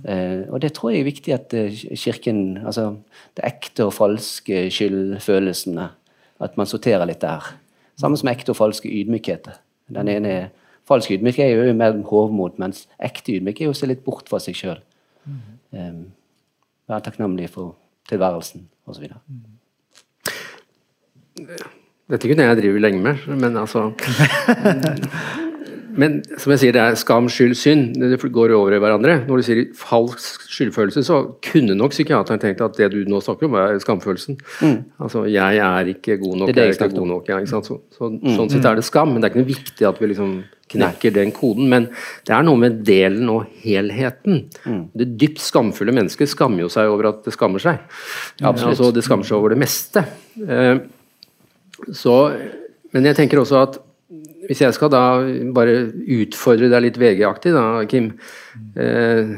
Eh, 0.04 0.50
og 0.50 0.60
det 0.64 0.74
tror 0.76 0.92
jeg 0.92 1.04
er 1.04 1.08
viktig 1.08 1.32
at 1.32 1.54
eh, 1.56 1.76
Kirken 1.96 2.58
Altså 2.68 2.90
det 3.38 3.46
ekte 3.48 3.86
og 3.88 3.94
falske 3.96 4.66
skyldfølelsene. 4.74 5.86
At 6.44 6.58
man 6.60 6.68
sorterer 6.68 7.08
litt 7.08 7.22
der. 7.24 7.46
Samme 8.00 8.20
som 8.20 8.32
ekte 8.32 8.52
og 8.52 8.60
falske 8.60 8.90
ydmykhet. 8.90 9.48
Den 9.94 10.12
ene 10.12 10.36
er 10.42 10.52
Falsk 10.84 11.14
ydmykhet 11.16 11.46
er 11.46 11.70
jo 11.70 11.74
mer 11.80 11.96
hovmod, 12.10 12.58
mens 12.60 12.82
ekte 13.00 13.38
ydmykhet 13.38 13.64
er 13.64 13.70
jo 13.70 13.76
å 13.76 13.78
se 13.78 13.88
litt 13.88 14.02
bort 14.04 14.28
fra 14.28 14.36
seg 14.44 14.58
sjøl. 14.60 14.82
Um, 15.72 16.10
være 16.92 17.06
takknemlig 17.06 17.48
for 17.54 17.78
tilværelsen 18.10 18.68
osv. 18.88 19.08
Dette 22.12 22.28
kunne 22.30 22.46
jeg 22.50 22.60
drive 22.60 22.84
lenge 22.84 23.02
med, 23.02 23.28
men 23.28 23.58
altså 23.58 23.92
Men 25.94 26.16
som 26.42 26.50
jeg 26.54 26.62
sier, 26.62 26.74
det 26.74 26.82
er 26.82 26.96
skam, 26.98 27.28
skyld, 27.30 27.54
synd. 27.58 28.00
Det 28.02 28.18
går 28.34 28.54
over 28.58 28.74
i 28.74 28.80
hverandre. 28.82 29.20
Når 29.28 29.40
du 29.40 29.46
sier 29.46 29.60
falsk 29.78 30.48
skyldfølelse, 30.50 31.04
så 31.06 31.20
kunne 31.46 31.76
nok 31.78 31.94
psykiateren 31.94 32.42
tenkt 32.42 32.64
at 32.66 32.80
det 32.80 32.90
du 32.96 33.04
nå 33.10 33.20
snakker 33.22 33.46
om, 33.50 33.58
er 33.62 33.78
skamfølelsen. 33.84 34.40
Altså, 34.98 35.28
jeg 35.30 35.62
er 35.62 35.92
ikke 35.94 36.18
god 36.24 36.42
nok, 36.42 36.50
Det 36.50 36.56
er 36.56 36.60
det 36.60 36.66
jeg 36.66 36.74
jeg 36.74 36.82
er 36.82 36.90
ikke 36.90 37.04
god 37.04 37.12
nok. 37.12 37.30
Ja, 37.30 37.38
ikke 37.38 37.54
sant? 37.54 37.70
Så, 37.70 37.78
så, 37.94 38.10
Sånn 38.10 38.50
sett 38.50 38.66
er 38.66 38.82
det 38.82 38.88
skam, 38.88 39.14
men 39.14 39.22
det 39.22 39.30
er 39.30 39.36
ikke 39.36 39.44
noe 39.44 39.52
viktig 39.54 39.90
at 39.90 40.02
vi 40.02 40.10
liksom 40.10 40.34
knekker 40.74 41.14
den 41.16 41.32
koden. 41.36 41.70
Men 41.72 41.88
det 42.28 42.36
er 42.36 42.44
noe 42.46 42.60
med 42.60 42.82
delen 42.88 43.30
og 43.34 43.48
helheten. 43.64 44.44
Det 44.94 45.10
dypt 45.22 45.42
skamfulle 45.44 45.96
mennesket 45.96 46.32
skammer 46.34 46.66
jo 46.66 46.74
seg 46.74 46.92
over 46.92 47.12
at 47.14 47.24
det 47.28 47.36
skammer 47.38 47.64
seg. 47.64 47.80
Ja, 48.42 48.52
Altså, 48.54 48.92
det 48.94 49.06
skammer 49.06 49.28
seg 49.28 49.40
over 49.40 49.54
det 49.56 49.62
meste. 49.64 50.06
Eh, 50.44 50.84
så, 51.94 52.18
men 52.94 53.10
jeg 53.10 53.18
tenker 53.18 53.42
også 53.42 53.64
at 53.64 53.82
hvis 54.48 54.62
jeg 54.64 54.76
skal 54.76 54.92
da 54.92 55.04
bare 55.56 55.78
utfordre 56.20 56.70
deg 56.72 56.84
litt 56.84 57.00
VG-aktig, 57.00 57.54
da, 57.56 57.66
Kim. 57.90 58.12
Eh, 58.76 59.36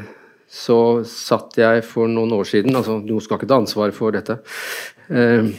så 0.56 0.78
satt 1.06 1.58
jeg 1.58 1.82
for 1.84 2.08
noen 2.08 2.32
år 2.36 2.46
siden 2.48 2.76
Altså, 2.78 3.00
du 3.04 3.16
skal 3.20 3.40
ikke 3.40 3.48
ta 3.50 3.58
ansvar 3.60 3.92
for 3.94 4.14
dette. 4.14 4.38
Eh, 5.10 5.50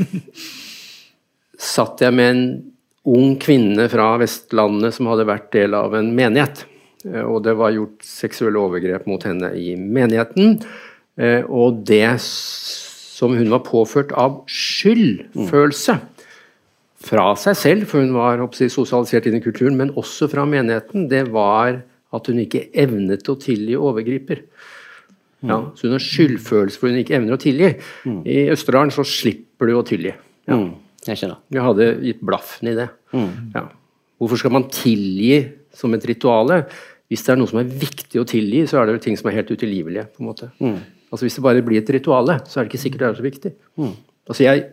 satt 1.75 2.03
jeg 2.03 2.15
med 2.15 2.33
en 2.33 2.43
ung 3.07 3.37
kvinne 3.39 3.87
fra 3.91 4.13
Vestlandet 4.21 4.95
som 4.97 5.07
hadde 5.11 5.27
vært 5.29 5.51
del 5.55 5.77
av 5.77 5.95
en 5.97 6.11
menighet. 6.15 6.65
Eh, 7.07 7.23
og 7.23 7.43
det 7.45 7.55
var 7.59 7.75
gjort 7.75 8.05
seksuelle 8.05 8.59
overgrep 8.59 9.07
mot 9.09 9.23
henne 9.27 9.53
i 9.55 9.75
menigheten. 9.79 10.59
Eh, 11.17 11.43
og 11.47 11.83
det 11.87 12.17
som 12.21 13.33
hun 13.37 13.49
var 13.53 13.65
påført 13.65 14.13
av 14.17 14.43
skyldfølelse 14.51 15.97
fra 17.07 17.27
seg 17.39 17.57
selv, 17.57 17.85
for 17.89 18.03
hun 18.03 18.15
var 18.15 18.41
sosialisert 18.57 19.29
inn 19.29 19.37
i 19.39 19.43
kulturen, 19.43 19.77
men 19.79 19.93
også 19.97 20.29
fra 20.31 20.45
menigheten, 20.49 21.07
det 21.09 21.27
var 21.33 21.81
at 22.15 22.29
hun 22.29 22.41
ikke 22.41 22.67
evnet 22.77 23.29
å 23.29 23.37
tilgi 23.39 23.77
overgriper. 23.77 24.43
Ja, 25.45 25.59
så 25.77 25.85
hun 25.85 25.93
har 25.93 26.01
skyldfølelse 26.01 26.81
for 26.81 26.89
hun 26.89 26.97
ikke 27.03 27.17
evner 27.19 27.37
å 27.37 27.41
tilgi. 27.41 27.75
Mm. 28.09 28.21
I 28.25 28.37
Østerdalen 28.53 28.93
så 28.93 29.05
slipper 29.05 29.69
du 29.69 29.75
å 29.77 29.85
tilgi. 29.85 30.13
Ja. 30.49 30.57
Mm. 31.07 31.13
Jeg 31.13 31.21
skjønner. 31.21 31.39
Jeg 31.55 31.63
hadde 31.63 31.87
gitt 32.03 32.21
blaffen 32.27 32.69
i 32.71 32.75
det. 32.77 32.89
Mm. 33.15 33.31
Ja. 33.55 33.63
Hvorfor 34.19 34.41
skal 34.41 34.53
man 34.53 34.67
tilgi 34.73 35.39
som 35.77 35.93
et 35.95 36.05
rituale? 36.09 36.63
Hvis 37.07 37.23
det 37.23 37.33
er 37.33 37.39
noe 37.39 37.47
som 37.47 37.61
er 37.61 37.69
viktig 37.71 38.19
å 38.19 38.27
tilgi, 38.27 38.65
så 38.67 38.81
er 38.81 38.87
det 38.89 38.97
jo 38.97 39.03
ting 39.05 39.17
som 39.19 39.29
er 39.31 39.37
helt 39.39 39.51
utilgivelige. 39.53 40.09
på 40.11 40.23
en 40.23 40.27
måte. 40.27 40.49
Mm. 40.59 40.79
Altså 41.11 41.23
Hvis 41.23 41.37
det 41.39 41.43
bare 41.45 41.63
blir 41.63 41.79
et 41.79 41.93
rituale, 41.95 42.41
så 42.47 42.59
er 42.59 42.65
det 42.65 42.73
ikke 42.73 42.83
sikkert 42.83 42.99
det 42.99 43.07
er 43.07 43.19
så 43.21 43.27
viktig. 43.27 43.51
Mm. 43.79 43.93
Altså 44.27 44.43
Jeg 44.43 44.65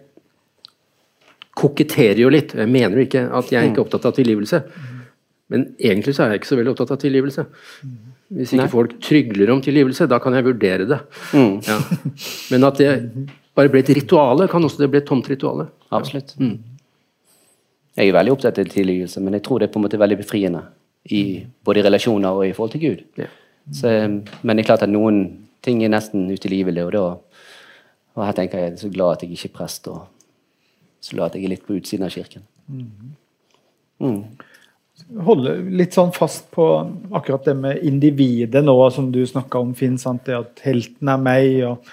koketterer 1.55 2.19
jo 2.25 2.33
litt. 2.35 2.57
Jeg 2.59 2.71
mener 2.71 2.99
jo 2.99 3.07
ikke 3.07 3.29
at 3.31 3.53
jeg 3.53 3.61
er 3.61 3.71
ikke 3.71 3.85
opptatt 3.85 4.09
av 4.11 4.17
tilgivelse. 4.17 4.63
Men 5.53 5.69
egentlig 5.79 6.17
så 6.17 6.25
er 6.25 6.35
jeg 6.35 6.43
ikke 6.43 6.51
så 6.51 6.59
veldig 6.59 6.73
opptatt 6.75 6.95
av 6.97 7.01
tilgivelse. 7.05 7.45
Hvis 8.35 8.55
ikke 8.57 8.65
Nei. 8.65 8.73
folk 8.73 8.97
trygler 9.05 9.53
om 9.55 9.61
tilgivelse, 9.63 10.09
da 10.11 10.19
kan 10.19 10.35
jeg 10.35 10.47
vurdere 10.49 10.89
det. 10.91 10.99
Mm. 11.37 11.61
Ja. 11.69 11.79
Men 12.51 12.67
at 12.67 12.81
det 12.81 12.91
bare 13.55 13.71
ble 13.71 13.83
et 13.85 13.93
rituale, 13.97 14.49
kan 14.51 14.65
også 14.65 14.83
det 14.83 14.91
bli 14.93 15.01
et 15.03 15.09
tomt 15.09 15.29
rituale. 15.31 15.69
Absolutt. 15.95 16.35
Mm. 16.41 16.57
Jeg 17.95 18.11
er 18.11 18.17
veldig 18.17 18.35
opptatt 18.35 18.59
av 18.59 18.71
tilgivelse, 18.71 19.23
men 19.23 19.37
jeg 19.37 19.45
tror 19.47 19.61
det 19.61 19.69
er 19.69 19.75
på 19.75 19.79
en 19.79 19.87
måte 19.87 20.01
veldig 20.01 20.19
befriende. 20.23 20.65
I, 21.05 21.45
både 21.65 21.83
i 21.83 21.85
relasjoner 21.85 22.33
og 22.33 22.47
i 22.47 22.55
forhold 22.57 22.73
til 22.73 22.81
Gud. 22.81 23.03
Ja. 23.21 23.29
Så, 23.77 23.91
men 24.41 24.57
det 24.57 24.63
er 24.63 24.69
klart 24.71 24.87
at 24.87 24.93
noen 24.93 25.21
ting 25.65 25.83
er 25.85 25.93
nesten 25.93 26.25
utilgivelig, 26.33 26.87
og 26.87 26.95
da 26.97 27.05
og 28.15 28.23
her 28.23 28.35
tenker 28.37 28.61
jeg 28.61 28.69
jeg 28.69 28.73
er 28.77 28.81
så 28.81 28.89
glad 28.95 29.17
at 29.17 29.23
jeg 29.25 29.35
ikke 29.35 29.49
er 29.51 29.55
prest, 29.57 29.89
og 29.91 30.05
så 31.03 31.17
glad 31.17 31.33
at 31.33 31.37
jeg 31.37 31.49
er 31.49 31.53
litt 31.57 31.65
på 31.67 31.75
utsiden 31.75 32.07
av 32.07 32.15
kirken. 32.15 32.45
Mm. 32.71 33.15
Mm 34.01 34.19
holde 35.25 35.57
litt 35.75 35.97
sånn 35.97 36.13
fast 36.15 36.51
på 36.55 36.67
akkurat 37.15 37.49
det 37.49 37.55
med 37.59 37.87
individet 37.87 38.63
nå, 38.65 38.77
som 38.95 39.11
du 39.13 39.23
snakka 39.27 39.61
om, 39.61 39.75
Finn. 39.77 39.99
Sant? 40.01 40.25
Det 40.27 40.37
at 40.39 40.63
helten 40.65 41.11
er 41.11 41.23
meg. 41.23 41.49
og 41.67 41.89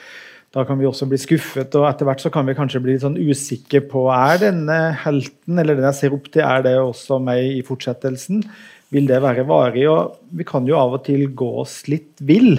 Da 0.52 0.66
kan 0.68 0.80
vi 0.82 0.88
også 0.88 1.08
bli 1.08 1.20
skuffet. 1.20 1.72
og 1.80 1.88
Etter 1.88 2.08
hvert 2.08 2.24
så 2.24 2.32
kan 2.34 2.48
vi 2.48 2.56
kanskje 2.58 2.82
bli 2.84 2.96
litt 2.96 3.06
sånn 3.06 3.20
usikre 3.20 3.80
på 3.88 4.08
er 4.12 4.42
denne 4.42 4.80
helten, 5.00 5.62
eller 5.62 5.78
den 5.78 5.88
jeg 5.88 6.00
ser 6.02 6.16
opp 6.18 6.28
til, 6.28 6.44
er 6.44 6.66
det 6.66 6.74
også 6.76 7.22
meg 7.24 7.54
i 7.56 7.62
fortsettelsen? 7.64 8.44
Vil 8.92 9.08
det 9.08 9.22
være 9.24 9.48
varig? 9.48 9.86
og 9.88 10.18
Vi 10.36 10.44
kan 10.48 10.68
jo 10.68 10.76
av 10.76 10.98
og 10.98 11.06
til 11.08 11.30
gå 11.32 11.48
oss 11.64 11.86
litt 11.88 12.20
vill 12.20 12.58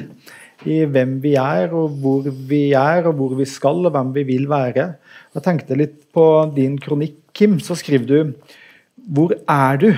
i 0.64 0.84
hvem 0.88 1.18
vi 1.20 1.34
er, 1.36 1.74
og 1.76 1.98
hvor 2.00 2.24
vi 2.24 2.70
er, 2.78 3.04
og 3.10 3.18
hvor 3.18 3.36
vi 3.36 3.44
skal, 3.50 3.84
og 3.84 3.92
hvem 3.92 4.14
vi 4.16 4.24
vil 4.30 4.48
være. 4.48 4.88
Jeg 5.34 5.44
tenkte 5.44 5.76
litt 5.76 5.98
på 6.14 6.26
din 6.56 6.78
kronikk, 6.80 7.18
Kim. 7.36 7.60
Så 7.60 7.76
skriver 7.80 8.08
du 8.08 8.34
Hvor 9.12 9.36
er 9.48 9.76
du? 9.76 9.92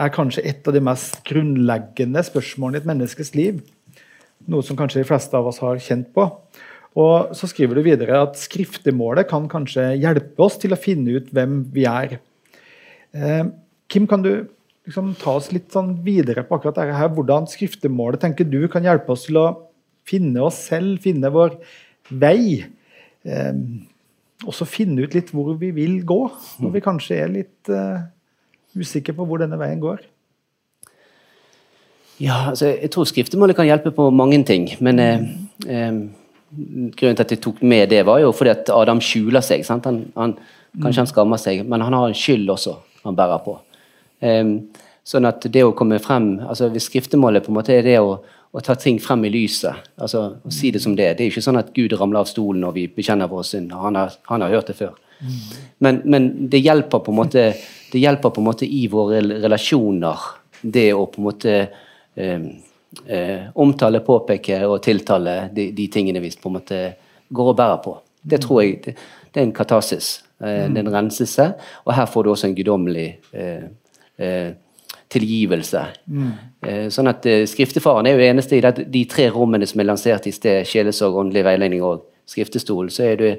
er 0.00 0.08
kanskje 0.08 0.42
et 0.48 0.66
av 0.66 0.74
de 0.74 0.80
mest 0.82 1.18
grunnleggende 1.28 2.22
spørsmålene 2.24 2.78
i 2.78 2.82
et 2.82 2.88
menneskes 2.88 3.34
liv. 3.36 3.60
Noe 4.50 4.64
som 4.66 4.78
kanskje 4.78 5.02
de 5.02 5.06
fleste 5.06 5.36
av 5.36 5.46
oss 5.46 5.60
har 5.62 5.78
kjent 5.82 6.08
på. 6.14 6.24
Og 6.98 7.32
Så 7.36 7.48
skriver 7.48 7.78
du 7.78 7.86
videre 7.86 8.20
at 8.26 8.36
skriftemålet 8.36 9.28
kan 9.30 9.48
kanskje 9.48 9.94
hjelpe 9.96 10.44
oss 10.44 10.58
til 10.60 10.74
å 10.74 10.80
finne 10.80 11.16
ut 11.16 11.30
hvem 11.32 11.62
vi 11.72 11.86
er. 11.88 12.18
Eh, 13.12 13.44
Kim, 13.88 14.06
kan 14.08 14.24
du 14.24 14.48
liksom 14.86 15.14
ta 15.20 15.36
oss 15.38 15.50
litt 15.54 15.72
sånn 15.72 15.94
videre 16.04 16.44
på 16.44 16.56
akkurat 16.58 16.76
dette 16.76 16.98
her, 16.98 17.12
hvordan 17.14 17.48
skriftemålet 17.48 18.20
tenker 18.20 18.48
du 18.48 18.66
kan 18.68 18.84
hjelpe 18.84 19.14
oss 19.14 19.26
til 19.28 19.40
å 19.40 19.46
finne 20.08 20.42
oss 20.44 20.58
selv, 20.68 21.00
finne 21.04 21.32
vår 21.32 21.56
vei? 22.10 22.66
Eh, 23.24 23.52
også 24.42 24.66
finne 24.66 25.04
ut 25.04 25.14
litt 25.14 25.30
hvor 25.32 25.54
vi 25.60 25.70
vil 25.74 26.00
gå, 26.04 26.22
når 26.60 26.74
vi 26.74 26.84
kanskje 26.84 27.20
er 27.22 27.30
litt 27.30 27.70
eh, 27.72 28.02
usikre 28.76 29.14
på 29.16 29.26
hvor 29.28 29.42
denne 29.42 29.58
veien 29.60 29.80
går? 29.82 30.02
Ja, 32.22 32.50
altså, 32.52 32.68
jeg 32.74 32.90
tror 32.92 33.06
skriftemålet 33.08 33.56
kan 33.58 33.66
hjelpe 33.66 33.90
på 33.94 34.10
mange 34.14 34.38
ting. 34.46 34.68
Men 34.84 35.00
eh, 35.02 35.24
eh, 35.66 36.02
grunnen 36.52 37.16
til 37.16 37.24
at 37.24 37.34
jeg 37.34 37.42
tok 37.42 37.62
med 37.64 37.88
det, 37.90 38.02
var 38.06 38.20
jo 38.22 38.32
fordi 38.36 38.52
at 38.52 38.70
Adam 38.74 39.00
skjuler 39.02 39.44
seg. 39.44 39.64
Han, 39.68 40.02
han, 40.16 40.36
kanskje 40.82 41.04
han 41.04 41.10
skammer 41.10 41.40
seg, 41.40 41.64
men 41.68 41.84
han 41.84 41.96
har 41.96 42.08
en 42.08 42.16
skyld 42.16 42.50
også 42.52 42.76
han 43.02 43.18
bærer 43.18 43.42
på. 43.42 43.56
Um, 44.22 44.52
sånn 45.02 45.26
at 45.26 45.42
det 45.50 45.64
å 45.66 45.72
komme 45.74 45.96
frem 45.98 46.36
altså 46.46 46.68
Hvis 46.70 46.84
skriftemålet 46.86 47.42
på 47.42 47.50
en 47.50 47.56
måte 47.56 47.72
er 47.74 47.82
det 47.82 47.96
å, 47.98 48.12
å 48.22 48.60
ta 48.62 48.76
ting 48.78 49.00
frem 49.02 49.24
i 49.26 49.32
lyset, 49.34 49.88
altså 49.98 50.20
å 50.38 50.52
si 50.54 50.70
det 50.70 50.78
som 50.84 50.94
det 50.94 51.08
Det 51.16 51.24
er 51.24 51.26
jo 51.26 51.34
ikke 51.34 51.42
sånn 51.48 51.58
at 51.58 51.72
Gud 51.74 51.96
ramler 51.98 52.22
av 52.22 52.30
stolen 52.30 52.62
når 52.62 52.76
vi 52.76 52.84
bekjenner 53.00 53.30
vår 53.30 53.48
synd. 53.48 53.74
Han, 53.74 53.98
han 53.98 54.44
har 54.46 54.54
hørt 54.54 54.70
det 54.70 54.78
før. 54.78 54.94
Men, 55.78 56.00
men, 56.04 56.28
det 56.50 56.62
hjelper 56.62 57.02
på 57.02 57.12
en 57.12 57.18
måte 57.18 57.44
det 57.92 58.00
hjelper 58.00 58.32
på 58.32 58.40
en 58.40 58.46
måte 58.46 58.66
i 58.66 58.86
våre 58.90 59.20
relasjoner, 59.20 60.22
det 60.62 60.92
å 60.96 61.04
på 61.10 61.20
en 61.20 61.26
måte 61.26 61.56
eh, 61.58 62.46
eh, 63.06 63.48
omtale, 63.54 64.00
påpeke 64.00 64.62
og 64.66 64.80
tiltale 64.82 65.36
de, 65.54 65.70
de, 65.76 65.88
tingene 65.92 66.20
vi 66.22 66.32
på 66.40 66.50
en 66.50 66.58
måte 66.58 66.80
går 67.28 67.52
og 67.52 67.56
bærer 67.56 67.80
på. 67.84 67.96
Det 68.22 68.40
tror 68.42 68.62
jeg 68.62 68.80
det, 68.84 68.96
det 69.32 69.40
er 69.40 69.46
en 69.48 69.56
katarsis. 69.56 70.22
Eh, 70.40 70.68
det 70.68 70.82
er 70.82 70.86
en 70.86 70.94
renselse. 70.94 71.52
Og 71.84 71.94
her 71.96 72.06
får 72.06 72.22
du 72.22 72.30
også 72.30 72.50
en 72.50 72.56
guddommelig 72.56 73.08
eh, 73.32 73.66
eh, 74.18 74.52
tilgivelse. 75.12 75.82
Mm. 76.06 76.30
Eh, 76.62 76.86
sånn 76.92 77.10
at 77.10 77.26
Skriftefaren 77.50 78.06
er 78.06 78.16
jo 78.16 78.22
det 78.22 78.30
eneste 78.30 78.56
i 78.56 78.64
det, 78.64 78.86
de 78.92 79.04
tre 79.10 79.28
rommene 79.32 79.68
som 79.68 79.82
er 79.82 79.90
lansert 79.90 80.28
i 80.28 80.34
sted, 80.34 80.64
sjelesorg, 80.68 81.18
åndelig 81.24 81.44
veiledning 81.48 81.84
og 81.84 82.08
skriftestol. 82.26 82.90
så 82.90 83.12
er 83.12 83.16
det 83.20 83.34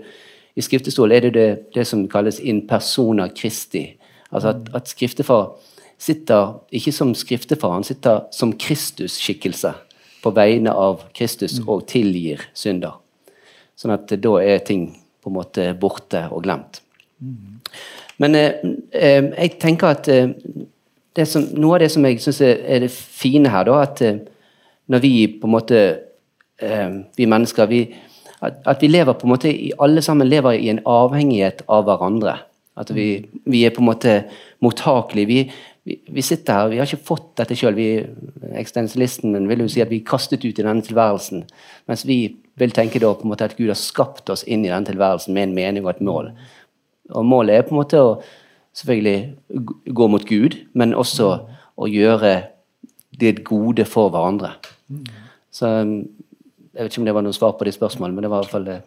i 0.56 0.62
skriftestol 0.62 1.12
er 1.12 1.26
det 1.26 1.34
det, 1.34 1.50
det 1.74 1.86
som 1.90 2.06
kalles 2.10 2.40
in 2.40 2.68
persona 2.68 3.28
Christi. 3.34 3.88
Altså 4.32 4.54
at, 4.54 4.70
at 4.76 4.90
skriftefar 4.90 5.56
sitter 6.02 6.60
ikke 6.74 6.94
som 6.96 7.14
skriftefar, 7.16 7.78
han 7.78 7.88
sitter 7.88 8.26
som 8.36 8.54
Kristus-skikkelse 8.60 9.74
på 10.24 10.32
vegne 10.36 10.72
av 10.72 11.04
Kristus 11.16 11.60
mm. 11.60 11.70
og 11.70 11.88
tilgir 11.92 12.44
synder. 12.58 13.00
Sånn 13.76 13.96
at 13.96 14.12
da 14.22 14.38
er 14.44 14.64
ting 14.66 14.92
på 15.24 15.32
en 15.32 15.38
måte 15.38 15.68
borte 15.80 16.26
og 16.32 16.44
glemt. 16.46 16.82
Mm. 17.24 17.60
Men 18.22 18.38
eh, 18.38 18.54
eh, 18.92 19.30
jeg 19.32 19.58
tenker 19.62 19.96
at 19.96 20.10
eh, 20.12 20.32
som, 21.28 21.46
noe 21.58 21.78
av 21.78 21.84
det 21.84 21.92
som 21.94 22.06
jeg 22.08 22.22
syns 22.24 22.42
er, 22.46 22.84
det 22.84 22.92
fine 22.94 23.52
her, 23.52 23.68
da, 23.68 23.82
at 23.84 24.02
eh, 24.06 24.22
når 24.92 25.04
vi 25.04 25.14
på 25.40 25.48
en 25.48 25.54
måte 25.54 25.84
eh, 26.60 26.90
Vi 27.18 27.26
mennesker 27.30 27.70
vi, 27.72 27.86
at, 28.44 28.60
at, 28.68 28.82
vi 28.82 28.92
lever 28.92 29.16
på 29.16 29.28
en 29.28 29.34
måte 29.34 29.52
alle 29.82 30.04
sammen 30.04 30.30
lever 30.30 30.60
i 30.60 30.70
en 30.72 30.82
avhengighet 30.86 31.64
av 31.72 31.86
hverandre. 31.88 32.38
At 32.80 32.90
vi, 32.94 33.24
vi, 33.46 33.64
er 33.66 33.74
på 33.74 33.84
en 33.84 33.90
måte 33.90 34.16
mottakelige. 34.64 35.28
Vi, 35.30 35.40
vi, 35.84 35.98
vi, 36.08 36.22
sitter 36.24 36.54
her, 36.54 36.70
vi 36.72 36.80
har 36.80 36.88
ikke 36.88 37.08
fått 37.10 37.34
dette 37.42 37.58
sjøl. 37.60 37.80
Eksistensialisten 38.56 39.36
vil 39.50 39.66
jo 39.66 39.72
si 39.72 39.84
at 39.84 39.92
vi 39.92 40.00
er 40.00 40.08
kastet 40.08 40.46
ut 40.46 40.56
i 40.56 40.64
denne 40.64 40.84
tilværelsen. 40.86 41.44
Mens 41.92 42.06
vi 42.08 42.20
vil 42.60 42.76
tenke 42.76 43.02
da 43.04 43.12
på 43.18 43.28
en 43.28 43.34
måte 43.34 43.50
at 43.50 43.58
Gud 43.58 43.72
har 43.72 43.80
skapt 43.80 44.32
oss 44.32 44.46
inn 44.48 44.64
i 44.64 44.72
denne 44.72 44.88
tilværelsen 44.88 45.36
med 45.36 45.50
en 45.50 45.58
mening 45.58 45.88
og 45.88 45.96
et 45.96 46.06
mål. 46.06 46.32
Og 47.12 47.28
målet 47.28 47.58
er 47.58 47.68
på 47.68 47.76
en 47.76 47.82
måte 47.82 48.00
å 48.00 48.16
selvfølgelig 48.80 49.94
gå 49.94 50.10
mot 50.10 50.26
Gud, 50.26 50.58
men 50.74 50.96
også 50.98 51.30
å 51.76 51.90
gjøre 51.90 52.34
det 53.20 53.44
gode 53.46 53.86
for 53.90 54.14
hverandre. 54.14 54.56
Så 55.54 55.70
Jeg 56.74 56.88
vet 56.88 56.90
ikke 56.90 57.02
om 57.04 57.06
det 57.06 57.14
var 57.14 57.22
noe 57.22 57.36
svar 57.38 57.52
på 57.54 57.68
de 57.68 57.72
spørsmålene, 57.76 58.16
men 58.18 58.26
det 58.26 58.30
var 58.34 58.40
i 58.42 58.46
hvert 58.48 58.54
fall 58.56 58.64
det. 58.66 58.80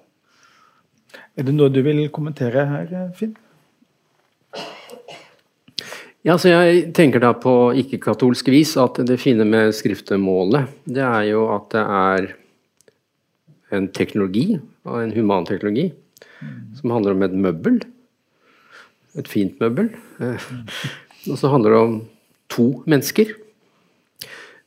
Er 1.39 1.45
det 1.47 1.53
noe 1.55 1.71
du 1.71 1.79
vil 1.87 2.09
kommentere 2.11 2.65
her, 2.67 3.13
Finn? 3.15 3.37
Ja, 6.27 6.35
så 6.35 6.51
Jeg 6.51 6.89
tenker 6.91 7.23
da 7.23 7.29
på 7.39 7.71
ikke-katolsk 7.79 8.49
vis 8.51 8.73
at 8.83 8.99
det 9.07 9.21
fine 9.23 9.45
med 9.47 9.71
skriftemålet, 9.79 10.73
det 10.83 11.05
er 11.07 11.29
jo 11.29 11.45
at 11.55 11.69
det 11.71 11.85
er 11.87 12.27
en 13.77 13.87
teknologi, 13.95 14.59
en 14.91 15.15
humanteknologi, 15.15 15.93
som 16.81 16.97
handler 16.97 17.15
om 17.15 17.23
et 17.23 17.37
møbel. 17.47 17.79
Et 19.15 19.31
fint 19.31 19.55
møbel. 19.63 19.93
Eh, 20.19 20.51
og 21.31 21.39
så 21.39 21.53
handler 21.53 21.77
det 21.77 21.85
om 21.85 21.97
to 22.51 22.67
mennesker 22.91 23.31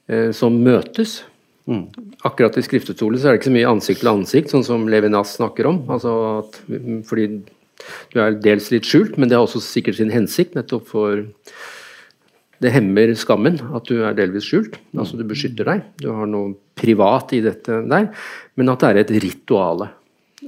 eh, 0.07 0.31
som 0.31 0.63
møtes. 0.63 1.25
Mm. 1.67 1.89
Akkurat 2.23 2.55
i 2.55 2.63
skriftestolen 2.63 3.19
så 3.19 3.27
er 3.27 3.35
det 3.35 3.41
ikke 3.41 3.51
så 3.51 3.57
mye 3.59 3.75
ansikt 3.75 4.05
til 4.05 4.13
ansikt, 4.13 4.55
sånn 4.55 4.65
som 4.65 4.87
Levinas 4.87 5.35
snakker 5.35 5.67
om. 5.69 5.83
Altså 5.91 6.15
at, 6.39 6.61
fordi 7.11 7.33
du 8.13 8.21
er 8.23 8.39
dels 8.43 8.69
litt 8.73 8.87
skjult, 8.87 9.17
men 9.17 9.29
det 9.29 9.37
har 9.37 9.45
også 9.45 9.61
sikkert 9.63 9.99
sin 9.99 10.13
hensikt, 10.13 10.57
nettopp 10.57 10.87
for 10.89 11.23
det 12.59 12.73
hemmer 12.75 13.13
skammen 13.15 13.59
at 13.75 13.87
du 13.87 14.01
er 14.03 14.17
delvis 14.17 14.49
skjult. 14.49 14.75
altså 14.97 15.15
Du 15.15 15.23
beskytter 15.27 15.67
deg. 15.67 15.85
Du 16.01 16.09
har 16.11 16.27
noe 16.27 16.57
privat 16.79 17.31
i 17.37 17.39
dette 17.45 17.81
der. 17.87 18.09
Men 18.59 18.71
at 18.73 18.83
det 18.83 18.89
er 18.89 18.99
et 19.03 19.13
rituale. 19.23 19.87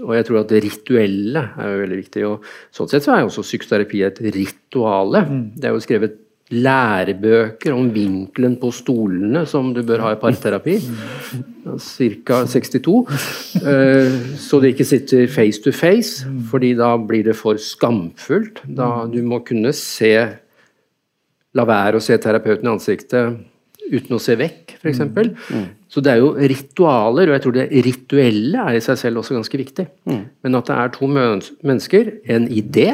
Og 0.01 0.11
jeg 0.15 0.27
tror 0.27 0.41
at 0.41 0.51
det 0.51 0.61
rituelle 0.63 1.45
er 1.59 1.71
jo 1.71 1.79
veldig 1.86 1.99
viktig. 2.01 2.25
og 2.27 2.49
Sånn 2.75 2.91
sett 2.91 3.07
så 3.07 3.15
er 3.15 3.23
jo 3.23 3.32
også 3.32 3.45
psykoterapi 3.47 4.03
et 4.07 4.19
rituale. 4.36 5.23
Det 5.55 5.67
er 5.67 5.75
jo 5.75 5.84
skrevet 5.84 6.19
lærebøker 6.51 7.73
om 7.73 7.89
vinkelen 7.93 8.57
på 8.59 8.71
stolene 8.75 9.45
som 9.47 9.71
du 9.75 9.81
bør 9.87 10.03
ha 10.05 10.13
i 10.15 10.19
parterapi. 10.19 10.77
Ca. 11.63 12.41
62. 12.51 12.95
Eh, 13.61 14.15
så 14.41 14.59
det 14.61 14.73
ikke 14.73 14.87
sitter 14.87 15.27
face 15.31 15.63
to 15.63 15.73
face, 15.75 16.27
fordi 16.51 16.73
da 16.79 16.95
blir 16.97 17.29
det 17.29 17.37
for 17.39 17.59
skamfullt. 17.61 18.63
Da 18.67 19.07
du 19.11 19.21
må 19.23 19.43
kunne 19.47 19.73
se 19.77 20.15
La 21.51 21.65
være 21.67 21.99
å 21.99 22.03
se 22.03 22.15
terapeuten 22.15 22.63
i 22.63 22.71
ansiktet 22.71 23.41
uten 23.91 24.15
å 24.15 24.21
se 24.23 24.37
vekk, 24.39 24.77
f.eks. 24.79 25.01
Mm. 25.03 25.65
Så 25.91 26.03
det 26.03 26.13
er 26.13 26.21
jo 26.21 26.31
ritualer, 26.35 27.27
og 27.27 27.35
jeg 27.35 27.43
tror 27.43 27.55
det 27.57 27.65
rituelle 27.87 28.65
er 28.69 28.77
i 28.77 28.83
seg 28.83 28.99
selv 29.01 29.21
også 29.21 29.35
ganske 29.35 29.59
viktig. 29.59 29.87
Mm. 30.07 30.21
Men 30.45 30.59
at 30.61 30.69
det 30.69 30.77
er 30.77 30.93
to 30.95 31.09
mennesker, 31.11 32.13
en 32.31 32.47
idé, 32.47 32.93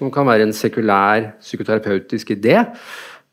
som 0.00 0.12
kan 0.12 0.28
være 0.28 0.48
en 0.48 0.56
sekulær 0.56 1.34
psykoterapeutisk 1.42 2.32
idé, 2.32 2.56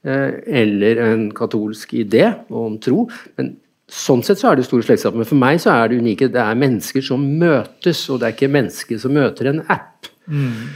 eh, 0.03 0.41
eller 0.63 0.99
en 1.05 1.30
katolsk 1.36 1.95
idé 1.95 2.28
om 2.51 2.76
tro. 2.84 3.07
Men 3.39 3.55
sånn 3.88 4.24
sett 4.26 4.41
så 4.41 4.51
er 4.51 4.59
det 4.59 4.68
store 4.68 4.84
slektskap. 4.84 5.15
Men 5.15 5.30
for 5.30 5.39
meg 5.39 5.61
så 5.63 5.72
er 5.72 5.88
det 5.89 6.01
unike 6.01 6.28
det 6.34 6.43
er 6.43 6.59
mennesker 6.59 7.05
som 7.05 7.24
møtes, 7.39 8.03
og 8.11 8.20
det 8.20 8.28
er 8.28 8.36
ikke 8.36 8.51
mennesker 8.51 8.99
som 8.99 9.15
møter 9.15 9.53
en 9.53 9.63
app. 9.72 10.11
Mm. 10.28 10.68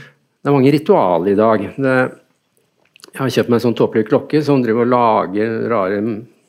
Det 0.42 0.50
er 0.50 0.56
mange 0.56 0.72
ritualer 0.72 1.34
i 1.34 1.38
dag. 1.38 1.68
Det 1.76 1.96
jeg 3.12 3.20
har 3.20 3.32
kjøpt 3.34 3.50
meg 3.52 3.58
en 3.58 3.64
sånn 3.66 3.74
tåpelig 3.76 4.06
klokke 4.08 4.40
som 4.44 4.62
driver 4.64 4.86
og 4.86 4.92
lager 4.94 5.50
rare 5.68 5.98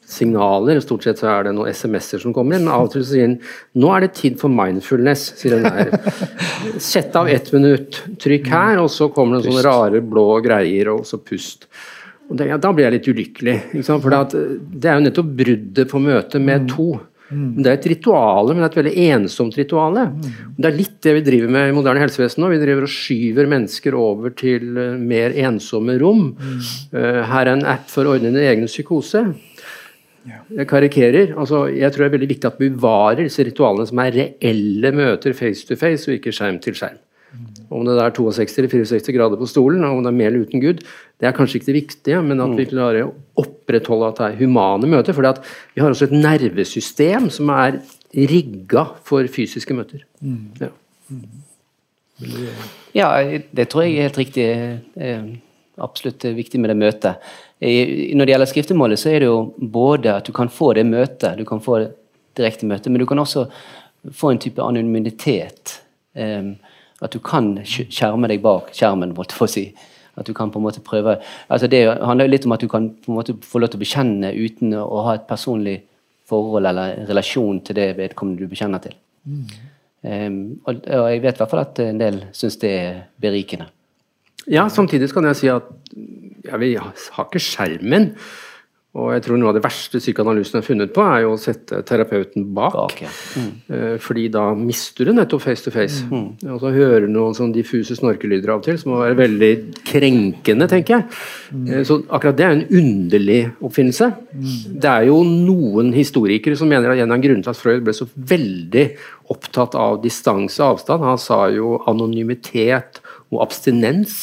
signaler. 0.10 0.80
Stort 0.84 1.06
sett 1.08 1.22
så 1.22 1.30
er 1.32 1.47
det 1.47 1.56
noen 1.56 1.72
SMS-er 1.74 2.24
som 2.24 2.36
kommer 2.36 2.58
inn, 2.58 2.68
men 2.68 2.74
av 2.76 2.88
og 2.88 2.93
til 2.93 3.06
sier 3.08 3.28
den 3.28 3.39
'Nå 3.76 3.91
er 3.95 4.06
det 4.06 4.14
tid 4.20 4.39
for 4.39 4.49
mindfulness', 4.54 5.34
sier 5.39 5.58
den 5.58 5.64
der. 5.64 5.91
Sett 6.80 7.16
av 7.16 7.30
ett 7.30 7.51
minutt, 7.54 8.04
trykk 8.20 8.47
her, 8.47 8.80
og 8.84 8.89
så 8.89 9.10
kommer 9.14 9.38
det 9.38 9.49
sånne 9.49 9.66
rare 9.66 10.01
blå 10.01 10.41
greier, 10.43 10.93
og 10.93 11.06
så 11.06 11.18
pust. 11.18 11.68
Og 12.30 12.38
det, 12.38 12.47
ja, 12.47 12.58
da 12.58 12.72
blir 12.74 12.88
jeg 12.88 12.97
litt 12.97 13.10
ulykkelig, 13.12 13.58
for 13.86 14.14
det 14.14 14.89
er 14.89 14.95
jo 14.95 15.08
nettopp 15.08 15.34
bruddet 15.41 15.89
på 15.91 15.99
møtet 15.99 16.41
med 16.41 16.64
mm. 16.64 16.70
to. 16.72 16.88
Mm. 17.34 17.64
Det 17.64 17.70
er 17.70 17.78
et 17.78 17.88
rituale, 17.93 18.54
men 18.54 18.62
det 18.62 18.68
er 18.68 18.72
et 18.72 18.80
veldig 18.80 19.06
ensomt 19.16 19.58
rituale. 19.58 20.06
Mm. 20.12 20.34
Det 20.58 20.70
er 20.70 20.78
litt 20.78 20.97
det 21.06 21.16
vi 21.18 21.24
driver 21.26 21.54
med 21.56 21.70
i 21.70 21.76
moderne 21.76 22.04
helsevesen 22.04 22.43
nå. 22.43 22.51
Vi 22.54 22.62
driver 22.62 22.88
og 22.88 22.93
skyver 22.93 23.49
mennesker 23.54 23.97
over 23.97 24.36
til 24.38 24.78
uh, 24.78 24.99
mer 24.99 25.36
ensomme 25.45 25.97
rom. 26.01 26.30
Uh, 26.93 27.24
her 27.30 27.47
er 27.47 27.54
en 27.56 27.66
app 27.76 27.89
for 27.91 28.06
å 28.08 28.16
ordne 28.18 28.34
din 28.34 28.43
egen 28.43 28.70
psykose. 28.70 29.26
Ja. 30.28 30.41
Jeg 30.59 30.67
karikerer. 30.69 31.34
Altså, 31.39 31.65
jeg 31.67 31.91
tror 31.91 32.05
det 32.05 32.09
er 32.09 32.17
veldig 32.17 32.30
viktig 32.32 32.49
at 32.49 32.61
vi 32.61 32.69
bevarer 32.71 33.26
disse 33.26 33.43
ritualene 33.43 33.88
som 33.89 33.99
er 34.03 34.15
reelle 34.15 34.93
møter 34.95 35.36
face 35.36 35.67
to 35.67 35.76
face, 35.80 36.07
og 36.07 36.19
ikke 36.19 36.36
skjerm 36.36 36.61
til 36.63 36.78
skjerm. 36.78 37.01
Om 37.74 37.88
det 37.88 37.95
er 37.97 38.13
62 38.13 38.59
eller 38.61 38.69
64 38.69 39.15
grader 39.15 39.39
på 39.39 39.47
stolen, 39.49 39.84
og 39.88 39.97
om 39.97 40.05
det 40.05 40.11
er 40.11 40.17
med 40.17 40.28
eller 40.30 40.45
uten 40.45 40.61
Gud, 40.61 40.84
det 41.19 41.28
er 41.28 41.34
kanskje 41.34 41.59
ikke 41.59 41.71
det 41.71 41.80
viktige, 41.80 42.21
men 42.21 42.43
at 42.43 42.53
vi 42.57 42.67
klarer 42.69 43.07
å 43.07 43.13
opprettholde 43.41 44.11
at 44.11 44.19
det 44.19 44.28
er 44.28 44.39
humane 44.43 44.89
møter. 44.91 45.15
For 45.17 45.26
vi 45.74 45.82
har 45.82 45.89
også 45.89 46.09
et 46.11 46.17
nervesystem 46.17 47.30
som 47.34 47.49
er 47.55 47.80
rigga 48.13 48.86
for 49.07 49.26
fysiske 49.32 49.74
møter. 49.74 50.03
Ja. 50.61 50.69
ja. 52.93 53.09
det 53.49 53.69
tror 53.71 53.88
jeg 53.88 53.97
er 53.97 54.11
helt 54.11 54.21
riktig. 54.21 54.47
Absolutt 55.82 56.28
viktig 56.38 56.61
med 56.61 56.69
det 56.69 56.78
møtet. 56.78 57.34
Når 57.64 58.26
det 58.26 58.34
gjelder 58.34 58.49
skriftemålet, 58.49 58.99
så 58.99 59.14
er 59.14 59.24
det 59.24 59.30
jo 59.30 59.53
både 59.57 60.18
at 60.18 60.28
du 60.28 60.34
kan 60.36 60.49
få 60.51 60.74
det 60.76 60.84
møtet, 60.89 61.38
du 61.39 61.45
kan 61.47 61.61
få 61.64 61.80
det 61.80 61.91
direkte 62.38 62.68
møte, 62.68 62.91
men 62.91 62.99
du 62.99 63.07
kan 63.07 63.22
også 63.22 63.45
få 64.11 64.34
en 64.34 64.41
type 64.41 64.61
anonymitet. 64.64 65.80
Um, 66.14 66.55
at 67.03 67.14
du 67.14 67.20
kan 67.24 67.55
skjerme 67.66 68.30
deg 68.32 68.43
bak 68.43 68.72
skjermen. 68.76 69.16
måtte 69.18 69.38
få 69.38 69.47
si. 69.51 69.68
At 70.20 70.28
du 70.30 70.34
kan 70.38 70.51
på 70.53 70.59
en 70.59 70.66
måte 70.68 70.84
prøve 70.86 71.16
altså 71.49 71.66
Det 71.68 71.80
handler 71.89 72.28
jo 72.28 72.32
litt 72.36 72.43
om 72.45 72.51
at 72.53 72.61
du 72.61 72.68
kan 72.70 72.91
på 73.01 73.09
en 73.09 73.16
måte 73.18 73.34
få 73.41 73.57
lov 73.64 73.72
til 73.74 73.80
å 73.80 73.82
bekjenne 73.82 74.30
uten 74.30 74.76
å 74.78 75.05
ha 75.07 75.16
et 75.18 75.26
personlig 75.26 75.80
forhold 76.30 76.68
eller 76.70 77.07
relasjon 77.09 77.64
til 77.66 77.80
det 77.80 77.88
vedkommende 77.97 78.45
du 78.45 78.51
bekjenner 78.51 78.84
til. 78.84 78.93
Mm. 79.26 79.47
Um, 80.03 80.38
og, 80.68 80.84
og, 80.84 81.07
jeg 81.09 81.24
vet 81.24 81.39
i 81.39 81.41
hvert 81.41 81.51
fall 81.51 81.64
at 81.64 81.82
en 81.82 82.01
del 82.01 82.20
syns 82.36 82.59
det 82.61 82.72
er 82.78 83.01
berikende. 83.24 83.70
Ja, 84.51 84.68
samtidig 84.70 85.09
kan 85.16 85.26
jeg 85.30 85.39
si 85.39 85.49
at 85.51 85.70
ja, 86.47 86.59
vi 86.61 86.73
har 86.79 87.27
ikke 87.27 87.41
skjermen. 87.43 88.11
Og 88.93 89.07
jeg 89.09 89.23
tror 89.25 89.39
noe 89.41 89.49
av 89.49 89.55
det 89.57 89.63
verste 89.63 89.97
psykoanalysen 89.97 90.59
har 90.59 90.65
funnet 90.67 90.91
på, 90.93 91.01
er 91.01 91.23
jo 91.23 91.31
å 91.33 91.39
sette 91.41 91.79
terapeuten 91.89 92.43
bak. 92.53 92.75
bak 92.75 92.99
ja. 93.01 93.09
mm. 93.09 93.47
Eh, 93.73 93.95
fordi 93.97 94.27
da 94.35 94.43
mister 94.53 95.09
du 95.09 95.15
nettopp 95.17 95.41
face 95.47 95.65
to 95.65 95.73
face. 95.73 96.03
Mm. 96.11 96.27
Og 96.53 96.59
så 96.61 96.69
hører 96.75 97.07
du 97.07 97.15
noen 97.15 97.33
sånn 97.33 97.55
diffuse 97.55 97.97
snorkelyder 97.97 98.53
av 98.53 98.61
og 98.61 98.67
til, 98.67 98.77
som 98.77 98.93
må 98.93 98.99
være 99.01 99.17
veldig 99.23 99.49
krenkende, 99.89 100.69
tenker 100.69 100.99
jeg. 100.99 101.07
Mm. 101.49 101.65
Eh, 101.71 101.81
så 101.89 101.97
akkurat 102.05 102.37
det 102.37 102.45
er 102.45 102.53
en 102.59 102.63
underlig 102.83 103.39
oppfinnelse. 103.65 104.11
Mm. 104.29 104.53
Det 104.85 104.93
er 104.93 105.09
jo 105.09 105.17
noen 105.25 105.89
historikere 105.97 106.61
som 106.61 106.69
mener 106.69 106.93
at 106.93 107.01
en 107.01 107.17
av 107.17 107.25
grunnene 107.25 107.49
til 107.49 107.55
at 107.55 107.63
Freud 107.63 107.81
ble 107.89 107.97
så 107.97 108.05
veldig 108.13 108.87
opptatt 109.33 109.73
av 109.73 110.03
distanse 110.05 110.61
og 110.61 110.77
avstand, 110.77 111.09
han 111.09 111.21
sa 111.21 111.47
jo 111.49 111.79
anonymitet 111.89 113.01
og 113.33 113.41
abstinens. 113.47 114.19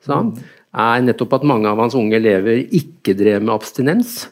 sa 0.00 0.22
han. 0.22 0.38
Er 0.76 1.04
nettopp 1.04 1.38
at 1.38 1.46
mange 1.48 1.70
av 1.70 1.80
hans 1.80 1.96
unge 1.96 2.18
elever 2.18 2.60
ikke 2.64 3.16
drev 3.16 3.40
med 3.42 3.54
abstinens. 3.54 4.26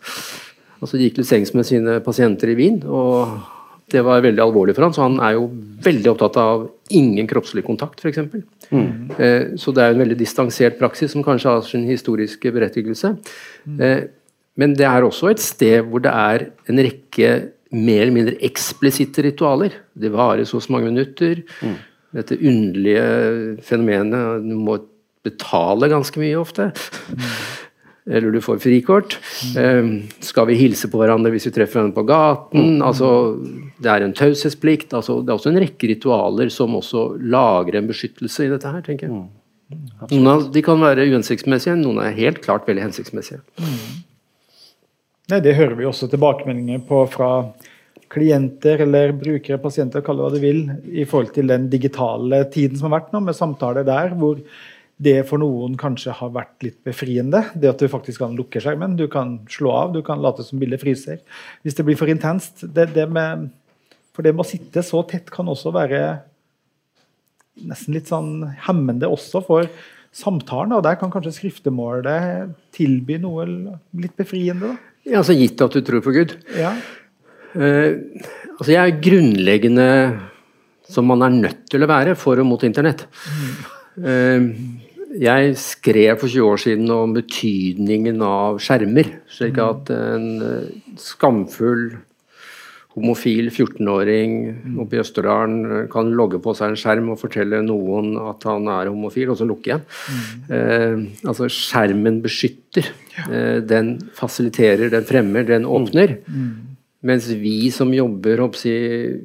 Altså 0.81 0.99
De 0.99 1.07
gikk 1.07 1.19
til 1.21 1.29
sengs 1.29 1.55
med 1.57 1.65
sine 1.65 1.99
pasienter 2.05 2.53
i 2.53 2.57
Wien, 2.59 2.83
og 2.85 3.39
det 3.93 4.03
var 4.05 4.23
veldig 4.25 4.43
alvorlig 4.43 4.75
for 4.77 4.87
han, 4.87 4.95
så 4.97 5.05
han 5.05 5.17
er 5.23 5.37
jo 5.37 5.47
veldig 5.85 6.11
opptatt 6.13 6.37
av 6.41 6.67
ingen 6.97 7.29
kroppslig 7.31 7.65
kontakt, 7.67 8.01
f.eks. 8.01 8.21
Mm. 8.73 8.87
Eh, 9.17 9.55
så 9.61 9.75
det 9.77 9.85
er 9.85 9.95
en 9.95 10.03
veldig 10.03 10.19
distansert 10.21 10.79
praksis 10.81 11.13
som 11.13 11.25
kanskje 11.25 11.53
har 11.53 11.67
sin 11.69 11.85
historiske 11.89 12.53
berettigelse. 12.55 13.15
Mm. 13.69 13.81
Eh, 13.81 13.99
men 14.61 14.77
det 14.79 14.87
er 14.89 15.05
også 15.05 15.33
et 15.33 15.43
sted 15.43 15.85
hvor 15.89 16.05
det 16.05 16.13
er 16.13 16.47
en 16.71 16.81
rekke 16.87 17.31
mer 17.75 18.05
eller 18.05 18.15
mindre 18.15 18.39
eksplisitte 18.47 19.25
ritualer. 19.27 19.77
Det 19.93 20.13
varer 20.15 20.47
så 20.49 20.61
mange 20.73 20.93
minutter. 20.93 21.43
Mm. 21.61 21.77
Dette 22.15 22.39
underlige 22.39 23.07
fenomenet 23.67 24.45
du 24.47 24.55
må 24.55 24.79
betaler 25.25 25.93
ganske 25.93 26.21
mye 26.21 26.39
ofte. 26.41 26.71
Eller 28.05 28.35
du 28.35 28.41
får 28.45 28.59
frikort. 28.61 29.17
Um, 29.57 30.03
skal 30.21 30.51
vi 30.51 30.59
hilse 30.61 30.91
på 30.93 31.01
hverandre 31.01 31.33
hvis 31.33 31.49
vi 31.49 31.55
treffer 31.57 31.81
hverandre 31.81 31.97
på 31.97 32.05
gaten? 32.11 32.83
Altså, 32.85 33.09
det 33.81 33.91
er 33.91 34.05
en 34.05 34.13
taushetsplikt. 34.17 34.93
Altså, 34.93 35.23
det 35.23 35.33
er 35.33 35.39
også 35.39 35.55
en 35.55 35.63
rekke 35.63 35.89
ritualer 35.95 36.53
som 36.53 36.77
også 36.77 37.15
lagrer 37.23 37.81
en 37.81 37.89
beskyttelse 37.89 38.45
i 38.45 38.53
dette 38.53 38.75
her, 38.75 38.85
tenker 38.85 39.09
jeg. 39.09 39.25
Noen 40.11 40.29
av 40.29 40.49
de 40.53 40.63
kan 40.65 40.83
være 40.85 41.07
uhensiktsmessige, 41.09 41.79
noen 41.81 42.03
er 42.05 42.19
helt 42.19 42.43
klart 42.45 42.69
veldig 42.69 42.85
hensiktsmessige. 42.91 43.41
Nei, 45.33 45.41
Det 45.41 45.57
hører 45.57 45.79
vi 45.79 45.89
også 45.89 46.11
tilbakemeldinger 46.13 46.85
på 46.85 47.01
fra 47.09 47.31
klienter 48.13 48.85
eller 48.85 49.15
brukere, 49.17 49.59
pasienter, 49.59 50.05
kall 50.05 50.21
det 50.21 50.27
hva 50.27 50.33
du 50.35 50.43
vil, 50.43 50.61
i 50.93 51.07
forhold 51.09 51.33
til 51.35 51.49
den 51.51 51.71
digitale 51.73 52.45
tiden 52.53 52.77
som 52.79 52.91
har 52.91 53.01
vært 53.01 53.15
nå, 53.15 53.25
med 53.25 53.39
samtaler 53.39 53.87
der, 53.89 54.13
hvor 54.21 54.43
det 55.05 55.19
for 55.29 55.43
noen 55.43 55.77
kanskje 55.81 56.15
har 56.17 56.33
vært 56.35 56.65
litt 56.65 56.79
befriende. 56.87 57.43
Det 57.55 57.71
at 57.71 57.83
du 57.83 57.91
faktisk 57.93 58.23
kan 58.25 58.37
lukke 58.39 58.63
skjermen. 58.63 58.97
Du 58.99 59.07
kan 59.13 59.39
slå 59.53 59.73
av, 59.75 59.93
du 59.95 60.01
kan 60.07 60.23
late 60.25 60.47
som 60.47 60.61
bildet 60.63 60.83
fryser. 60.83 61.21
Hvis 61.63 61.77
det 61.79 61.87
blir 61.87 61.99
for 62.01 62.11
intenst. 62.11 62.65
Det, 62.65 62.91
det 62.97 63.09
med, 63.13 63.49
for 64.17 64.27
det 64.27 64.35
med 64.35 64.45
å 64.45 64.49
sitte 64.49 64.85
så 64.87 65.03
tett 65.09 65.33
kan 65.35 65.51
også 65.51 65.75
være 65.75 66.05
nesten 67.65 67.95
litt 67.95 68.11
sånn 68.11 68.41
hemmende 68.67 69.11
også 69.11 69.45
for 69.47 69.69
samtalen. 70.15 70.75
Og 70.77 70.85
der 70.87 70.99
kan 71.01 71.13
kanskje 71.13 71.37
skriftemålet 71.39 72.55
tilby 72.75 73.19
noe 73.23 73.47
litt 73.47 74.17
befriende. 74.19 74.75
da. 74.75 74.93
Ja, 75.05 75.21
altså 75.21 75.37
Gitt 75.37 75.61
at 75.61 75.75
du 75.77 75.83
tror 75.85 76.05
på 76.05 76.15
Gud. 76.17 76.39
Ja. 76.57 76.73
Uh, 77.55 78.01
altså 78.57 78.73
Jeg 78.73 78.81
er 78.81 79.03
grunnleggende 79.03 79.89
som 80.91 81.07
man 81.09 81.23
er 81.25 81.37
nødt 81.37 81.63
til 81.71 81.85
å 81.85 81.89
være 81.89 82.17
for 82.19 82.41
og 82.41 82.49
mot 82.49 82.65
internett. 82.67 83.07
Mm. 83.29 83.53
Uh, 84.05 84.84
jeg 85.21 85.55
skrev 85.61 86.19
for 86.19 86.31
20 86.31 86.49
år 86.49 86.61
siden 86.65 86.91
om 86.95 87.15
betydningen 87.15 88.23
av 88.25 88.59
skjermer. 88.63 89.13
Slik 89.31 89.59
mm. 89.59 89.65
at 89.69 89.95
en 89.95 90.27
eh, 90.43 90.99
skamfull 91.01 91.89
homofil 92.95 93.49
14-åring 93.51 94.35
mm. 94.53 94.75
oppe 94.83 94.97
i 94.97 95.01
Østerdalen 95.03 95.63
eh, 95.67 95.87
kan 95.91 96.13
logge 96.15 96.39
på 96.43 96.55
seg 96.57 96.73
en 96.73 96.79
skjerm 96.79 97.11
og 97.15 97.21
fortelle 97.23 97.63
noen 97.67 98.15
at 98.23 98.47
han 98.49 98.69
er 98.71 98.91
homofil, 98.93 99.33
og 99.33 99.41
så 99.41 99.49
lukke 99.49 99.73
igjen. 99.73 99.87
Mm. 100.11 100.45
Eh, 100.59 101.27
altså 101.31 101.51
skjermen 101.51 102.21
beskytter. 102.25 102.91
Ja. 103.17 103.27
Eh, 103.29 103.59
den 103.67 103.97
fasiliterer, 104.15 104.91
den 104.95 105.09
fremmer, 105.09 105.47
den 105.49 105.67
åpner. 105.67 106.19
Mm. 106.27 106.77
Mens 107.05 107.29
vi 107.37 107.69
som 107.75 107.91
jobber 107.93 108.47
jeg, 108.47 109.19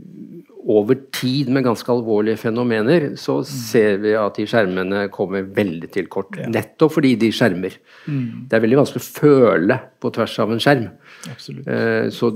over 0.69 0.99
tid 1.15 1.49
med 1.49 1.65
ganske 1.65 1.89
alvorlige 1.89 2.37
fenomener, 2.43 3.07
så 3.17 3.39
ser 3.47 3.97
vi 4.03 4.13
at 4.17 4.37
de 4.37 4.45
skjermene 4.49 5.07
kommer 5.13 5.47
veldig 5.55 5.89
til 5.95 6.09
kort. 6.11 6.37
Ja. 6.37 6.49
Nettopp 6.53 6.93
fordi 6.99 7.15
de 7.19 7.31
skjermer. 7.33 7.77
Mm. 8.05 8.45
Det 8.49 8.57
er 8.57 8.63
veldig 8.65 8.81
vanskelig 8.83 9.01
å 9.01 9.07
føle 9.07 9.79
på 9.99 10.11
tvers 10.13 10.35
av 10.43 10.53
en 10.53 10.61
skjerm. 10.61 10.85
Eh, 11.25 12.11
så 12.13 12.31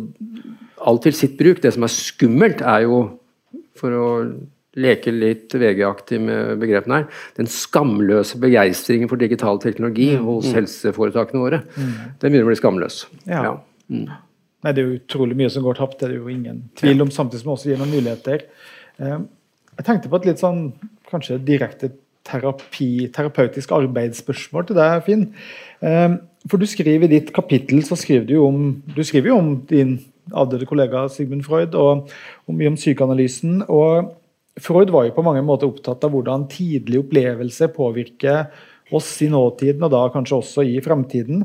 alt 0.84 1.06
til 1.06 1.18
sitt 1.18 1.38
bruk. 1.40 1.62
Det 1.62 1.76
som 1.76 1.86
er 1.86 1.94
skummelt, 1.94 2.66
er 2.66 2.88
jo, 2.88 3.04
for 3.78 4.00
å 4.00 4.10
leke 4.82 5.14
litt 5.14 5.54
VG-aktig 5.54 6.18
med 6.24 6.58
begrepene 6.62 7.04
her, 7.04 7.24
den 7.38 7.50
skamløse 7.52 8.40
begeistringen 8.42 9.12
for 9.12 9.22
digital 9.22 9.62
teknologi 9.62 10.16
hos 10.18 10.50
helseforetakene 10.56 11.44
våre, 11.44 11.62
den 11.78 12.24
begynner 12.24 12.48
å 12.48 12.54
bli 12.54 12.62
skamløs. 12.62 13.04
Ja. 13.28 13.44
Ja. 13.46 13.58
Mm. 13.94 14.08
Nei, 14.64 14.72
Det 14.74 14.82
er 14.82 14.88
jo 14.88 15.00
utrolig 15.00 15.36
mye 15.40 15.50
som 15.52 15.64
går 15.66 15.80
tapt, 15.80 16.00
det 16.00 16.08
er 16.08 16.14
det 16.14 16.22
jo 16.22 16.32
ingen 16.32 16.64
tvil 16.80 17.02
om, 17.04 17.12
samtidig 17.12 17.42
som 17.42 17.52
det 17.52 17.58
også 17.58 17.70
gir 17.72 17.82
noen 17.82 17.96
muligheter. 17.96 18.46
Eh, 19.00 19.20
Jeg 19.74 19.86
tenkte 19.86 20.10
på 20.10 20.20
et 20.22 20.26
litt 20.30 20.40
sånn 20.40 20.72
kanskje 21.10 21.40
direkte 21.44 21.92
terapi, 22.24 23.10
terapeutisk 23.12 23.72
arbeidsspørsmål 23.76 24.68
til 24.68 24.78
deg, 24.78 25.04
Finn. 25.04 25.34
Eh, 25.82 26.18
For 26.48 26.60
du 26.60 26.66
skriver 26.68 27.08
i 27.08 27.20
ditt 27.20 27.32
kapittel 27.34 27.84
så 27.88 27.96
skriver 27.96 28.26
du 28.28 28.34
jo 28.34 28.48
om, 28.48 28.84
du 28.96 29.04
skriver 29.04 29.32
jo 29.32 29.38
om 29.38 29.54
din 29.70 29.94
avdøde 30.32 30.66
kollega 30.68 31.08
Sigmund 31.10 31.44
Freud, 31.44 31.76
og, 31.76 32.10
og 32.48 32.56
mye 32.56 32.68
om 32.68 32.76
psykoanalysen. 32.76 33.64
og 33.70 34.12
Freud 34.60 34.92
var 34.94 35.08
jo 35.08 35.16
på 35.16 35.24
mange 35.26 35.42
måter 35.42 35.68
opptatt 35.68 36.04
av 36.06 36.12
hvordan 36.14 36.48
tidlig 36.52 37.00
opplevelse 37.00 37.72
påvirker 37.74 38.52
oss 38.96 39.10
i 39.26 39.30
nåtiden, 39.32 39.84
og 39.86 39.92
da 39.94 40.04
kanskje 40.14 40.40
også 40.40 40.66
i 40.68 40.78
fremtiden. 40.84 41.44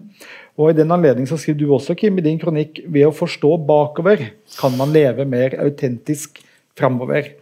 Og 0.59 0.73
I 0.73 0.79
den 0.81 0.93
anledning 0.95 1.29
så 1.31 1.39
skriver 1.39 1.61
du 1.61 1.75
også, 1.75 1.97
Kim, 1.99 2.19
i 2.19 2.25
din 2.25 2.41
kronikk 2.41 2.83
ved 2.87 3.09
å 3.09 3.15
forstå 3.15 3.53
bakover 3.69 4.25
kan 4.59 4.75
man 4.79 4.95
leve 4.95 5.27
mer 5.29 5.57
autentisk 5.63 6.41
fremover. 6.79 7.33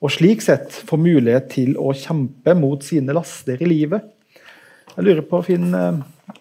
Og 0.00 0.12
slik 0.14 0.44
sett 0.44 0.72
få 0.88 0.96
mulighet 1.00 1.50
til 1.52 1.74
å 1.80 1.92
kjempe 1.96 2.54
mot 2.56 2.84
sine 2.84 3.14
laster 3.16 3.60
i 3.60 3.68
livet. 3.68 4.06
Jeg 4.94 5.06
lurer 5.06 5.26
på, 5.28 5.42
Finn, 5.46 5.68
eh, 5.74 6.36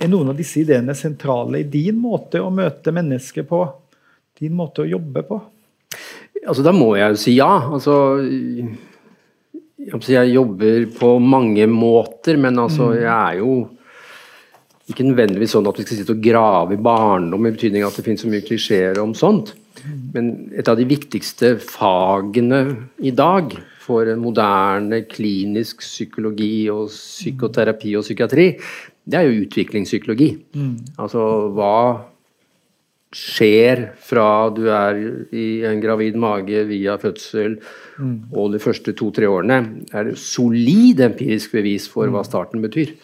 er 0.00 0.08
noen 0.08 0.32
av 0.32 0.38
disse 0.38 0.62
ideene 0.62 0.94
sentrale 0.96 1.60
i 1.60 1.68
din 1.68 1.98
måte 2.00 2.40
å 2.40 2.50
møte 2.50 2.94
mennesker 2.94 3.44
på? 3.48 3.66
Din 4.40 4.54
måte 4.56 4.82
å 4.82 4.88
jobbe 4.88 5.22
på? 5.28 5.40
Altså, 6.42 6.62
da 6.64 6.72
må 6.74 6.94
jeg 6.96 7.12
jo 7.12 7.20
si 7.20 7.36
ja. 7.36 7.50
Altså, 7.70 7.94
jeg, 9.90 10.32
jobber 10.34 10.86
på 10.98 11.14
mange 11.18 11.66
måter, 11.70 12.38
men 12.40 12.58
altså, 12.58 12.92
jeg 12.96 13.10
er 13.12 13.40
jo 13.40 13.54
ikke 14.90 15.06
nødvendigvis 15.06 15.54
sånn 15.54 15.66
at 15.70 15.78
vi 15.78 15.86
skal 15.86 16.00
sitte 16.00 16.14
og 16.16 16.22
grave 16.24 16.76
i 16.76 16.82
barndom, 16.82 17.46
i 17.46 17.54
betydning 17.54 17.84
at 17.86 17.96
det 17.96 18.04
finnes 18.06 18.24
så 18.24 18.30
mye 18.30 18.44
klisjeer 18.46 19.00
om 19.02 19.14
sånt. 19.16 19.54
Men 20.14 20.52
et 20.54 20.68
av 20.68 20.78
de 20.78 20.86
viktigste 20.86 21.56
fagene 21.62 22.62
i 23.02 23.12
dag 23.14 23.54
for 23.82 24.06
en 24.06 24.20
moderne 24.22 25.02
klinisk 25.10 25.82
psykologi 25.82 26.68
og 26.70 26.90
psykoterapi 26.92 27.96
og 27.98 28.06
psykiatri, 28.06 28.48
det 29.02 29.18
er 29.18 29.26
jo 29.26 29.46
utviklingspsykologi. 29.46 30.30
Altså 31.02 31.24
hva 31.56 31.74
skjer 33.12 33.84
fra 34.00 34.26
du 34.54 34.66
er 34.72 34.98
i 35.36 35.46
en 35.68 35.80
gravid 35.82 36.16
mage 36.20 36.64
via 36.68 36.96
fødsel 37.00 37.58
og 38.32 38.52
de 38.54 38.60
første 38.62 38.94
to-tre 38.96 39.28
årene, 39.28 39.58
er 39.92 40.08
det 40.08 40.18
solid 40.20 41.02
empirisk 41.04 41.52
bevis 41.54 41.86
for 41.92 42.08
hva 42.12 42.24
starten 42.26 42.62
betyr. 42.64 42.94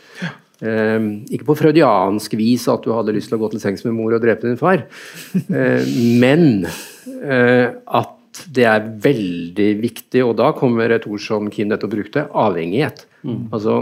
Eh, 0.59 0.99
ikke 1.31 1.47
på 1.47 1.55
freudiansk 1.61 2.33
vis 2.41 2.65
at 2.73 2.83
du 2.83 2.91
hadde 2.97 3.15
lyst 3.15 3.31
til 3.31 3.39
å 3.39 3.43
gå 3.45 3.53
til 3.53 3.63
sengs 3.63 3.85
med 3.87 3.95
mor 3.95 4.17
og 4.17 4.25
drepe 4.25 4.49
din 4.49 4.59
far, 4.59 4.87
eh, 5.61 5.85
men 6.19 6.65
eh, 6.67 7.69
at 7.87 8.15
det 8.55 8.67
er 8.71 8.91
veldig 9.03 9.71
viktig, 9.83 10.21
og 10.25 10.37
da 10.39 10.53
kommer 10.57 10.93
et 10.95 11.07
ord 11.11 11.23
som 11.23 11.49
Kim 11.51 11.71
nettopp 11.71 11.95
brukte, 11.95 12.27
avhengighet. 12.39 13.05
Altså, 13.51 13.81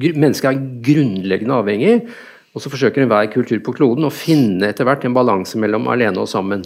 gr- 0.00 0.16
mennesket 0.16 0.48
er 0.48 0.62
grunnleggende 0.86 1.58
avhengig, 1.60 1.98
og 2.56 2.62
så 2.64 2.72
forsøker 2.72 3.04
enhver 3.04 3.28
kultur 3.28 3.60
på 3.60 3.74
kloden 3.76 4.08
å 4.08 4.14
finne 4.14 4.70
etter 4.70 4.88
hvert 4.88 5.04
en 5.04 5.16
balanse 5.16 5.60
mellom 5.60 5.90
alene 5.92 6.22
og 6.22 6.30
sammen. 6.30 6.64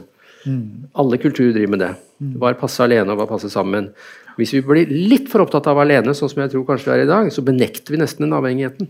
Alle 0.95 1.19
kulturer 1.21 1.53
driver 1.57 1.75
med 1.75 1.83
det. 1.83 1.91
Hva 2.39 2.53
er 2.53 2.61
passe 2.61 2.85
alene, 2.85 3.11
og 3.11 3.19
hva 3.19 3.27
passer 3.29 3.51
sammen? 3.53 3.91
Hvis 4.39 4.55
vi 4.55 4.63
blir 4.65 4.89
litt 4.89 5.27
for 5.29 5.43
opptatt 5.43 5.67
av 5.69 5.81
alene, 5.83 6.15
sånn 6.15 6.31
som 6.31 6.45
jeg 6.45 6.53
tror 6.53 6.65
kanskje 6.69 6.89
vi 6.89 6.95
er 6.95 7.03
i 7.05 7.11
dag, 7.11 7.33
så 7.35 7.43
benekter 7.45 7.97
vi 7.97 8.01
nesten 8.01 8.25
den 8.25 8.37
avhengigheten. 8.39 8.89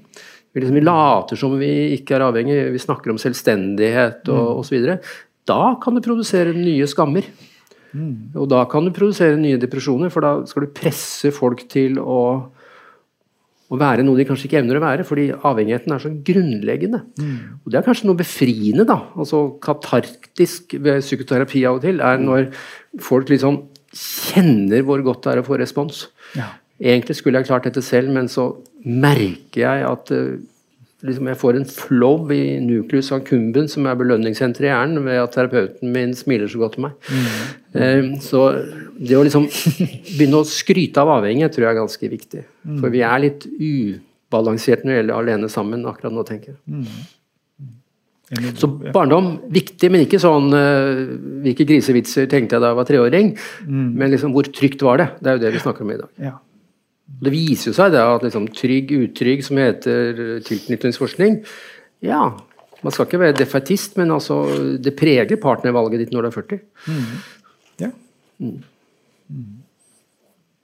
Vi, 0.53 0.61
liksom, 0.61 0.77
vi 0.77 0.85
later 0.85 1.41
som 1.41 1.57
vi 1.59 1.73
ikke 1.97 2.19
er 2.19 2.27
avhengig, 2.29 2.59
vi 2.75 2.83
snakker 2.83 3.15
om 3.15 3.19
selvstendighet 3.23 4.29
og 4.35 4.61
osv. 4.61 4.93
Da 5.49 5.63
kan 5.83 5.97
du 5.97 6.05
produsere 6.05 6.55
nye 6.55 6.87
skammer. 6.91 7.27
Og 8.39 8.47
da 8.51 8.65
kan 8.71 8.87
du 8.87 8.93
produsere 8.95 9.39
nye 9.41 9.59
depresjoner, 9.59 10.13
for 10.15 10.23
da 10.23 10.33
skal 10.47 10.67
du 10.67 10.75
presse 10.75 11.33
folk 11.35 11.65
til 11.73 11.99
å, 11.99 12.21
å 13.71 13.79
være 13.79 14.03
noe 14.03 14.19
de 14.19 14.27
kanskje 14.27 14.49
ikke 14.49 14.61
evner 14.61 14.81
å 14.81 14.83
være, 14.83 15.05
fordi 15.07 15.29
avhengigheten 15.47 15.95
er 15.95 16.03
så 16.03 16.11
grunnleggende. 16.27 17.03
Og 17.63 17.71
det 17.71 17.79
er 17.79 17.87
kanskje 17.87 18.09
noe 18.09 18.19
befriende, 18.19 18.87
da. 18.89 18.97
Altså 19.15 19.45
katartisk 19.63 20.75
ved 20.75 21.05
psykoterapi 21.05 21.63
av 21.71 21.79
og 21.79 21.85
til, 21.87 22.03
er 22.03 22.19
når 22.19 22.49
folk 23.07 23.31
liksom 23.31 23.63
kjenner 23.95 24.83
hvor 24.87 25.03
godt 25.07 25.25
det 25.25 25.33
er 25.35 25.43
å 25.43 25.47
få 25.47 25.59
respons. 25.61 26.09
Ja. 26.39 26.49
Egentlig 26.81 27.19
skulle 27.19 27.41
jeg 27.41 27.51
klart 27.51 27.69
dette 27.69 27.83
selv, 27.85 28.11
men 28.15 28.31
så 28.33 28.51
merker 28.83 29.63
jeg 29.63 29.87
at 29.87 30.11
eh, 30.17 30.41
liksom 31.07 31.29
jeg 31.31 31.39
får 31.41 31.59
en 31.59 31.69
flow 31.69 32.31
i 32.35 32.59
nucleus 32.65 33.11
accumbens, 33.17 33.77
som 33.77 33.87
er 33.89 33.99
belønningssenteret 34.01 34.69
i 34.69 34.71
hjernen, 34.71 35.05
ved 35.07 35.21
at 35.23 35.37
terapeuten 35.37 35.95
min 35.95 36.15
smiler 36.17 36.51
så 36.51 36.61
godt 36.61 36.77
til 36.77 36.87
meg. 36.89 37.13
Eh, 37.73 38.11
så 38.25 38.49
det 38.99 39.17
å 39.17 39.23
liksom 39.27 39.47
begynne 40.17 40.43
å 40.43 40.49
skryte 40.49 41.01
av 41.03 41.15
avhengighet 41.21 41.57
tror 41.57 41.67
jeg 41.67 41.73
er 41.73 41.81
ganske 41.81 42.13
viktig. 42.17 42.45
For 42.83 42.93
vi 42.93 43.05
er 43.07 43.25
litt 43.25 43.47
ubalansert 43.47 44.85
når 44.85 44.93
det 44.93 45.01
gjelder 45.01 45.23
alene 45.23 45.51
sammen 45.53 45.89
akkurat 45.89 46.17
nå, 46.17 46.27
tenker 46.29 46.55
jeg. 46.55 46.93
Så 48.61 48.69
barndom 48.95 49.33
viktig, 49.51 49.89
men 49.91 50.05
ikke 50.05 50.21
sånn 50.23 50.53
uh, 50.55 51.01
Hvilke 51.43 51.65
grisevitser 51.67 52.29
tenkte 52.31 52.55
jeg 52.55 52.63
da 52.63 52.69
jeg 52.71 52.79
var 52.79 52.87
treåring? 52.87 53.33
Men 53.67 54.13
liksom 54.13 54.37
hvor 54.37 54.47
trygt 54.47 54.85
var 54.87 55.01
det? 55.03 55.09
Det 55.19 55.33
er 55.33 55.39
jo 55.39 55.43
det 55.43 55.51
vi 55.57 55.63
snakker 55.65 55.87
om 55.87 55.91
i 55.91 55.99
dag. 55.99 56.13
Ja. 56.29 56.37
Det 57.21 57.33
viser 57.35 57.71
jo 57.71 57.77
seg 57.77 57.93
det 57.93 58.01
at 58.01 58.23
liksom, 58.25 58.47
trygg, 58.57 58.93
utrygg, 58.97 59.43
som 59.45 59.59
heter 59.61 60.39
tilknytningsforskning 60.47 61.41
Ja, 62.07 62.31
man 62.81 62.95
skal 62.95 63.07
ikke 63.07 63.21
være 63.21 63.37
defaitist, 63.37 63.97
men 64.01 64.13
altså, 64.15 64.43
det 64.81 64.95
preger 64.97 65.37
partnervalget 65.43 66.05
ditt 66.05 66.15
når 66.15 66.23
du 66.23 66.29
er 66.31 66.37
40. 66.39 66.61
ja. 67.83 67.91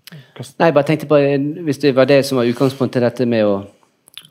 Nei, 0.06 0.68
jeg 0.68 0.74
bare 0.74 0.86
tenkte 0.86 1.08
på 1.10 1.18
Hvis 1.66 1.80
det 1.82 1.96
var 1.96 2.08
det 2.08 2.22
som 2.26 2.38
var 2.38 2.48
utgangspunktet, 2.48 3.00
til 3.00 3.04
dette 3.04 3.26
med 3.28 3.44
å, 3.44 3.56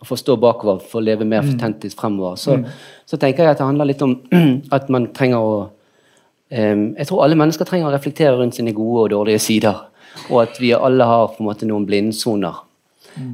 å 0.01 0.07
forstå 0.07 0.37
bakover 0.41 0.81
for 0.81 1.01
å 1.01 1.05
leve 1.05 1.27
mer 1.27 1.45
autentisk 1.45 1.99
fremover, 1.99 2.39
så, 2.41 2.57
så 3.05 3.19
tenker 3.21 3.43
jeg 3.43 3.55
at 3.55 3.61
det 3.61 3.67
handler 3.67 3.91
litt 3.91 4.05
om 4.05 4.15
at 4.77 4.89
man 4.93 5.11
trenger 5.13 5.43
å 5.43 5.57
um, 5.65 6.85
Jeg 6.95 7.09
tror 7.09 7.25
alle 7.25 7.37
mennesker 7.37 7.69
trenger 7.69 7.91
å 7.91 7.93
reflektere 7.93 8.37
rundt 8.39 8.57
sine 8.57 8.73
gode 8.73 9.03
og 9.03 9.11
dårlige 9.13 9.43
sider. 9.43 9.83
Og 10.29 10.41
at 10.45 10.59
vi 10.61 10.73
alle 10.73 11.07
har 11.07 11.27
på 11.33 11.43
en 11.43 11.49
måte 11.49 11.67
noen 11.69 11.85
blindsoner. 11.87 12.61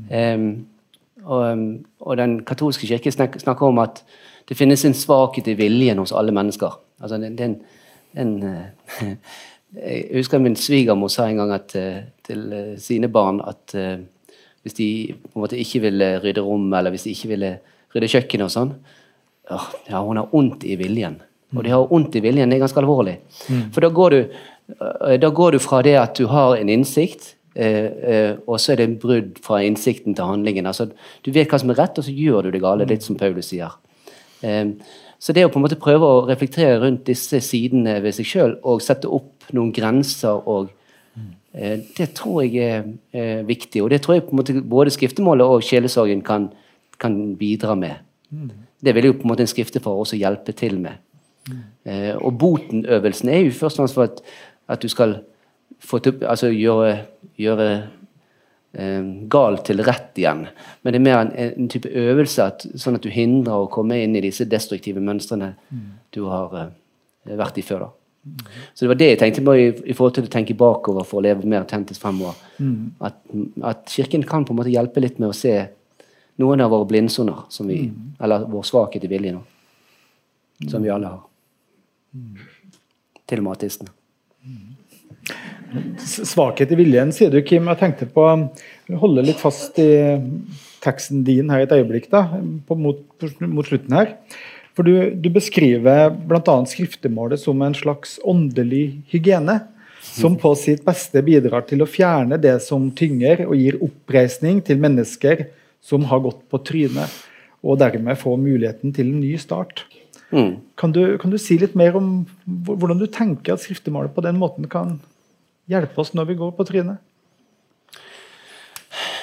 Em, 0.09 0.47
og, 1.23 1.67
og 2.01 2.17
den 2.17 2.39
katolske 2.45 2.89
kirke 2.89 3.13
snakker 3.13 3.67
om 3.67 3.81
at 3.81 4.03
det 4.49 4.57
finnes 4.57 4.83
en 4.85 4.97
svakhet 4.97 5.47
i 5.47 5.57
viljen 5.57 6.01
hos 6.01 6.13
alle 6.13 6.33
mennesker. 6.35 6.75
Altså, 7.01 7.17
det, 7.21 7.31
det 7.37 7.45
er 7.45 7.51
en, 7.53 7.61
en 8.21 8.33
eh, 8.49 9.15
Jeg 9.71 10.17
husker 10.17 10.41
min 10.43 10.57
svigermor 10.59 11.07
sa 11.07 11.29
en 11.29 11.37
gang 11.39 11.53
at, 11.55 11.75
eh, 11.79 12.03
til 12.27 12.41
eh, 12.53 12.79
sine 12.79 13.07
barn 13.07 13.39
at 13.47 13.75
eh, 13.79 14.01
hvis 14.61 14.75
de 14.75 14.87
på 15.15 15.39
en 15.39 15.43
måte 15.45 15.59
ikke 15.59 15.79
ville 15.85 16.09
rydde 16.19 16.43
rom, 16.43 16.73
eller 16.73 16.91
hvis 16.91 17.07
de 17.07 17.13
ikke 17.15 17.29
ville 17.31 17.51
rydde 17.95 18.09
kjøkkenet 18.11 18.45
og 18.45 18.51
sånn 18.51 18.73
ja, 19.87 20.01
Hun 20.03 20.19
har 20.19 20.27
vondt 20.31 20.63
i 20.67 20.75
viljen. 20.79 21.17
Og 21.55 21.63
de 21.63 21.71
har 21.73 21.87
vondt 21.87 22.15
i 22.15 22.21
viljen, 22.23 22.51
det 22.51 22.55
er 22.55 22.61
ganske 22.63 22.79
alvorlig. 22.79 23.17
For 23.73 23.83
da 23.83 23.89
går, 23.91 24.13
du, 24.13 24.35
da 25.21 25.29
går 25.29 25.55
du 25.55 25.59
fra 25.59 25.81
det 25.85 25.97
at 25.99 26.17
du 26.17 26.27
har 26.31 26.55
en 26.55 26.69
innsikt, 26.71 27.35
eh, 27.55 27.85
eh, 27.85 28.33
og 28.47 28.59
så 28.59 28.73
er 28.73 28.81
det 28.81 28.87
en 28.87 28.99
brudd 29.01 29.39
fra 29.43 29.61
innsikten 29.65 30.15
til 30.15 30.25
handlingen. 30.25 30.65
Altså, 30.65 30.89
du 31.25 31.31
vet 31.31 31.51
hva 31.51 31.59
som 31.59 31.73
er 31.73 31.79
rett, 31.81 31.97
og 31.97 32.07
så 32.07 32.15
gjør 32.15 32.47
du 32.47 32.51
det 32.51 32.63
gale, 32.63 32.87
litt 32.87 33.03
som 33.03 33.17
Paulus 33.19 33.51
sier. 33.51 33.75
Eh, 34.41 34.71
så 35.21 35.35
det 35.37 35.45
å 35.45 35.51
på 35.53 35.59
en 35.59 35.67
måte 35.67 35.77
prøve 35.77 36.07
å 36.07 36.21
reflektere 36.25 36.79
rundt 36.81 37.05
disse 37.05 37.43
sidene 37.45 37.99
ved 38.01 38.15
seg 38.17 38.25
sjøl 38.25 38.55
og 38.65 38.81
sette 38.81 39.09
opp 39.09 39.51
noen 39.53 39.69
grenser 39.75 40.47
og 40.49 40.71
eh, 41.53 41.77
Det 41.97 42.07
tror 42.17 42.41
jeg 42.45 42.57
er 42.63 42.87
eh, 43.13 43.43
viktig. 43.45 43.83
Og 43.83 43.91
det 43.91 44.01
tror 44.01 44.17
jeg 44.17 44.25
på 44.25 44.33
en 44.33 44.41
måte 44.41 44.55
både 44.65 44.93
skriftemålet 44.93 45.45
og 45.45 45.67
sjelesorgen 45.67 46.23
kan, 46.25 46.49
kan 46.97 47.35
bidra 47.37 47.75
med. 47.77 48.01
Det 48.81 48.95
vil 48.95 49.11
jo 49.11 49.17
på 49.19 49.27
en 49.27 49.33
måte 49.33 49.45
en 49.45 49.51
skriftefar 49.51 49.99
også 50.01 50.17
hjelpe 50.17 50.55
til 50.57 50.79
med. 50.81 50.97
Eh, 51.85 52.15
og 52.17 52.37
botenøvelsen 52.41 53.29
er 53.29 53.43
jo 53.43 53.53
først 53.57 53.79
og 53.79 53.83
fremst 53.83 53.97
for 53.97 54.09
at, 54.09 54.21
at 54.71 54.83
du 54.83 54.91
skal 54.91 55.19
få 55.81 55.99
til, 56.03 56.21
altså 56.27 56.51
gjøre, 56.53 56.91
gjøre 57.41 57.69
eh, 58.73 59.07
gal 59.31 59.57
til 59.65 59.83
rett 59.85 60.19
igjen. 60.21 60.45
Men 60.81 60.93
det 60.93 60.99
er 60.99 61.07
mer 61.07 61.23
en, 61.23 61.31
en 61.47 61.71
type 61.71 61.89
øvelse, 61.89 62.45
at, 62.45 62.67
sånn 62.79 62.99
at 62.99 63.05
du 63.05 63.11
hindrer 63.13 63.65
å 63.65 63.71
komme 63.71 63.99
inn 64.03 64.15
i 64.17 64.23
disse 64.23 64.47
destruktive 64.49 65.03
mønstrene 65.03 65.55
du 66.13 66.23
har 66.29 66.55
eh, 66.59 67.35
vært 67.39 67.59
i 67.61 67.65
før. 67.65 67.87
da. 67.87 67.91
Så 68.73 68.85
det 68.85 68.91
var 68.91 68.99
det 68.99 69.07
jeg 69.09 69.19
tenkte 69.23 69.43
på 69.45 69.53
i, 69.57 69.67
i 69.89 69.93
forhold 69.97 70.13
til 70.19 70.27
å 70.27 70.31
tenke 70.31 70.57
bakover 70.57 71.05
for 71.07 71.19
å 71.19 71.25
leve 71.25 71.47
mer 71.49 71.63
autentisk 71.63 72.03
fremover. 72.03 72.37
At, 73.01 73.17
at 73.65 73.87
Kirken 73.89 74.25
kan 74.29 74.45
på 74.45 74.53
en 74.53 74.59
måte 74.59 74.73
hjelpe 74.73 75.01
litt 75.01 75.17
med 75.17 75.31
å 75.31 75.37
se 75.37 75.55
noen 76.41 76.61
av 76.61 76.69
våre 76.73 76.87
blindsoner, 76.89 77.47
som 77.49 77.69
vi, 77.69 77.83
eller 78.21 78.45
vår 78.49 78.67
svakhet 78.69 79.03
i 79.05 79.09
viljen, 79.09 79.41
som 80.69 80.85
vi 80.85 80.93
alle 80.93 81.15
har. 81.15 81.25
Til 83.25 83.41
og 83.41 83.47
med 83.47 83.57
ateistene. 83.57 83.93
Svakhet 86.01 86.71
i 86.73 86.77
viljen, 86.79 87.13
sier 87.15 87.31
du, 87.31 87.39
Kim. 87.45 87.69
Jeg 87.71 87.79
tenkte 87.79 88.07
på 88.11 88.25
å 88.27 88.97
holde 89.01 89.23
litt 89.25 89.39
fast 89.41 89.79
i 89.81 89.91
teksten 90.81 91.23
din 91.27 91.51
her 91.53 91.65
et 91.65 91.75
øyeblikk, 91.75 92.09
da, 92.11 92.25
på, 92.67 92.77
mot, 92.79 93.03
mot, 93.45 93.67
slutten 93.67 93.95
her. 93.95 94.15
For 94.75 94.87
du, 94.87 95.11
du 95.19 95.29
beskriver 95.33 96.09
bl.a. 96.11 96.55
skriftemålet 96.67 97.41
som 97.41 97.61
en 97.63 97.75
slags 97.77 98.17
åndelig 98.27 99.01
hygiene. 99.11 99.61
Som 100.01 100.33
på 100.41 100.49
sitt 100.57 100.81
beste 100.83 101.21
bidrar 101.23 101.61
til 101.69 101.83
å 101.83 101.87
fjerne 101.87 102.39
det 102.41 102.55
som 102.65 102.87
tynger, 102.97 103.45
og 103.45 103.53
gir 103.55 103.77
oppreisning 103.85 104.59
til 104.65 104.81
mennesker 104.81 105.45
som 105.81 106.07
har 106.09 106.23
gått 106.25 106.41
på 106.49 106.59
trynet, 106.65 107.13
og 107.61 107.77
dermed 107.79 108.17
får 108.19 108.39
muligheten 108.41 108.95
til 108.97 109.11
en 109.11 109.21
ny 109.21 109.35
start. 109.39 109.85
Mm. 110.33 110.55
Kan, 110.79 110.95
du, 110.95 111.17
kan, 111.21 111.31
du, 111.31 111.37
si 111.41 111.57
litt 111.61 111.75
mer 111.77 111.95
om 111.99 112.23
hvordan 112.47 112.99
du 113.01 113.05
tenker 113.11 113.53
at 113.53 113.63
skriftemålet 113.63 114.13
på 114.15 114.23
den 114.25 114.39
måten 114.41 114.67
kan 114.71 114.97
hjelpe 115.71 116.03
oss 116.03 116.13
når 116.17 116.29
vi 116.29 116.37
går 116.39 116.53
på 116.57 116.67
trynet? 116.67 117.01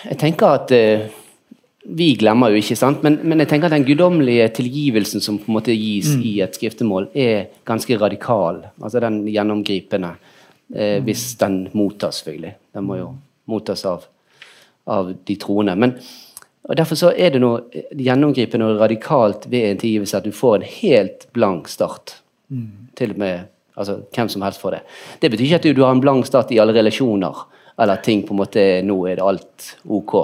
Jeg 0.08 0.18
tenker 0.20 0.54
at 0.60 0.72
eh, 0.74 1.08
vi 1.88 2.12
glemmer 2.20 2.52
jo 2.52 2.60
ikke, 2.60 2.76
sant? 2.76 3.02
Men, 3.04 3.18
men, 3.24 3.40
jeg 3.42 3.50
tenker 3.52 3.68
at 3.68 3.76
den 3.76 3.86
guddommelige 3.86 4.48
tilgivelsen 4.58 5.22
som 5.24 5.38
på 5.40 5.48
en 5.48 5.56
måte 5.56 5.76
gis 5.76 6.10
mm. 6.14 6.22
i 6.26 6.34
et 6.44 6.58
skriftemål, 6.58 7.08
er 7.16 7.48
ganske 7.68 7.98
radikal. 8.00 8.62
Altså 8.82 9.02
den 9.04 9.22
gjennomgripende. 9.28 10.14
Eh, 10.74 10.98
mm. 10.98 11.04
hvis 11.06 11.24
den 11.40 11.58
mottas, 11.72 12.20
selvfølgelig. 12.20 12.54
Den 12.76 12.88
må 12.88 12.98
jo 13.00 13.10
mottas 13.48 13.84
av, 13.88 14.04
av 14.84 15.14
de 15.24 15.36
troende. 15.40 15.76
Men, 15.80 15.96
og 16.68 16.76
Derfor 16.76 17.00
så 17.00 17.12
er 17.16 17.32
det 17.32 17.40
noe 17.40 17.84
gjennomgripende 17.96 18.68
og 18.68 18.82
radikalt 18.82 19.48
ved 19.48 19.70
en 19.70 19.80
tilgivelse 19.80 20.20
at 20.20 20.28
du 20.28 20.34
får 20.36 20.58
en 20.58 20.68
helt 20.68 21.28
blank 21.32 21.70
start. 21.72 22.18
Mm. 22.52 22.90
Til 22.98 23.16
og 23.16 23.22
med 23.24 23.48
altså, 23.78 24.00
hvem 24.14 24.30
som 24.32 24.44
helst 24.44 24.62
får 24.62 24.76
det. 24.76 24.82
Det 25.22 25.30
betyr 25.32 25.46
ikke 25.46 25.60
at 25.62 25.70
du, 25.78 25.82
har 25.84 25.94
en 25.94 26.02
blank 26.02 26.26
start 26.28 26.52
i 26.54 26.60
alle 26.62 26.76
relasjoner, 26.76 27.46
eller 27.78 28.02
ting 28.02 28.24
på 28.26 28.34
en 28.34 28.42
måte 28.42 28.66
Nå 28.82 28.98
er 29.06 29.18
det 29.18 29.26
alt 29.26 29.72
ok. 29.86 30.14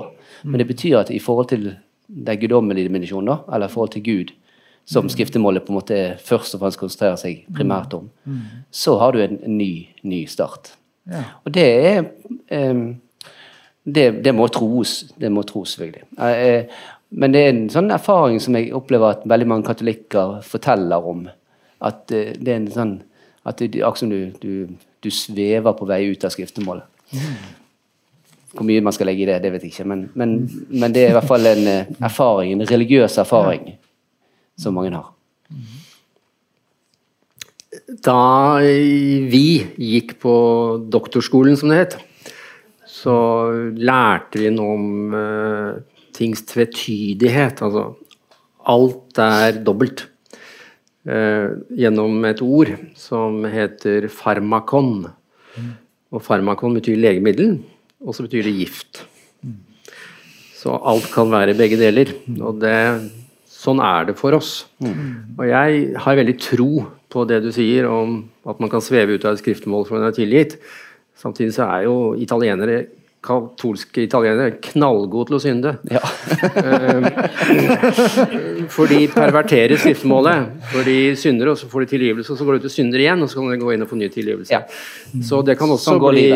Men 0.44 0.60
det 0.60 0.68
betyr 0.68 0.98
at 1.00 1.12
i 1.14 1.22
forhold 1.22 1.52
til 1.52 1.68
den 2.06 2.40
guddommelige 2.40 2.88
dimensjonen, 2.88 3.46
eller 3.52 3.70
i 3.70 3.72
forhold 3.72 3.94
til 3.94 4.04
Gud, 4.04 4.32
som 4.84 5.08
skriftemålet 5.08 5.64
på 5.64 5.72
en 5.72 5.78
måte 5.78 5.98
først 6.20 6.56
og 6.56 6.60
fremst 6.60 6.80
konsentrerer 6.80 7.16
seg 7.20 7.46
primært 7.56 7.94
om, 7.96 8.10
så 8.70 8.98
har 9.00 9.14
du 9.14 9.22
en 9.24 9.38
ny, 9.48 9.86
ny 10.04 10.24
start. 10.28 10.74
Ja. 11.08 11.22
Og 11.44 11.54
det 11.54 11.64
er 11.64 12.02
um, 12.72 12.84
det, 13.84 14.24
det, 14.24 14.34
må 14.34 14.48
tros. 14.48 15.12
Det 15.20 15.30
må 15.32 15.44
tros, 15.48 15.74
selvfølgelig. 15.74 16.04
Uh, 16.16 16.68
men 17.14 17.32
det 17.32 17.40
er 17.40 17.50
en 17.52 17.64
sånn 17.72 17.92
erfaring 17.94 18.40
som 18.40 18.56
jeg 18.56 18.72
opplever 18.76 19.12
at 19.12 19.26
veldig 19.28 19.48
mange 19.48 19.68
katolikker 19.68 20.38
forteller 20.44 21.08
om. 21.08 21.26
At 21.84 22.04
uh, 22.12 22.32
det 22.36 22.52
er 22.52 22.60
en 22.60 22.70
sånn 22.72 22.94
at 23.44 23.60
det, 23.60 23.82
akkurat 23.82 24.00
som 24.00 24.10
du, 24.10 24.32
du, 24.40 24.68
du, 25.04 25.10
svever 25.12 25.76
på 25.76 25.88
vei 25.88 26.04
ut 26.08 26.24
av 26.24 26.32
skriftemålet. 26.32 26.86
Hvor 28.54 28.66
mye 28.66 28.84
man 28.84 28.94
skal 28.94 29.10
legge 29.10 29.24
i 29.24 29.28
det, 29.28 29.40
det 29.42 29.50
vet 29.52 29.66
jeg 29.66 29.74
ikke, 29.74 29.88
men, 29.90 30.06
men, 30.14 30.36
men 30.70 30.94
det 30.94 31.04
er 31.04 31.12
i 31.12 31.16
hvert 31.16 31.28
fall 31.28 31.50
en 31.50 31.66
uh, 31.66 31.96
erfaring, 32.06 32.54
en 32.54 32.68
religiøs 32.70 33.18
erfaring 33.20 33.74
som 34.60 34.76
mange 34.78 34.94
har. 34.94 35.10
Da 38.06 38.60
vi 38.62 39.46
gikk 39.76 40.16
på 40.22 40.34
doktorskolen, 40.94 41.58
som 41.58 41.72
det 41.72 41.80
het, 41.82 41.98
så 42.88 43.16
lærte 43.74 44.40
vi 44.40 44.54
noe 44.54 44.78
om 44.78 45.18
uh, 45.18 45.82
tings 46.14 46.46
tvetydighet. 46.48 47.60
Altså 47.66 47.88
alt 48.70 49.20
er 49.20 49.60
dobbelt. 49.66 50.06
Uh, 51.04 51.60
gjennom 51.76 52.22
et 52.24 52.40
ord 52.40 52.70
som 52.96 53.42
heter 53.50 54.08
farmakon. 54.08 55.04
Og 56.14 56.22
farmakon 56.24 56.78
betyr 56.78 56.96
legemiddel, 56.96 57.58
og 58.00 58.16
så 58.16 58.24
betyr 58.24 58.46
det 58.48 58.54
gift. 58.56 59.02
Så 60.56 60.72
alt 60.80 61.10
kan 61.12 61.28
være 61.28 61.56
begge 61.58 61.76
deler. 61.76 62.14
Og 62.40 62.62
det 62.62 62.78
Sånn 63.64 63.80
er 63.80 64.10
det 64.10 64.18
for 64.18 64.36
oss. 64.36 64.66
Og 64.84 65.44
jeg 65.48 65.84
har 66.04 66.18
veldig 66.18 66.34
tro 66.42 66.84
på 67.12 67.22
det 67.28 67.38
du 67.44 67.48
sier 67.54 67.86
om 67.88 68.18
at 68.50 68.58
man 68.60 68.68
kan 68.72 68.82
sveve 68.84 69.16
ut 69.16 69.24
av 69.24 69.36
et 69.36 69.40
skriftemål 69.40 69.86
for 69.88 69.96
man 69.96 70.10
er 70.10 70.16
tilgitt. 70.16 70.58
Samtidig 71.16 71.54
så 71.56 71.68
er 71.70 71.86
jo 71.86 71.94
italienere 72.20 72.82
katolske 73.24 74.04
italienere 74.04 74.58
knallgode 74.62 75.30
til 75.30 75.38
å 75.38 75.42
synde. 75.42 75.74
Ja. 75.90 76.02
Ehm, 76.60 77.08
for 78.74 78.90
de 78.90 79.06
perverterer 79.12 79.80
skriftemålet. 79.80 80.50
For 80.72 80.86
de 80.86 80.98
synder, 81.18 81.52
og 81.52 81.60
så 81.60 81.70
får 81.70 81.84
de 81.84 81.92
tilgivelse, 81.94 82.32
og 82.32 82.40
så 82.40 82.46
går 82.48 82.58
de 82.58 82.64
ut 82.64 82.68
og 82.70 82.74
synder 82.74 83.04
igjen, 83.04 83.24
og 83.24 83.32
så 83.32 83.40
kan 83.40 83.54
de 83.54 83.62
gå 83.62 83.72
inn 83.74 83.86
og 83.86 83.90
få 83.90 84.00
ny 84.00 84.10
tilgivelse. 84.12 84.52
Ja. 84.52 84.62
Så, 85.24 85.40
det 85.46 85.56
kan 85.60 85.72
også 85.72 85.96
bli, 86.02 86.28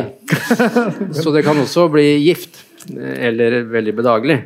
så 1.23 1.35
det 1.35 1.45
kan 1.47 1.61
også 1.61 1.89
bli 1.93 2.09
gift 2.25 2.65
eller 2.97 3.63
veldig 3.63 3.95
bedagelig. 3.97 4.37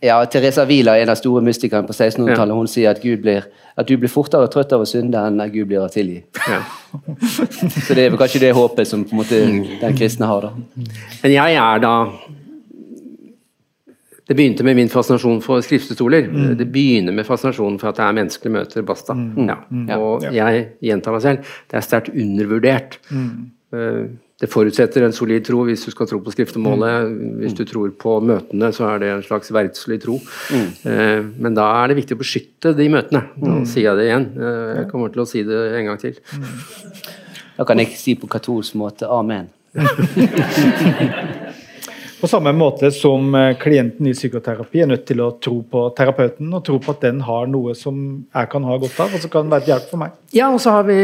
Ja, 0.00 0.24
Teresa 0.26 0.64
Wieler, 0.64 1.00
en 1.00 1.12
av 1.12 1.18
store 1.18 1.42
mystikerne 1.44 1.86
på 1.88 1.94
1600-tallet, 1.94 2.56
hun 2.56 2.70
sier 2.70 2.90
at, 2.92 3.02
blir, 3.02 3.46
at, 3.74 3.88
du 3.88 3.96
blir 4.00 4.12
fortere 4.12 4.48
trøtt 4.52 4.72
av 4.76 4.84
å 4.84 4.88
synde 4.88 5.20
enn 5.28 5.40
at 5.42 5.52
Gud 5.54 5.70
blir 5.70 5.82
å 5.84 5.90
tilgi. 5.92 6.20
Ja. 6.48 6.60
Så 7.86 7.94
det 7.94 8.04
er 8.04 8.12
vel 8.12 8.18
kanskje 8.20 8.42
det 8.44 8.52
håpet 8.56 8.88
som 8.88 9.04
på 9.06 9.14
en 9.14 9.22
måte 9.22 9.40
den 9.80 9.96
kristne 9.98 10.28
har. 10.30 10.48
da. 10.48 10.84
Men 11.22 11.34
jeg 11.36 11.58
er 11.62 11.82
da 11.84 11.94
Det 14.30 14.36
begynte 14.38 14.62
med 14.62 14.76
min 14.78 14.88
fascinasjon 14.88 15.40
for 15.42 15.58
skriftestoler. 15.58 16.28
Mm. 16.30 16.50
Det 16.54 16.66
begynner 16.70 17.12
med 17.12 17.26
fascinasjonen 17.26 17.80
for 17.82 17.90
at 17.90 17.96
det 17.98 18.04
er 18.04 18.14
menneskelige 18.14 18.54
møter. 18.54 18.84
Basta. 18.86 19.16
Mm. 19.18 19.48
Ja. 19.48 19.96
Og 19.98 20.22
jeg 20.22 20.60
gjentar 20.86 21.16
meg 21.16 21.24
selv, 21.24 21.56
det 21.66 21.80
er 21.80 21.86
sterkt 21.86 22.12
undervurdert. 22.14 23.00
Mm. 23.10 23.48
Det 24.40 24.48
forutsetter 24.48 25.04
en 25.04 25.12
solid 25.12 25.44
tro 25.44 25.66
hvis 25.68 25.82
du 25.84 25.90
skal 25.92 26.08
tro 26.08 26.18
på 26.24 26.32
skriftemålet. 26.32 27.10
Mm. 27.10 27.32
Hvis 27.42 27.56
du 27.58 27.64
tror 27.68 27.90
på 28.00 28.16
møtene, 28.24 28.70
så 28.72 28.86
er 28.88 29.02
det 29.02 29.10
en 29.12 29.24
slags 29.26 29.52
verdslig 29.52 30.00
tro. 30.00 30.16
Mm. 30.48 30.68
Eh, 30.88 31.20
men 31.44 31.56
da 31.58 31.66
er 31.82 31.90
det 31.90 31.98
viktig 32.00 32.16
å 32.16 32.22
beskytte 32.22 32.72
de 32.78 32.88
møtene. 32.92 33.26
Nå 33.36 33.58
mm. 33.60 33.66
sier 33.68 33.90
jeg 33.90 33.98
det 34.00 34.06
igjen. 34.08 34.26
Eh, 34.40 34.70
jeg 34.78 34.88
kommer 34.92 35.12
til 35.12 35.24
å 35.26 35.28
si 35.28 35.44
det 35.44 35.60
en 35.76 35.90
gang 35.90 36.00
til. 36.00 36.16
Da 37.58 37.68
kan 37.68 37.82
jeg 37.82 37.92
si 38.00 38.16
på 38.16 38.30
katolsk 38.32 38.80
måte 38.80 39.10
amen. 39.12 39.52
På 42.20 42.28
samme 42.28 42.52
måte 42.52 42.90
som 42.92 43.34
eh, 43.36 43.54
klienten 43.60 44.08
i 44.08 44.16
psykoterapi 44.16 44.82
er 44.82 44.90
nødt 44.90 45.06
til 45.08 45.20
å 45.24 45.30
tro 45.40 45.62
på 45.64 45.86
terapeuten, 45.96 46.50
og 46.52 46.64
tro 46.66 46.76
på 46.80 46.92
at 46.92 47.06
den 47.06 47.22
har 47.24 47.48
noe 47.48 47.72
som 47.76 47.96
jeg 48.24 48.50
kan 48.52 48.66
ha 48.68 48.76
godt 48.80 49.00
av, 49.04 49.14
og 49.16 49.22
som 49.22 49.32
kan 49.32 49.48
være 49.52 49.64
et 49.64 49.70
hjelp 49.72 49.86
for 49.92 50.00
meg. 50.02 50.18
Ja, 50.36 50.50
og 50.52 50.60
så 50.60 50.74
har 50.74 50.84
vi 50.88 51.00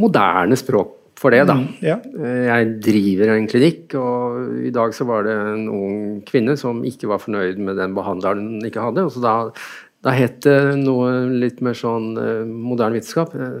moderne 0.00 0.56
språk 0.56 0.99
for 1.20 1.34
det, 1.34 1.42
da. 1.50 1.56
Mm, 1.58 1.68
ja. 1.84 1.98
Eh, 2.16 2.46
jeg 2.46 2.68
driver 2.86 3.34
en 3.34 3.46
klinikk, 3.50 3.92
og 4.00 4.64
i 4.64 4.72
dag 4.72 4.94
så 4.96 5.04
var 5.08 5.26
det 5.26 5.36
en 5.36 5.66
ung 5.68 5.98
kvinne 6.28 6.56
som 6.56 6.80
ikke 6.86 7.10
var 7.10 7.20
fornøyd 7.20 7.60
med 7.60 7.76
den 7.80 7.96
behandleren 7.96 8.46
hun 8.54 8.68
ikke 8.68 8.86
hadde. 8.86 9.04
og 9.04 9.12
så 9.12 9.24
da, 9.24 9.34
da 10.06 10.14
het 10.16 10.40
det 10.46 10.56
noe 10.80 11.26
litt 11.42 11.60
mer 11.64 11.76
sånn 11.76 12.14
uh, 12.16 12.48
moderne 12.48 12.96
vitenskap. 12.96 13.36
Uh, 13.36 13.60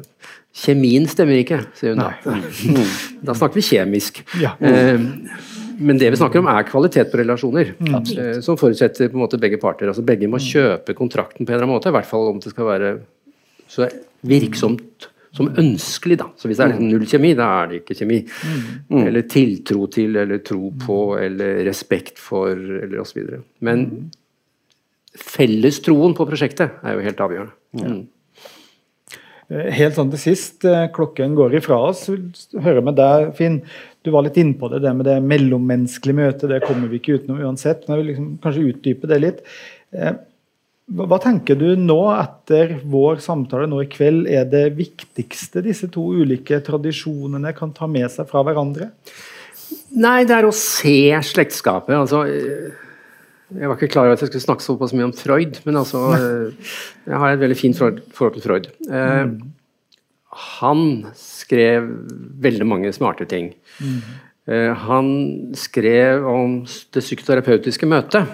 kjemien 0.56 1.04
stemmer 1.10 1.42
ikke, 1.42 1.60
sier 1.76 1.92
hun 1.92 2.00
da. 2.06 2.14
Da 3.28 3.36
snakker 3.36 3.60
vi 3.60 3.66
kjemisk. 3.68 4.24
Ja. 4.40 4.56
Men 4.60 6.00
det 6.00 6.08
vi 6.12 6.16
snakker 6.20 6.40
om, 6.40 6.48
er 6.52 6.64
kvalitet 6.68 7.12
på 7.12 7.20
relasjoner. 7.20 7.74
Mm. 7.76 8.40
som 8.44 8.56
forutsetter 8.60 9.12
på 9.12 9.20
en 9.20 9.26
måte 9.26 9.40
begge 9.40 9.60
parter. 9.60 9.92
altså 9.92 10.04
Begge 10.04 10.28
må 10.28 10.40
mm. 10.40 10.48
kjøpe 10.48 10.96
kontrakten 10.96 11.44
på 11.44 11.52
en 11.52 11.58
eller 11.58 11.68
annen 11.68 11.76
måte, 11.76 11.92
i 11.92 11.96
hvert 12.00 12.08
fall 12.08 12.32
om 12.32 12.40
det 12.40 12.56
skal 12.56 12.72
være 12.72 12.98
så 13.70 13.86
virksomt 14.26 15.10
som 15.36 15.50
ønskelig. 15.58 16.18
da. 16.18 16.30
Så 16.36 16.48
Hvis 16.48 16.58
det 16.58 16.64
er 16.64 16.72
liksom 16.72 16.88
null 16.90 17.06
kjemi, 17.06 17.34
da 17.38 17.48
er 17.60 17.68
det 17.70 17.82
ikke 17.82 17.98
kjemi. 18.00 18.20
Mm. 18.90 19.02
Eller 19.06 19.26
tiltro 19.30 19.86
til, 19.92 20.16
eller 20.16 20.42
tro 20.46 20.72
på, 20.86 21.00
eller 21.20 21.64
respekt 21.68 22.18
for, 22.18 22.54
eller 22.54 23.02
osv. 23.02 23.36
Men 23.60 23.86
fellestroen 25.18 26.16
på 26.18 26.26
prosjektet 26.28 26.82
er 26.82 26.96
jo 26.96 27.04
helt 27.06 27.22
avgjørende. 27.26 27.54
Mm. 27.80 28.00
Helt 29.50 29.96
sånn 29.96 30.12
til 30.12 30.20
sist, 30.22 30.64
eh, 30.64 30.86
klokken 30.94 31.34
går 31.34 31.56
ifra 31.58 31.80
oss. 31.88 32.04
Hører 32.54 32.84
med 32.86 32.94
deg, 33.00 33.32
Finn. 33.34 33.62
Du 34.06 34.12
var 34.14 34.22
litt 34.22 34.38
inne 34.38 34.54
på 34.54 34.70
det, 34.70 34.78
det 34.84 34.92
med 34.94 35.08
det 35.08 35.16
mellommenneskelige 35.26 36.18
møtet. 36.20 36.48
Det 36.52 36.62
kommer 36.62 36.86
vi 36.88 37.00
ikke 37.00 37.18
utenom 37.18 37.42
uansett. 37.42 37.82
men 37.86 37.96
jeg 37.96 38.04
vil 38.04 38.10
liksom 38.12 38.28
kanskje 38.44 38.68
utdype 38.70 39.10
det 39.10 39.18
litt. 39.20 39.42
Eh, 40.90 41.06
hva 41.06 41.18
tenker 41.22 41.58
du 41.58 41.68
nå, 41.78 41.98
etter 42.16 42.78
vår 42.90 43.20
samtale 43.24 43.68
nå 43.70 43.82
i 43.84 43.90
kveld, 43.90 44.26
er 44.30 44.46
det 44.50 44.70
viktigste 44.78 45.62
disse 45.64 45.90
to 45.92 46.10
ulike 46.20 46.60
tradisjonene 46.66 47.54
kan 47.56 47.74
ta 47.76 47.88
med 47.90 48.10
seg 48.12 48.28
fra 48.30 48.42
hverandre? 48.46 48.90
Nei, 50.00 50.22
det 50.26 50.36
er 50.36 50.46
å 50.46 50.54
se 50.54 51.14
slektskapet. 51.26 51.94
Altså, 51.96 52.24
jeg 53.50 53.66
var 53.70 53.76
ikke 53.76 53.90
klar 53.90 54.06
over 54.06 54.18
at 54.18 54.22
jeg 54.22 54.30
skulle 54.30 54.46
snakke 54.46 54.66
såpass 54.66 54.94
mye 54.94 55.08
om 55.08 55.14
Freud, 55.16 55.58
men 55.66 55.78
altså 55.80 56.00
Jeg 56.14 57.18
har 57.18 57.32
et 57.32 57.40
veldig 57.40 57.58
fint 57.58 57.78
forhold 57.78 58.36
til 58.36 58.44
Freud. 58.44 58.68
Mm. 58.86 59.32
Han 60.60 60.84
skrev 61.18 61.88
veldig 62.42 62.66
mange 62.70 62.92
smarte 62.94 63.26
ting. 63.30 63.50
Mm. 63.82 63.98
Han 64.86 65.10
skrev 65.58 66.26
om 66.26 66.60
det 66.94 67.02
psykoterapeutiske 67.02 67.90
møtet 67.90 68.30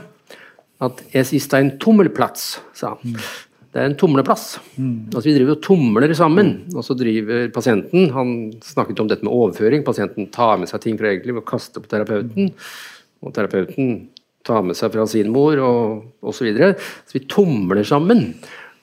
at 0.80 1.02
'es 1.12 1.32
ist 1.32 1.54
ein 1.54 1.78
Tummelplatz', 1.78 2.58
sa 2.72 2.94
han. 2.94 3.16
det 3.76 3.82
er 3.82 3.90
en 3.90 3.96
tumleplass. 4.00 4.58
Altså 5.12 5.28
Vi 5.28 5.34
driver 5.36 5.52
og 5.52 5.62
tumler 5.62 6.14
sammen. 6.16 6.64
Og 6.72 6.84
så 6.84 6.96
driver 6.96 7.50
pasienten 7.52 8.10
Han 8.10 8.52
snakket 8.64 9.00
om 9.00 9.08
dette 9.08 9.22
med 9.22 9.32
overføring. 9.32 9.84
Pasienten 9.84 10.30
tar 10.32 10.56
med 10.56 10.70
seg 10.70 10.80
ting 10.80 10.96
fra 10.96 11.10
eget 11.12 11.26
liv 11.26 11.36
og 11.36 11.44
kaster 11.44 11.84
på 11.84 11.90
terapeuten. 11.90 12.54
Og 13.22 13.34
terapeuten 13.36 14.08
tar 14.46 14.62
med 14.62 14.78
seg 14.78 14.94
fra 14.94 15.04
sin 15.06 15.28
mor 15.34 15.60
og 15.60 16.06
osv. 16.22 16.38
Så, 16.38 16.46
videre. 16.48 16.72
så 17.04 17.18
vi 17.18 17.26
tumler 17.28 17.84
sammen. 17.84 18.34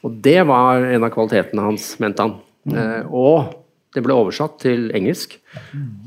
Og 0.03 0.21
det 0.21 0.43
var 0.45 0.85
en 0.85 1.07
av 1.07 1.13
kvalitetene 1.15 1.65
hans, 1.65 1.95
mente 2.03 2.21
han. 2.21 2.37
Eh, 2.69 3.07
og 3.09 3.53
det 3.95 4.03
ble 4.05 4.13
oversatt 4.13 4.59
til 4.61 4.91
engelsk. 4.93 5.39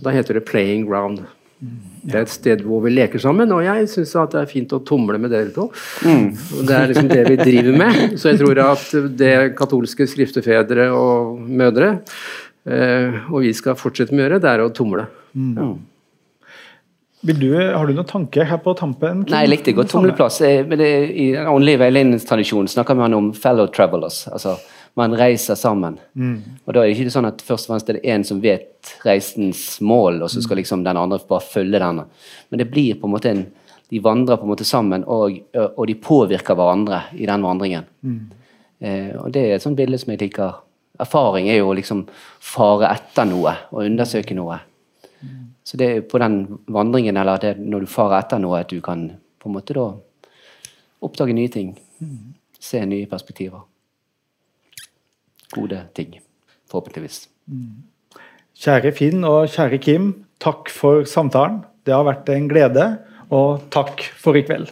Da 0.03 0.15
heter 0.15 0.39
det 0.39 0.47
'playing 0.47 0.87
ground'. 0.87 1.25
Det 1.57 2.13
er 2.13 2.27
et 2.27 2.33
sted 2.33 2.61
hvor 2.67 2.83
vi 2.85 2.93
leker 2.93 3.21
sammen, 3.23 3.51
og 3.55 3.63
jeg 3.65 3.89
syns 3.89 4.13
det 4.33 4.41
er 4.43 4.51
fint 4.51 4.75
å 4.77 4.83
tumle 4.85 5.17
med 5.19 5.33
dere 5.33 5.49
to. 5.55 5.71
Og 5.73 6.63
Det 6.69 6.77
er 6.77 6.91
liksom 6.91 7.09
det 7.09 7.23
vi 7.31 7.37
driver 7.41 7.79
med. 7.81 8.17
Så 8.21 8.31
jeg 8.33 8.43
tror 8.43 8.61
at 8.67 8.93
det 9.17 9.35
katolske 9.57 10.07
skriftefedre 10.07 10.91
og 10.93 11.41
-mødre, 11.41 11.99
eh, 12.69 13.33
og 13.33 13.41
vi 13.41 13.53
skal 13.53 13.75
fortsette 13.75 14.13
med 14.13 14.25
å 14.25 14.29
gjøre, 14.29 14.43
det 14.43 14.51
er 14.51 14.61
å 14.61 14.73
tumle. 14.73 15.07
Ja. 15.35 15.75
Vil 17.27 17.41
du, 17.41 17.53
har 17.57 17.87
du 17.87 17.93
noen 17.95 18.07
tanker 18.07 18.45
her 18.45 18.59
på 18.59 18.77
tampen? 18.77 19.25
Nei, 19.27 19.41
jeg 19.47 19.51
likte 19.51 19.73
godt 19.73 19.91
tumleplass. 19.91 20.41
Eh, 20.43 20.63
Men 20.67 20.79
det, 20.79 21.11
I 21.11 21.33
den 21.33 21.47
åndelige 21.47 21.79
veiledningstradisjonen 21.79 22.69
snakker 22.69 22.95
man 22.95 23.15
om 23.15 23.33
fellow 23.33 23.67
travelers. 23.67 24.29
altså 24.29 24.59
Man 24.97 25.13
reiser 25.17 25.59
sammen. 25.61 25.99
Og 26.65 26.73
da 26.73 26.81
er 26.81 26.89
det 26.89 26.97
ikke 26.97 27.13
sånn 27.13 27.29
at 27.29 27.43
først 27.45 27.69
og 27.69 27.75
fremst 27.75 27.91
er 27.93 27.99
det 27.99 28.09
én 28.09 28.25
som 28.25 28.41
vet 28.41 28.95
reisens 29.05 29.81
mål, 29.85 30.23
og 30.25 30.31
så 30.33 30.41
skal 30.41 30.57
liksom 30.57 30.85
den 30.87 30.97
andre 30.97 31.19
bare 31.29 31.45
følge 31.45 31.81
denne. 31.83 32.07
Men 32.51 32.63
det 32.63 32.71
blir 32.71 32.97
på 33.01 33.09
en 33.09 33.13
måte 33.17 33.31
en 33.31 33.47
De 33.87 34.01
vandrer 34.03 34.35
på 34.37 34.43
en 34.43 34.51
måte 34.51 34.65
sammen, 34.67 35.05
og, 35.07 35.37
og 35.55 35.85
de 35.87 35.95
påvirker 35.95 36.57
hverandre 36.59 37.05
i 37.15 37.27
den 37.27 37.43
vandringen. 37.45 37.85
Eh, 38.81 39.13
og 39.15 39.31
det 39.31 39.43
er 39.45 39.55
et 39.55 39.63
sånt 39.63 39.79
bilde 39.79 39.99
som 39.99 40.11
jeg 40.11 40.25
liker. 40.25 40.57
Erfaring 40.99 41.47
er 41.49 41.61
jo 41.61 41.69
å 41.71 41.77
liksom 41.79 42.01
fare 42.43 42.91
etter 42.91 43.29
noe 43.31 43.53
og 43.71 43.85
undersøke 43.85 44.35
noe. 44.35 44.59
Så 45.63 45.79
det 45.79 45.87
er 45.87 46.03
på 46.03 46.19
den 46.19 46.59
vandringen, 46.67 47.17
eller 47.17 47.39
det, 47.39 47.55
når 47.59 47.87
du 47.87 47.87
farer 47.87 48.25
etter 48.25 48.43
noe, 48.43 48.65
at 48.65 48.75
du 48.75 48.81
kan 48.83 49.07
på 49.39 49.49
en 49.49 49.55
måte 49.55 49.75
da 49.79 49.87
oppdage 51.07 51.35
nye 51.39 51.49
ting. 51.49 51.73
Se 52.59 52.83
nye 52.87 53.07
perspektiver. 53.07 53.63
Gode 55.57 55.83
ting. 55.97 56.19
Forhåpentligvis. 56.71 57.27
Kjære 58.57 58.93
Finn 58.97 59.25
og 59.29 59.51
kjære 59.53 59.81
Kim, 59.83 60.11
takk 60.43 60.71
for 60.73 61.07
samtalen. 61.09 61.63
Det 61.87 61.95
har 61.95 62.07
vært 62.07 62.29
en 62.35 62.49
glede, 62.51 62.87
og 63.31 63.67
takk 63.75 64.05
for 64.21 64.37
i 64.39 64.45
kveld. 64.47 64.71